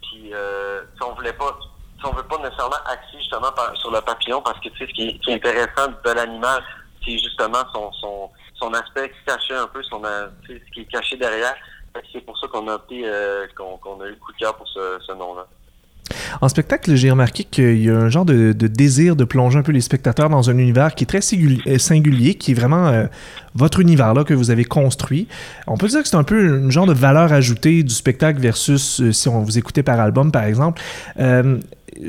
Puis, 0.02 0.32
euh, 0.34 0.84
on 1.02 1.14
voulait 1.14 1.34
pas, 1.34 1.58
on 2.04 2.12
veut 2.12 2.24
pas 2.24 2.38
nécessairement 2.40 2.76
axer 2.86 3.18
justement 3.18 3.52
sur 3.76 3.92
le 3.92 4.02
papillon, 4.02 4.42
parce 4.42 4.60
que 4.60 4.70
tu 4.70 4.78
sais, 4.78 4.88
ce 4.88 4.94
qui 4.94 5.22
est, 5.28 5.34
intéressant 5.34 5.88
de 5.88 6.12
l'animal, 6.12 6.64
c'est 7.04 7.18
justement 7.18 7.64
son, 7.74 7.92
son, 7.94 8.30
son 8.56 8.74
aspect 8.74 9.12
caché 9.26 9.56
un 9.56 9.68
peu, 9.68 9.82
son, 9.84 10.04
euh, 10.04 10.30
ce 10.48 10.72
qui 10.74 10.82
est 10.82 10.92
caché 10.92 11.18
derrière. 11.18 11.56
C'est 12.14 12.22
pour 12.22 12.38
ça 12.38 12.48
qu'on 12.48 12.68
a 12.70 12.78
euh, 12.92 13.48
qu'on 13.56 14.02
a 14.02 14.06
eu 14.06 14.12
le 14.12 14.16
coup 14.16 14.32
de 14.32 14.38
cœur 14.38 14.56
pour 14.56 14.68
ce, 14.68 15.00
ce 15.06 15.12
nom-là. 15.12 15.46
En 16.42 16.50
spectacle, 16.50 16.96
j'ai 16.96 17.12
remarqué 17.12 17.44
qu'il 17.44 17.82
y 17.82 17.90
a 17.90 17.96
un 17.96 18.10
genre 18.10 18.26
de, 18.26 18.54
désir 18.54 19.16
de 19.16 19.24
plonger 19.24 19.60
un 19.60 19.64
peu 19.64 19.72
les 19.72 19.82
spectateurs 19.82 20.30
dans 20.30 20.50
un 20.50 20.58
univers 20.58 20.96
qui 20.96 21.04
est 21.04 21.08
très 21.08 21.22
singulier, 21.22 21.62
euh, 21.68 21.78
singulier, 21.78 22.36
qui 22.36 22.52
est 22.52 22.54
vraiment 22.54 22.88
euh, 22.88 23.06
votre 23.56 23.80
univers 23.80 24.14
là 24.14 24.24
que 24.24 24.34
vous 24.34 24.52
avez 24.52 24.66
construit. 24.66 25.28
On 25.68 25.78
peut 25.78 25.88
dire 25.88 26.02
que 26.02 26.08
c'est 26.08 26.16
un 26.16 26.24
peu 26.24 26.58
une 26.58 26.72
genre 26.72 26.86
de 26.88 26.94
valeur 26.94 27.34
ajoutée 27.34 27.84
du 27.84 27.94
spectacle 27.94 28.40
versus 28.40 29.02
euh, 29.02 29.12
si 29.12 29.28
on 29.30 29.42
vous 29.42 29.58
écoutait 29.58 29.84
par 29.84 30.00
album, 30.00 30.32
par 30.32 30.44
exemple. 30.44 30.82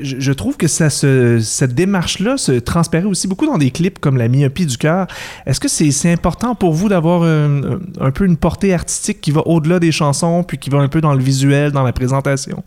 Je, 0.00 0.32
trouve 0.32 0.56
que 0.56 0.68
ça 0.68 0.88
cette 0.90 1.74
démarche-là 1.74 2.36
se 2.36 2.52
transpérait 2.52 3.04
aussi 3.04 3.26
beaucoup 3.26 3.46
dans 3.46 3.58
des 3.58 3.72
clips 3.72 3.98
comme 3.98 4.16
La 4.16 4.28
myopie 4.28 4.64
du 4.64 4.78
cœur. 4.78 5.08
Est-ce 5.44 5.58
que 5.58 5.66
c'est 5.66 6.12
important 6.12 6.54
pour 6.54 6.72
vous 6.72 6.88
d'avoir 6.88 7.24
un 7.24 8.10
peu 8.12 8.24
une 8.24 8.36
portée 8.36 8.72
artistique 8.72 9.20
qui 9.20 9.32
va 9.32 9.42
au-delà 9.44 9.80
des 9.80 9.90
chansons, 9.90 10.44
puis 10.44 10.56
qui 10.56 10.70
va 10.70 10.78
un 10.78 10.88
peu 10.88 11.00
dans 11.00 11.14
le 11.14 11.22
visuel, 11.22 11.72
dans 11.72 11.82
la 11.82 11.92
présentation? 11.92 12.62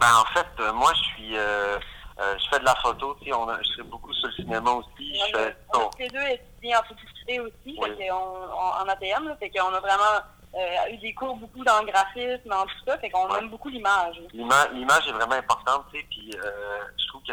Ben 0.00 0.06
en 0.16 0.24
fait, 0.32 0.46
euh, 0.60 0.72
moi 0.72 0.92
je 0.94 1.02
suis 1.14 1.36
euh, 1.36 1.78
euh, 2.20 2.36
je 2.38 2.48
fais 2.50 2.58
de 2.58 2.64
la 2.64 2.74
photo, 2.76 3.14
tu 3.20 3.26
sais, 3.28 3.32
on 3.34 3.48
a, 3.48 3.62
je 3.62 3.74
fais 3.76 3.82
beaucoup 3.82 4.12
sur 4.14 4.28
le 4.28 4.34
cinéma 4.34 4.70
aussi. 4.70 5.14
Je 5.14 5.36
fais 5.38 5.56
on 5.74 5.90
les 5.98 6.08
deux 6.08 6.26
étudié 6.26 6.76
en 6.76 6.82
publicité 6.82 7.40
aussi, 7.40 7.52
Oui. 7.78 7.96
fait 7.98 8.08
qu'on- 8.08 8.14
on- 8.14 8.82
en 8.82 8.88
ATM, 8.88 9.28
là, 9.28 9.36
fait 9.36 9.50
qu'on 9.50 9.72
a 9.74 9.80
vraiment 9.80 10.20
euh, 10.56 10.90
eu 10.90 10.96
des 10.96 11.14
cours 11.14 11.36
beaucoup 11.36 11.62
dans 11.64 11.80
le 11.80 11.86
graphisme, 11.92 12.50
en 12.52 12.64
tout 12.64 12.74
ça, 12.84 12.98
fait 12.98 13.08
qu'on 13.10 13.30
Ouais. 13.30 13.38
aime 13.38 13.50
beaucoup 13.50 13.68
l'image. 13.68 14.20
l'ima- 14.32 14.66
l'image 14.72 15.06
est 15.06 15.12
vraiment 15.12 15.34
importante, 15.36 15.84
tu 15.92 16.00
sais, 16.00 16.06
puis 16.10 16.30
euh, 16.42 16.80
je 16.98 17.06
trouve 17.08 17.22
que 17.22 17.32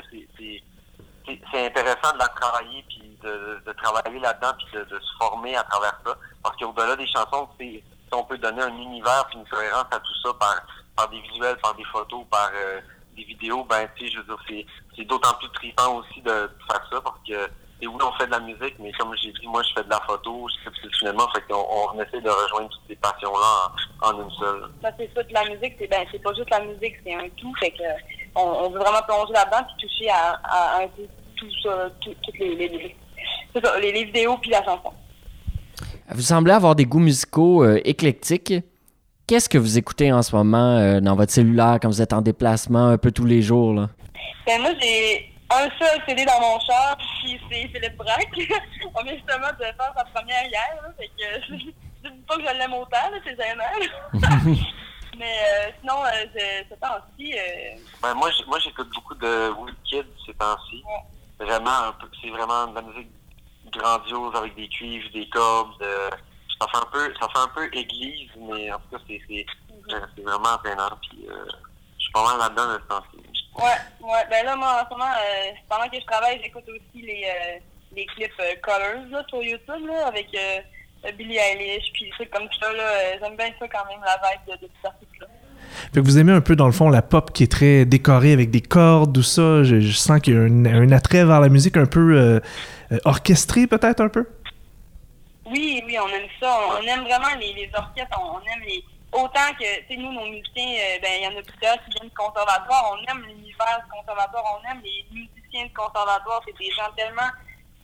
c'est 1.51 1.65
intéressant 1.65 2.13
de 2.13 2.19
la 2.19 2.27
travailler 2.27 2.83
puis 2.87 3.17
de, 3.23 3.61
de 3.65 3.73
travailler 3.73 4.19
là-dedans 4.19 4.53
puis 4.57 4.67
de, 4.77 4.83
de 4.85 4.99
se 4.99 5.17
former 5.19 5.55
à 5.57 5.63
travers 5.63 5.99
ça, 6.05 6.15
parce 6.43 6.55
qu'au-delà 6.57 6.95
des 6.95 7.07
chansons, 7.07 7.49
on 8.13 8.23
peut 8.23 8.37
donner 8.37 8.61
un 8.61 8.77
univers 8.77 9.25
puis 9.29 9.39
une 9.39 9.47
cohérence 9.47 9.85
à 9.91 9.99
tout 9.99 10.15
ça 10.23 10.33
par 10.39 10.55
par 10.97 11.07
des 11.09 11.21
visuels, 11.21 11.55
par 11.61 11.75
des 11.75 11.85
photos, 11.85 12.25
par 12.29 12.49
euh, 12.53 12.81
des 13.15 13.23
vidéos, 13.23 13.63
ben 13.63 13.87
tu 13.95 14.05
sais, 14.05 14.11
je 14.11 14.17
veux 14.17 14.23
dire, 14.25 14.37
c'est 14.49 14.65
c'est 14.95 15.05
d'autant 15.05 15.33
plus 15.39 15.49
trippant 15.51 15.95
aussi 15.97 16.19
de, 16.21 16.29
de 16.31 16.49
faire 16.69 16.81
ça 16.91 16.99
parce 17.01 17.19
que 17.27 17.49
et 17.79 17.85
oui, 17.85 17.95
on 18.03 18.11
fait 18.17 18.25
de 18.25 18.31
la 18.31 18.39
musique, 18.39 18.73
mais 18.79 18.91
comme 18.93 19.15
j'ai 19.21 19.31
dit, 19.33 19.45
moi, 19.45 19.61
je 19.61 19.71
fais 19.75 19.83
de 19.83 19.89
la 19.91 19.99
photo, 20.01 20.47
je 20.49 20.63
fais 20.67 20.87
du 20.87 20.95
cinéma, 20.97 21.27
fait 21.35 21.43
qu'on 21.47 21.63
on 21.93 22.01
essaie 22.01 22.19
de 22.21 22.29
rejoindre 22.29 22.69
toutes 22.69 22.81
ces 22.87 22.95
passions-là 22.95 23.69
en, 24.01 24.09
en 24.09 24.23
une 24.23 24.31
seule. 24.31 24.67
Ça, 24.81 24.89
c'est 24.97 25.11
ça, 25.13 25.21
de 25.21 25.31
la 25.33 25.43
musique, 25.45 25.75
c'est 25.77 25.85
ben, 25.87 26.03
c'est 26.11 26.17
pas 26.23 26.33
juste 26.33 26.49
la 26.49 26.61
musique, 26.61 26.95
c'est 27.05 27.13
un 27.13 27.29
tout, 27.37 27.53
fait 27.59 27.69
que 27.69 27.83
on, 28.33 28.41
on 28.41 28.69
veut 28.71 28.79
vraiment 28.79 29.03
plonger 29.07 29.33
là-dedans 29.33 29.63
puis 29.77 29.87
toucher 29.87 30.09
à, 30.09 30.39
à 30.43 30.81
un 30.83 30.87
peu 30.87 31.03
tout 31.35 31.51
ça, 31.61 31.87
tout- 32.01 32.15
toutes 32.23 32.39
les, 32.39 32.55
les, 32.55 32.67
les, 32.67 32.95
c'est 33.53 33.63
ça, 33.63 33.79
les, 33.79 33.91
les 33.91 34.05
vidéos 34.05 34.37
puis 34.39 34.49
la 34.49 34.63
chanson. 34.63 34.91
Vous 36.09 36.21
semblez 36.21 36.53
avoir 36.53 36.73
des 36.73 36.85
goûts 36.85 36.97
musicaux 36.99 37.63
euh, 37.63 37.79
éclectiques. 37.85 38.53
Qu'est-ce 39.27 39.49
que 39.49 39.57
vous 39.57 39.77
écoutez 39.77 40.11
en 40.13 40.21
ce 40.21 40.33
moment 40.35 40.77
euh, 40.77 41.01
dans 41.01 41.15
votre 41.15 41.31
cellulaire 41.33 41.79
quand 41.81 41.89
vous 41.89 42.01
êtes 42.01 42.13
en 42.13 42.21
déplacement 42.21 42.87
un 42.87 42.97
peu 42.97 43.11
tous 43.11 43.25
les 43.25 43.41
jours? 43.41 43.73
Là? 43.73 43.89
Ben, 44.45 44.61
moi, 44.61 44.71
j'ai 44.81 45.33
un 45.49 45.67
seul 45.77 46.01
CD 46.07 46.23
dans 46.23 46.39
mon 46.39 46.57
char, 46.61 46.97
puis 46.97 47.37
c'est 47.51 47.67
Philippe 47.67 47.97
Braque. 47.97 48.31
On 48.95 49.03
vient 49.03 49.13
justement 49.15 49.49
de 49.59 49.63
faire 49.65 49.93
sa 49.97 50.03
première 50.05 50.43
hier, 50.45 50.75
là, 50.81 50.89
fait 50.97 51.07
que 51.07 51.45
je 51.49 52.09
dis 52.09 52.21
pas 52.25 52.35
que 52.37 52.41
je 52.41 52.57
l'aime 52.57 52.73
autant, 52.73 53.09
là, 53.11 53.17
c'est 53.25 53.35
gênant. 53.35 54.53
Mais 55.19 55.25
euh, 55.25 55.71
sinon, 55.81 55.95
euh, 56.05 56.25
ce, 56.33 56.69
ce 56.69 56.79
temps-ci, 56.79 57.33
euh, 57.33 57.77
Ben, 58.01 58.13
moi, 58.13 58.29
moi, 58.47 58.59
j'écoute 58.59 58.87
beaucoup 58.95 59.15
de 59.15 59.49
Woodkid 59.59 60.05
ces 60.25 60.33
temps-ci. 60.35 60.83
Vraiment, 61.39 61.87
un 61.89 61.91
peu- 61.99 62.07
c'est 62.21 62.29
vraiment 62.29 62.67
de 62.67 62.75
la 62.75 62.81
musique 62.81 63.09
grandiose 63.73 64.35
avec 64.37 64.55
des 64.55 64.69
cuivres, 64.69 65.09
des 65.13 65.27
cordes. 65.27 65.81
euh, 65.81 66.09
ça 66.59 66.67
fait 66.67 66.77
un 66.77 66.89
peu, 66.91 67.13
ça 67.19 67.27
fait 67.27 67.39
un 67.39 67.47
peu 67.55 67.77
église, 67.77 68.29
mais 68.37 68.71
en 68.71 68.77
tout 68.79 68.97
cas, 68.97 69.03
c'est, 69.07 69.21
c'est, 69.27 69.45
euh, 69.93 69.99
c'est 70.15 70.23
vraiment 70.23 70.49
entraînant. 70.55 70.97
Puis, 71.09 71.27
euh, 71.29 71.45
je 71.97 72.03
suis 72.03 72.11
pas 72.13 72.23
mal 72.23 72.39
là-dedans 72.39 72.73
de 72.73 72.79
ce 72.83 72.87
temps-ci. 72.87 73.17
ouais, 73.57 74.07
ouais. 74.07 74.25
Ben 74.29 74.45
là, 74.45 74.55
moi, 74.55 74.81
en 74.81 74.85
ce 74.85 74.89
moment, 74.91 75.11
euh, 75.11 75.51
pendant 75.69 75.89
que 75.89 75.99
je 75.99 76.05
travaille, 76.05 76.39
j'écoute 76.43 76.65
aussi 76.69 77.05
les, 77.05 77.25
euh, 77.25 77.59
les 77.95 78.05
clips 78.07 78.31
euh, 78.39 78.55
Colors 78.61 79.05
là, 79.09 79.23
sur 79.29 79.43
YouTube 79.43 79.87
là, 79.87 80.07
avec 80.07 80.27
euh, 80.35 81.11
Billie 81.17 81.37
Eilish, 81.37 81.91
puis 81.93 82.05
des 82.05 82.11
trucs 82.11 82.31
comme 82.31 82.47
ça. 82.59 82.71
Là, 82.73 83.17
j'aime 83.21 83.35
bien 83.35 83.49
ça 83.59 83.67
quand 83.67 83.85
même, 83.89 84.01
la 84.03 84.17
vibe 84.17 84.59
de, 84.59 84.65
de 84.65 84.71
cet 84.75 84.85
artiste-là. 84.91 85.27
Fait 85.93 85.99
que 86.01 86.05
vous 86.05 86.17
aimez 86.17 86.31
un 86.31 86.41
peu, 86.41 86.55
dans 86.55 86.65
le 86.65 86.71
fond, 86.71 86.89
la 86.89 87.01
pop 87.01 87.31
qui 87.31 87.43
est 87.43 87.51
très 87.51 87.85
décorée 87.85 88.33
avec 88.33 88.51
des 88.51 88.61
cordes, 88.61 89.13
tout 89.13 89.21
ça. 89.23 89.63
Je, 89.63 89.79
je 89.79 89.91
sens 89.91 90.19
qu'il 90.21 90.33
y 90.33 90.37
a 90.37 90.41
un, 90.41 90.65
un 90.65 90.91
attrait 90.91 91.23
vers 91.25 91.39
la 91.39 91.49
musique 91.49 91.77
un 91.77 91.85
peu 91.85 92.17
euh, 92.17 92.39
euh, 92.91 92.97
orchestré, 93.05 93.67
peut-être 93.67 94.01
un 94.01 94.09
peu? 94.09 94.25
Oui, 95.47 95.81
oui, 95.85 95.97
on 95.99 96.07
aime 96.09 96.27
ça. 96.39 96.59
On, 96.61 96.77
on 96.77 96.81
aime 96.87 97.03
vraiment 97.03 97.33
les, 97.39 97.53
les 97.53 97.69
orchestres. 97.73 98.19
On, 98.21 98.37
on 98.37 98.41
aime 98.41 98.61
les. 98.65 98.83
Autant 99.13 99.53
que, 99.57 99.79
tu 99.81 99.87
sais, 99.87 99.95
nous, 99.97 100.11
nos 100.11 100.25
musiciens, 100.25 100.67
euh, 100.67 100.99
ben, 101.01 101.11
il 101.19 101.23
y 101.23 101.27
en 101.27 101.39
a 101.39 101.41
plusieurs 101.41 101.75
qui 101.85 101.91
viennent 101.91 102.09
du 102.09 102.15
conservatoire. 102.15 102.91
On 102.93 103.11
aime 103.11 103.23
l'univers 103.23 103.79
du 103.83 103.89
conservatoire. 103.91 104.43
On 104.59 104.69
aime 104.71 104.81
les 104.83 105.05
musiciens 105.11 105.65
du 105.65 105.73
conservatoire. 105.73 106.41
C'est 106.45 106.57
des 106.57 106.71
gens 106.71 106.91
tellement, 106.95 107.29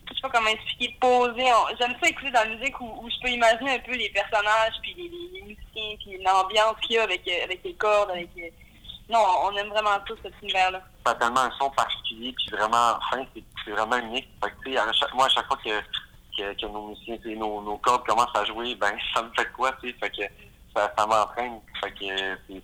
je 0.08 0.14
sais 0.14 0.20
pas 0.20 0.28
comment 0.28 0.50
expliquer, 0.50 0.96
posés. 1.00 1.50
J'aime 1.80 1.96
ça 2.02 2.08
écouter 2.08 2.28
de 2.28 2.34
la 2.34 2.44
musique 2.46 2.78
où, 2.80 2.84
où 3.02 3.08
je 3.10 3.16
peux 3.22 3.30
imaginer 3.30 3.72
un 3.76 3.78
peu 3.78 3.92
les 3.96 4.10
personnages, 4.10 4.74
puis 4.82 4.94
les, 4.94 5.08
les, 5.08 5.40
les 5.40 5.42
musiciens, 5.42 5.96
puis 5.98 6.22
l'ambiance 6.22 6.76
qu'il 6.82 6.96
y 6.96 6.98
a 6.98 7.04
avec, 7.04 7.26
euh, 7.26 7.44
avec 7.44 7.60
les 7.64 7.74
cordes, 7.74 8.10
avec. 8.10 8.28
euh, 8.38 8.50
Non, 9.08 9.24
on 9.44 9.56
aime 9.56 9.68
vraiment 9.68 9.98
tout 10.06 10.16
cet 10.22 10.34
univers-là. 10.42 10.80
Ça 11.06 11.12
a 11.12 11.14
tellement 11.14 11.40
un 11.40 11.52
son 11.58 11.70
particulier, 11.70 12.32
puis 12.36 12.50
vraiment 12.56 12.98
fin, 13.10 13.24
c'est, 13.64 13.70
vraiment 13.70 13.96
unique. 13.96 14.28
Fait 14.44 14.52
que, 14.62 14.76
à 14.78 14.92
chaque, 14.92 15.14
moi, 15.14 15.24
à 15.26 15.28
chaque 15.30 15.46
fois 15.46 15.58
que, 15.64 15.70
que, 16.36 16.66
nos 16.66 16.88
musiciens, 16.88 17.16
nos, 17.38 17.62
nos 17.62 17.76
cordes 17.78 18.06
commencent 18.06 18.34
à 18.34 18.44
jouer, 18.44 18.74
ben, 18.80 18.92
ça 19.14 19.22
me 19.22 19.28
fait 19.36 19.48
quoi, 19.56 19.72
que 19.72 19.88
ça, 20.74 21.06
m'entraîne. 21.06 21.52
Fait 21.82 21.90
que 21.90 22.04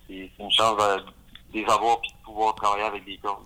c'est, 0.07 0.29
une 0.39 0.51
chance 0.51 0.75
de 0.77 1.57
les 1.59 1.65
avoir 1.65 1.99
puis 2.01 2.11
de 2.11 2.25
pouvoir 2.25 2.55
travailler 2.55 2.83
avec 2.85 3.05
des 3.05 3.17
cordes. 3.17 3.43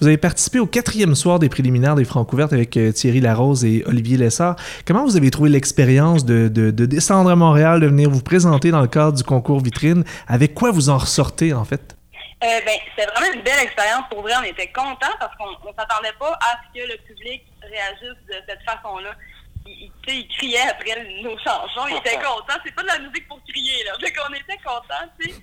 Vous 0.00 0.06
avez 0.06 0.18
participé 0.18 0.58
au 0.58 0.66
quatrième 0.66 1.14
soir 1.14 1.38
des 1.38 1.48
préliminaires 1.48 1.94
des 1.94 2.04
Francouvertes 2.04 2.52
avec 2.52 2.76
euh, 2.76 2.92
Thierry 2.92 3.20
Larose 3.20 3.64
et 3.64 3.82
Olivier 3.86 4.18
Lessard. 4.18 4.56
Comment 4.86 5.04
vous 5.04 5.16
avez 5.16 5.30
trouvé 5.30 5.48
l'expérience 5.48 6.24
de- 6.26 6.48
de 6.48 6.84
descendre 6.86 7.30
à 7.30 7.36
Montréal, 7.36 7.80
de 7.80 7.86
venir 7.86 8.10
vous 8.10 8.22
présenter 8.22 8.70
dans 8.70 8.82
le 8.82 8.88
cadre 8.88 9.16
du 9.16 9.22
concours 9.24 9.60
vitrine? 9.60 10.04
Avec 10.26 10.52
quoi 10.54 10.70
vous 10.70 10.90
en 10.90 10.98
ressortez, 10.98 11.54
en 11.54 11.64
fait? 11.64 11.96
Euh, 12.44 12.60
ben, 12.66 12.78
c'était 12.90 13.10
vraiment 13.10 13.32
une 13.32 13.42
belle 13.42 13.60
expérience. 13.60 14.04
Pour 14.10 14.20
vrai, 14.20 14.34
on 14.38 14.42
était 14.42 14.70
contents 14.70 15.16
parce 15.18 15.34
qu'on 15.36 15.56
on 15.66 15.74
s'attendait 15.74 16.12
pas 16.18 16.32
à 16.32 16.60
ce 16.60 16.78
que 16.78 16.86
le 16.86 16.98
public 16.98 17.42
réagisse 17.62 18.20
de 18.28 18.34
cette 18.46 18.62
façon-là. 18.64 19.14
Il, 19.64 19.90
il, 20.08 20.14
il 20.14 20.28
criait 20.28 20.68
après 20.68 21.02
nos 21.22 21.38
chansons, 21.38 21.86
il 21.88 21.96
était 21.96 22.16
content. 22.16 22.52
C'est 22.62 22.74
pas 22.74 22.82
de 22.82 22.88
la 22.88 22.98
musique 22.98 23.26
pour 23.28 23.40
crier, 23.48 23.82
là. 23.84 23.92
Fait 23.98 24.12
qu'on 24.12 24.32
était 24.34 24.58
contents, 24.58 25.08
tu 25.18 25.30
sais. 25.30 25.40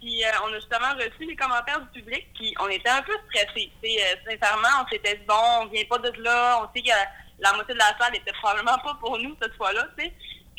Puis 0.00 0.24
euh, 0.24 0.28
on 0.44 0.52
a 0.52 0.56
justement 0.56 0.92
reçu 0.96 1.24
les 1.28 1.36
commentaires 1.36 1.80
du 1.82 2.00
public, 2.00 2.26
puis 2.34 2.52
on 2.58 2.68
était 2.68 2.88
un 2.88 3.02
peu 3.02 3.12
stressés. 3.28 3.70
Euh, 3.84 4.16
sincèrement, 4.28 4.82
on 4.84 4.88
s'était 4.88 5.18
dit, 5.18 5.24
bon, 5.28 5.34
on 5.60 5.66
vient 5.66 5.84
pas 5.84 5.98
de 5.98 6.10
là, 6.20 6.64
on 6.64 6.74
sait 6.74 6.82
que 6.82 6.90
la 7.38 7.52
moitié 7.52 7.74
de 7.74 7.78
la 7.78 7.96
salle 7.96 8.16
était 8.16 8.32
probablement 8.32 8.78
pas 8.78 8.94
pour 8.98 9.16
nous 9.18 9.36
cette 9.40 9.54
fois-là, 9.54 9.86
tu 9.96 10.04
sais. 10.04 10.12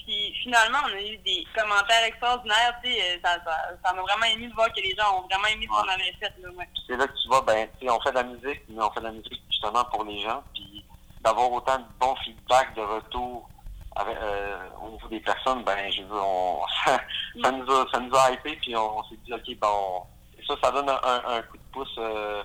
Puis 0.05 0.33
finalement, 0.43 0.79
on 0.85 0.93
a 0.95 1.01
eu 1.01 1.17
des 1.19 1.45
commentaires 1.55 2.03
extraordinaires, 2.05 2.75
tu 2.83 2.91
sais, 2.91 2.99
euh, 3.01 3.17
ça 3.23 3.37
ça- 3.45 3.69
ça 3.83 3.93
m'a 3.93 4.01
vraiment 4.01 4.25
ému 4.25 4.47
de 4.47 4.53
voir 4.55 4.71
que 4.73 4.81
les 4.81 4.95
gens 4.95 5.17
ont 5.19 5.27
vraiment 5.27 5.47
aimé 5.47 5.67
ce 5.69 5.81
qu'on 5.81 5.87
avait 5.89 6.13
fait, 6.19 6.33
là, 6.41 6.49
ouais. 6.57 6.67
c'est 6.87 6.97
là 6.97 7.07
que 7.07 7.13
tu 7.21 7.27
vois, 7.27 7.41
ben, 7.41 7.67
tu 7.79 7.85
sais, 7.85 7.91
on 7.91 7.99
fait 8.01 8.09
de 8.11 8.15
la 8.15 8.23
musique, 8.23 8.61
mais 8.69 8.83
on 8.83 8.91
fait 8.91 8.99
de 8.99 9.05
la 9.05 9.11
musique 9.11 9.41
justement 9.49 9.83
pour 9.85 10.03
les 10.05 10.19
gens, 10.21 10.43
puis 10.53 10.83
d'avoir 11.21 11.51
autant 11.51 11.77
de 11.77 11.85
bons 11.99 12.15
feedbacks 12.17 12.73
de 12.75 12.81
retour 12.81 13.47
avec, 13.95 14.17
euh, 14.17 14.69
au 14.81 14.89
niveau 14.89 15.07
des 15.09 15.19
personnes, 15.19 15.63
ben, 15.63 15.91
je 15.91 16.01
veux, 16.03 16.19
on, 16.21 16.61
ça, 16.85 16.99
ça 17.43 17.51
nous 17.51 17.69
a, 17.71 17.85
ça 17.91 17.99
nous 17.99 18.15
a 18.15 18.31
hypé, 18.31 18.55
puis 18.55 18.75
on, 18.75 18.99
on 18.99 19.03
s'est 19.03 19.17
dit, 19.25 19.33
ok, 19.33 19.57
ben, 19.59 19.67
on- 19.69 20.03
et 20.39 20.43
ça, 20.45 20.55
ça 20.63 20.71
donne 20.71 20.89
un, 20.89 20.99
un- 21.03 21.23
un 21.37 21.41
coup 21.43 21.57
de 21.57 21.63
pouce, 21.71 21.95
euh, 21.99 22.41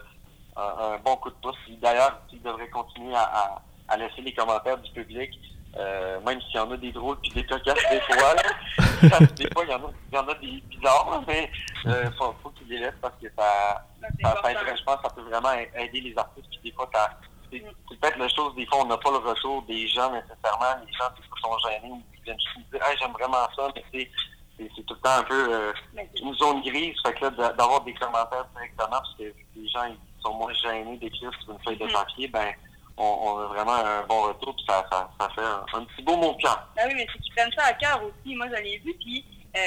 un, 0.57 0.62
un 0.92 0.99
bon 0.99 1.16
coup 1.16 1.31
de 1.31 1.35
pouce. 1.37 1.57
Puis 1.64 1.77
D'ailleurs, 1.77 2.21
ils 2.33 2.42
devraient 2.42 2.69
continuer 2.69 3.14
à, 3.14 3.23
à, 3.23 3.62
à 3.88 3.97
laisser 3.97 4.21
les 4.21 4.35
commentaires 4.35 4.77
du 4.79 4.90
public. 4.92 5.31
Euh, 5.79 6.19
même 6.21 6.41
s'il 6.43 6.55
y 6.57 6.59
en 6.59 6.71
a 6.71 6.77
des 6.77 6.91
drôles 6.93 7.19
puis 7.21 7.31
des 7.33 7.45
cocasses 7.45 7.85
des 7.91 8.01
fois, 8.01 8.35
là. 8.35 9.19
des 9.37 9.49
fois 9.53 9.65
il 9.65 9.71
y 9.71 9.75
en 9.75 9.85
a, 9.85 9.91
il 10.11 10.15
y 10.15 10.19
en 10.19 10.27
a 10.29 10.35
des 10.35 10.62
bizarres, 10.71 11.23
mais 11.29 11.51
euh, 11.87 12.11
faut, 12.19 12.35
faut 12.43 12.49
qu'ils 12.51 12.69
les 12.69 12.79
laissent 12.79 12.95
parce 13.03 13.15
que 13.21 13.27
ça, 13.37 13.85
ça, 14.23 14.41
je 14.79 14.85
pense, 14.85 14.99
ça 15.03 15.11
peut 15.15 15.23
vraiment 15.23 15.53
aider 15.53 16.01
les 16.01 16.17
artistes. 16.17 16.49
Puis 16.49 16.61
des 16.65 16.73
fois, 16.73 16.89
ça, 16.95 17.11
c'est 17.51 17.61
peut-être 18.01 18.19
la 18.19 18.29
chose, 18.29 18.55
des 18.55 18.65
fois, 18.67 18.79
on 18.83 18.87
n'a 18.87 18.97
pas 18.97 19.11
le 19.11 19.19
retour 19.19 19.62
des 19.62 19.87
gens 19.89 20.11
nécessairement. 20.12 20.83
Les 20.87 20.93
gens, 20.95 21.05
fois, 21.29 21.59
sont 21.59 21.69
gênés 21.69 21.91
ou 21.93 22.03
ils 22.17 22.23
viennent 22.23 22.41
juste 22.41 22.57
nous 22.57 22.79
dire, 22.79 22.89
hey, 22.89 22.97
j'aime 22.99 23.12
vraiment 23.12 23.47
ça, 23.55 23.69
mais 23.75 23.85
c'est, 23.93 24.11
c'est, 24.59 24.71
c'est 24.75 24.83
tout 24.87 24.95
le 24.95 25.01
temps 25.01 25.19
un 25.19 25.23
peu 25.25 25.53
euh, 25.53 25.73
une 26.23 26.35
zone 26.35 26.62
grise. 26.62 26.97
Fait 27.05 27.12
que 27.15 27.25
là, 27.25 27.31
d'a- 27.31 27.53
d'avoir 27.53 27.83
des 27.83 27.95
commentaires 27.95 28.47
directement, 28.55 28.89
parce 28.91 29.15
que 29.19 29.25
les 29.57 29.69
gens, 29.69 29.85
ils 29.85 30.23
sont 30.23 30.35
moins 30.35 30.53
gênés 30.55 30.97
d'écrire 30.97 31.31
sur 31.43 31.53
une 31.53 31.62
feuille 31.62 31.77
de 31.79 31.93
papier, 31.93 32.29
ben, 32.29 32.53
on, 32.97 33.05
on 33.05 33.39
a 33.39 33.47
vraiment 33.49 33.75
un 33.75 34.03
bon 34.03 34.23
retour, 34.23 34.55
puis 34.57 34.65
ça, 34.69 34.85
ça, 34.91 35.11
ça 35.21 35.29
fait 35.35 35.41
un, 35.43 35.65
un 35.81 35.85
petit 35.85 36.03
beau 36.03 36.17
mot 36.17 36.33
de. 36.35 36.47
Ah 36.47 36.57
oui, 36.87 36.95
mais 36.97 37.07
c'est 37.13 37.19
qu'ils 37.21 37.35
prennent 37.35 37.53
ça 37.57 37.65
à 37.67 37.73
cœur 37.75 38.01
aussi. 38.03 38.35
Moi, 38.35 38.47
je 38.49 38.63
l'ai 38.63 38.79
vu, 38.79 38.95
puis 38.95 39.25
euh, 39.57 39.61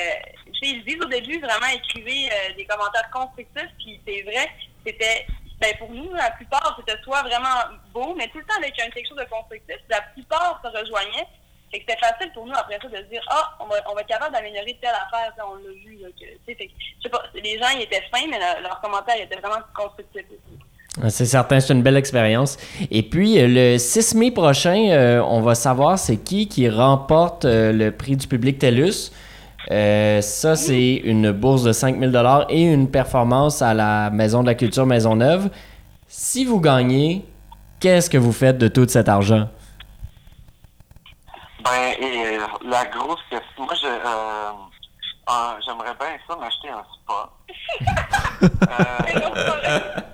ils 0.62 0.84
disent 0.86 1.02
au 1.02 1.08
début 1.10 1.40
vraiment 1.40 1.68
écrivez 1.74 2.30
euh, 2.32 2.54
des 2.56 2.66
commentaires 2.66 3.10
constructifs, 3.12 3.72
puis 3.78 4.00
c'est 4.08 4.22
vrai, 4.24 4.50
c'était, 4.86 5.26
ben 5.60 5.76
pour 5.78 5.90
nous, 5.92 6.14
la 6.14 6.32
plupart, 6.32 6.76
c'était 6.80 7.02
soit 7.04 7.22
vraiment 7.24 7.78
beau, 7.94 8.14
mais 8.16 8.28
tout 8.30 8.40
le 8.40 8.46
temps 8.46 8.58
avec 8.58 8.80
un, 8.80 8.90
quelque 8.90 9.08
chose 9.10 9.18
de 9.18 9.26
constructif. 9.26 9.78
La 9.90 10.02
plupart 10.02 10.62
se 10.64 10.70
rejoignaient. 10.70 11.28
Fait 11.72 11.82
que 11.82 11.86
c'était 11.92 12.00
facile 12.04 12.32
pour 12.34 12.48
nous 12.48 12.56
après 12.56 12.80
ça 12.82 12.88
de 12.88 12.96
se 12.98 13.02
dire 13.04 13.22
ah 13.30 13.56
on 13.60 13.66
va, 13.68 13.76
on 13.88 13.94
va 13.94 14.02
être 14.02 14.08
capable 14.08 14.34
d'améliorer 14.34 14.76
telle 14.82 14.90
affaire 14.90 15.32
ça, 15.38 15.48
on 15.48 15.54
l'a 15.54 15.70
vu 15.70 16.00
là, 16.02 16.08
que, 16.20 16.26
fait 16.52 16.56
que, 16.56 16.64
je 16.98 17.04
sais 17.04 17.10
pas 17.10 17.22
les 17.36 17.60
gens 17.60 17.70
ils 17.76 17.84
étaient 17.84 18.02
fins 18.12 18.26
mais 18.28 18.40
le- 18.40 18.64
leurs 18.64 18.82
commentaires 18.82 19.22
étaient 19.22 19.40
vraiment 19.40 19.64
constructifs 19.76 20.26
aussi. 20.32 20.59
Ah, 21.02 21.10
C'est 21.10 21.26
certain, 21.26 21.60
c'est 21.60 21.74
une 21.74 21.82
belle 21.84 21.98
expérience. 21.98 22.58
Et 22.92 23.04
puis, 23.04 23.40
euh, 23.40 23.48
le 23.48 23.78
6 23.78 24.16
mai 24.16 24.32
prochain, 24.32 24.90
euh, 24.90 25.22
on 25.26 25.42
va 25.42 25.56
savoir 25.56 25.98
c'est 25.98 26.18
qui 26.18 26.48
qui 26.48 26.70
remporte 26.70 27.46
euh, 27.46 27.72
le 27.72 27.92
prix 27.92 28.16
du 28.16 28.28
public 28.28 28.60
TELUS. 28.60 29.12
Euh, 29.72 30.22
ça, 30.22 30.56
c'est 30.56 30.96
une 30.96 31.32
bourse 31.32 31.64
de 31.64 31.72
5000 31.72 32.12
et 32.50 32.64
une 32.64 32.90
performance 32.90 33.62
à 33.62 33.74
la 33.74 34.10
Maison 34.10 34.42
de 34.42 34.48
la 34.48 34.56
Culture 34.56 34.86
Maisonneuve. 34.86 35.50
Si 36.08 36.44
vous 36.44 36.60
gagnez, 36.60 37.24
qu'est-ce 37.80 38.10
que 38.10 38.18
vous 38.18 38.32
faites 38.32 38.58
de 38.58 38.68
tout 38.68 38.88
cet 38.88 39.08
argent? 39.10 39.48
Ben, 41.64 41.94
et 42.02 42.38
la 42.68 42.86
grosse 42.86 43.20
question, 43.30 43.64
moi, 43.64 43.74
je, 43.80 43.86
euh, 43.86 44.52
euh, 45.30 45.54
j'aimerais 45.66 45.94
bien 46.00 46.18
ça 46.28 46.36
m'acheter 46.36 46.70
un 46.70 46.84
spa. 46.96 47.30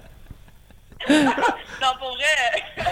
Euh, 1.10 1.24
non, 1.82 1.94
pour 2.00 2.16
vrai, 2.16 2.36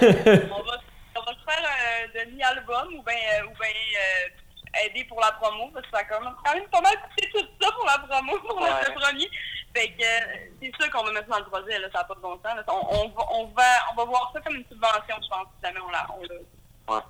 euh, 0.04 0.48
on, 0.52 0.64
va, 0.64 0.78
on 1.16 1.22
va 1.22 1.32
se 1.34 1.44
faire 1.52 1.64
un 1.70 2.26
demi-album 2.26 2.96
ou 2.96 3.04
bien 3.04 3.46
ou 3.46 3.54
ben, 3.60 3.68
euh, 3.68 4.86
aider 4.86 5.04
pour 5.06 5.20
la 5.22 5.32
promo, 5.34 5.70
parce 5.74 5.86
que 5.86 5.92
ça 5.92 6.00
a 6.00 6.04
quand 6.06 6.22
même, 6.22 6.34
quand 6.46 6.54
même 6.54 6.68
pas 6.70 6.82
mal 6.82 6.94
coûté 7.04 7.30
tout 7.34 7.46
ça 7.62 7.72
pour 7.72 7.86
la 7.86 7.98
promo, 8.00 8.40
pour 8.40 8.60
le- 8.60 8.66
le 8.88 9.00
premier. 9.00 9.30
Fait 9.76 9.90
que 9.90 10.04
euh, 10.04 10.38
c'est 10.62 10.72
sûr 10.80 10.92
qu'on 10.92 11.04
va 11.04 11.12
mettre 11.12 11.28
ça 11.30 11.40
dans 11.40 11.46
le 11.46 11.50
projet, 11.52 11.80
là, 11.80 11.88
ça 11.92 12.00
n'a 12.00 12.04
pas 12.06 12.16
de 12.16 12.20
bon 12.20 12.34
sens. 12.36 12.56
là. 12.56 12.64
On, 12.68 12.88
on, 12.96 13.08
va, 13.10 13.24
on, 13.32 13.46
va, 13.48 13.64
on 13.92 13.96
va 13.96 14.06
voir 14.06 14.32
ça 14.34 14.42
comme 14.42 14.56
une 14.56 14.66
subvention, 14.70 15.16
je 15.22 15.30
pense, 15.30 15.48
si 15.58 15.66
jamais 15.66 15.80
on 15.80 15.90
l'a. 15.90 16.06
on 16.14 16.22
l'a. 16.22 16.96
ouais. 16.96 17.04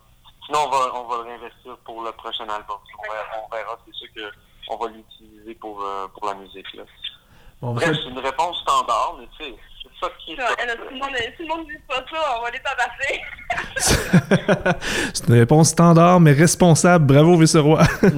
Sinon, 0.46 0.60
on 0.66 0.70
va, 0.70 0.94
on 0.96 1.04
va 1.08 1.16
le 1.18 1.22
réinvestir 1.24 1.78
pour 1.86 2.04
le 2.04 2.12
prochain 2.14 2.48
album. 2.50 2.78
On 3.00 3.04
verra, 3.04 3.26
on 3.46 3.56
verra, 3.56 3.78
c'est 3.86 3.94
sûr 3.96 4.08
que 4.14 4.32
on 4.70 4.76
va 4.78 4.88
l'utiliser 4.90 5.56
pour, 5.56 5.82
euh, 5.84 6.08
pour 6.10 6.26
la 6.28 6.34
musique. 6.36 6.74
Là. 6.74 6.84
Bon, 7.62 7.74
Bref, 7.74 7.92
c'est 7.96 8.10
une 8.10 8.20
réponse 8.20 8.60
standard, 8.62 9.16
mais 9.20 9.28
tu 9.38 9.46
sais, 9.46 9.56
c'est 10.04 10.08
ça 10.08 10.12
qui 10.26 10.34
est 10.34 10.36
Ça, 10.36 10.48
top. 10.48 10.58
elle 10.64 10.70
a- 10.70 10.76
tout 10.76 10.82
le 10.92 10.96
monde 11.00 11.10
si 11.38 11.44
le 11.44 11.48
monde 11.48 11.60
ne 11.68 11.74
dit 11.74 11.80
pas 11.88 11.96
ça, 11.96 12.18
on 12.38 12.44
va 12.44 12.50
les 12.52 12.60
tabasser. 12.60 13.22
C'est 15.14 15.28
une 15.28 15.34
réponse 15.36 15.70
standard, 15.70 16.20
mais 16.20 16.32
responsable. 16.32 17.06
Bravo, 17.06 17.38
Visseroy. 17.38 17.82
hey, 17.82 17.88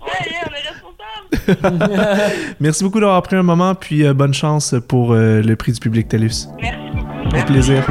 on 0.00 0.06
est 0.54 0.68
responsable. 0.68 2.32
Merci 2.60 2.84
beaucoup 2.84 3.00
d'avoir 3.00 3.22
pris 3.22 3.36
un 3.36 3.42
moment, 3.42 3.74
puis 3.74 4.04
euh, 4.06 4.12
bonne 4.14 4.34
chance 4.34 4.74
pour 4.88 5.12
euh, 5.12 5.40
le 5.42 5.56
prix 5.56 5.72
du 5.72 5.80
public 5.80 6.08
TELUS. 6.08 6.48
Merci 6.60 6.78
beaucoup. 6.94 7.36
Au 7.38 7.42
plaisir. 7.44 7.84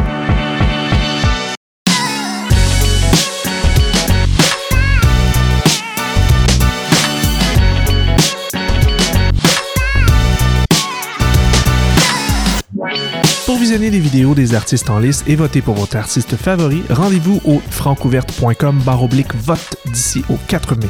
Visionner 13.71 13.89
les 13.89 13.99
vidéos 13.99 14.35
des 14.35 14.53
artistes 14.53 14.89
en 14.89 14.99
lice 14.99 15.23
et 15.27 15.37
voter 15.37 15.61
pour 15.61 15.75
votre 15.75 15.95
artiste 15.95 16.35
favori, 16.35 16.83
rendez-vous 16.89 17.39
au 17.45 17.61
francouverte.com 17.69 18.81
oblique 19.01 19.33
vote 19.33 19.77
d'ici 19.93 20.25
au 20.29 20.35
4 20.49 20.75
mai. 20.75 20.89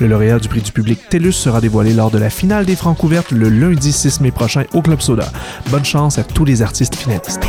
Le 0.00 0.06
lauréat 0.06 0.38
du 0.38 0.48
prix 0.48 0.62
du 0.62 0.72
public 0.72 1.06
TELUS 1.10 1.32
sera 1.32 1.60
dévoilé 1.60 1.92
lors 1.92 2.10
de 2.10 2.16
la 2.16 2.30
finale 2.30 2.64
des 2.64 2.76
Francouvertes 2.76 3.30
le 3.30 3.50
lundi 3.50 3.92
6 3.92 4.22
mai 4.22 4.30
prochain 4.30 4.64
au 4.72 4.80
Club 4.80 5.02
Soda. 5.02 5.30
Bonne 5.68 5.84
chance 5.84 6.16
à 6.16 6.24
tous 6.24 6.46
les 6.46 6.62
artistes 6.62 6.94
finalistes. 6.94 7.42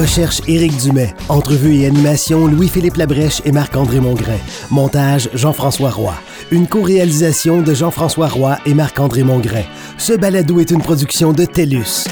Recherche 0.00 0.40
Éric 0.48 0.78
Dumais. 0.78 1.14
Entrevue 1.28 1.76
et 1.76 1.86
animation 1.86 2.46
Louis-Philippe 2.46 2.96
Labrèche 2.96 3.42
et 3.44 3.52
Marc-André 3.52 4.00
Mongrain. 4.00 4.38
Montage 4.70 5.28
Jean-François 5.34 5.90
Roy. 5.90 6.14
Une 6.50 6.66
co-réalisation 6.66 7.60
de 7.60 7.74
Jean-François 7.74 8.28
Roy 8.28 8.56
et 8.64 8.72
Marc-André 8.72 9.24
Mongrain. 9.24 9.64
Ce 9.98 10.14
balado 10.14 10.58
est 10.58 10.70
une 10.70 10.80
production 10.80 11.34
de 11.34 11.44
TELUS. 11.44 12.06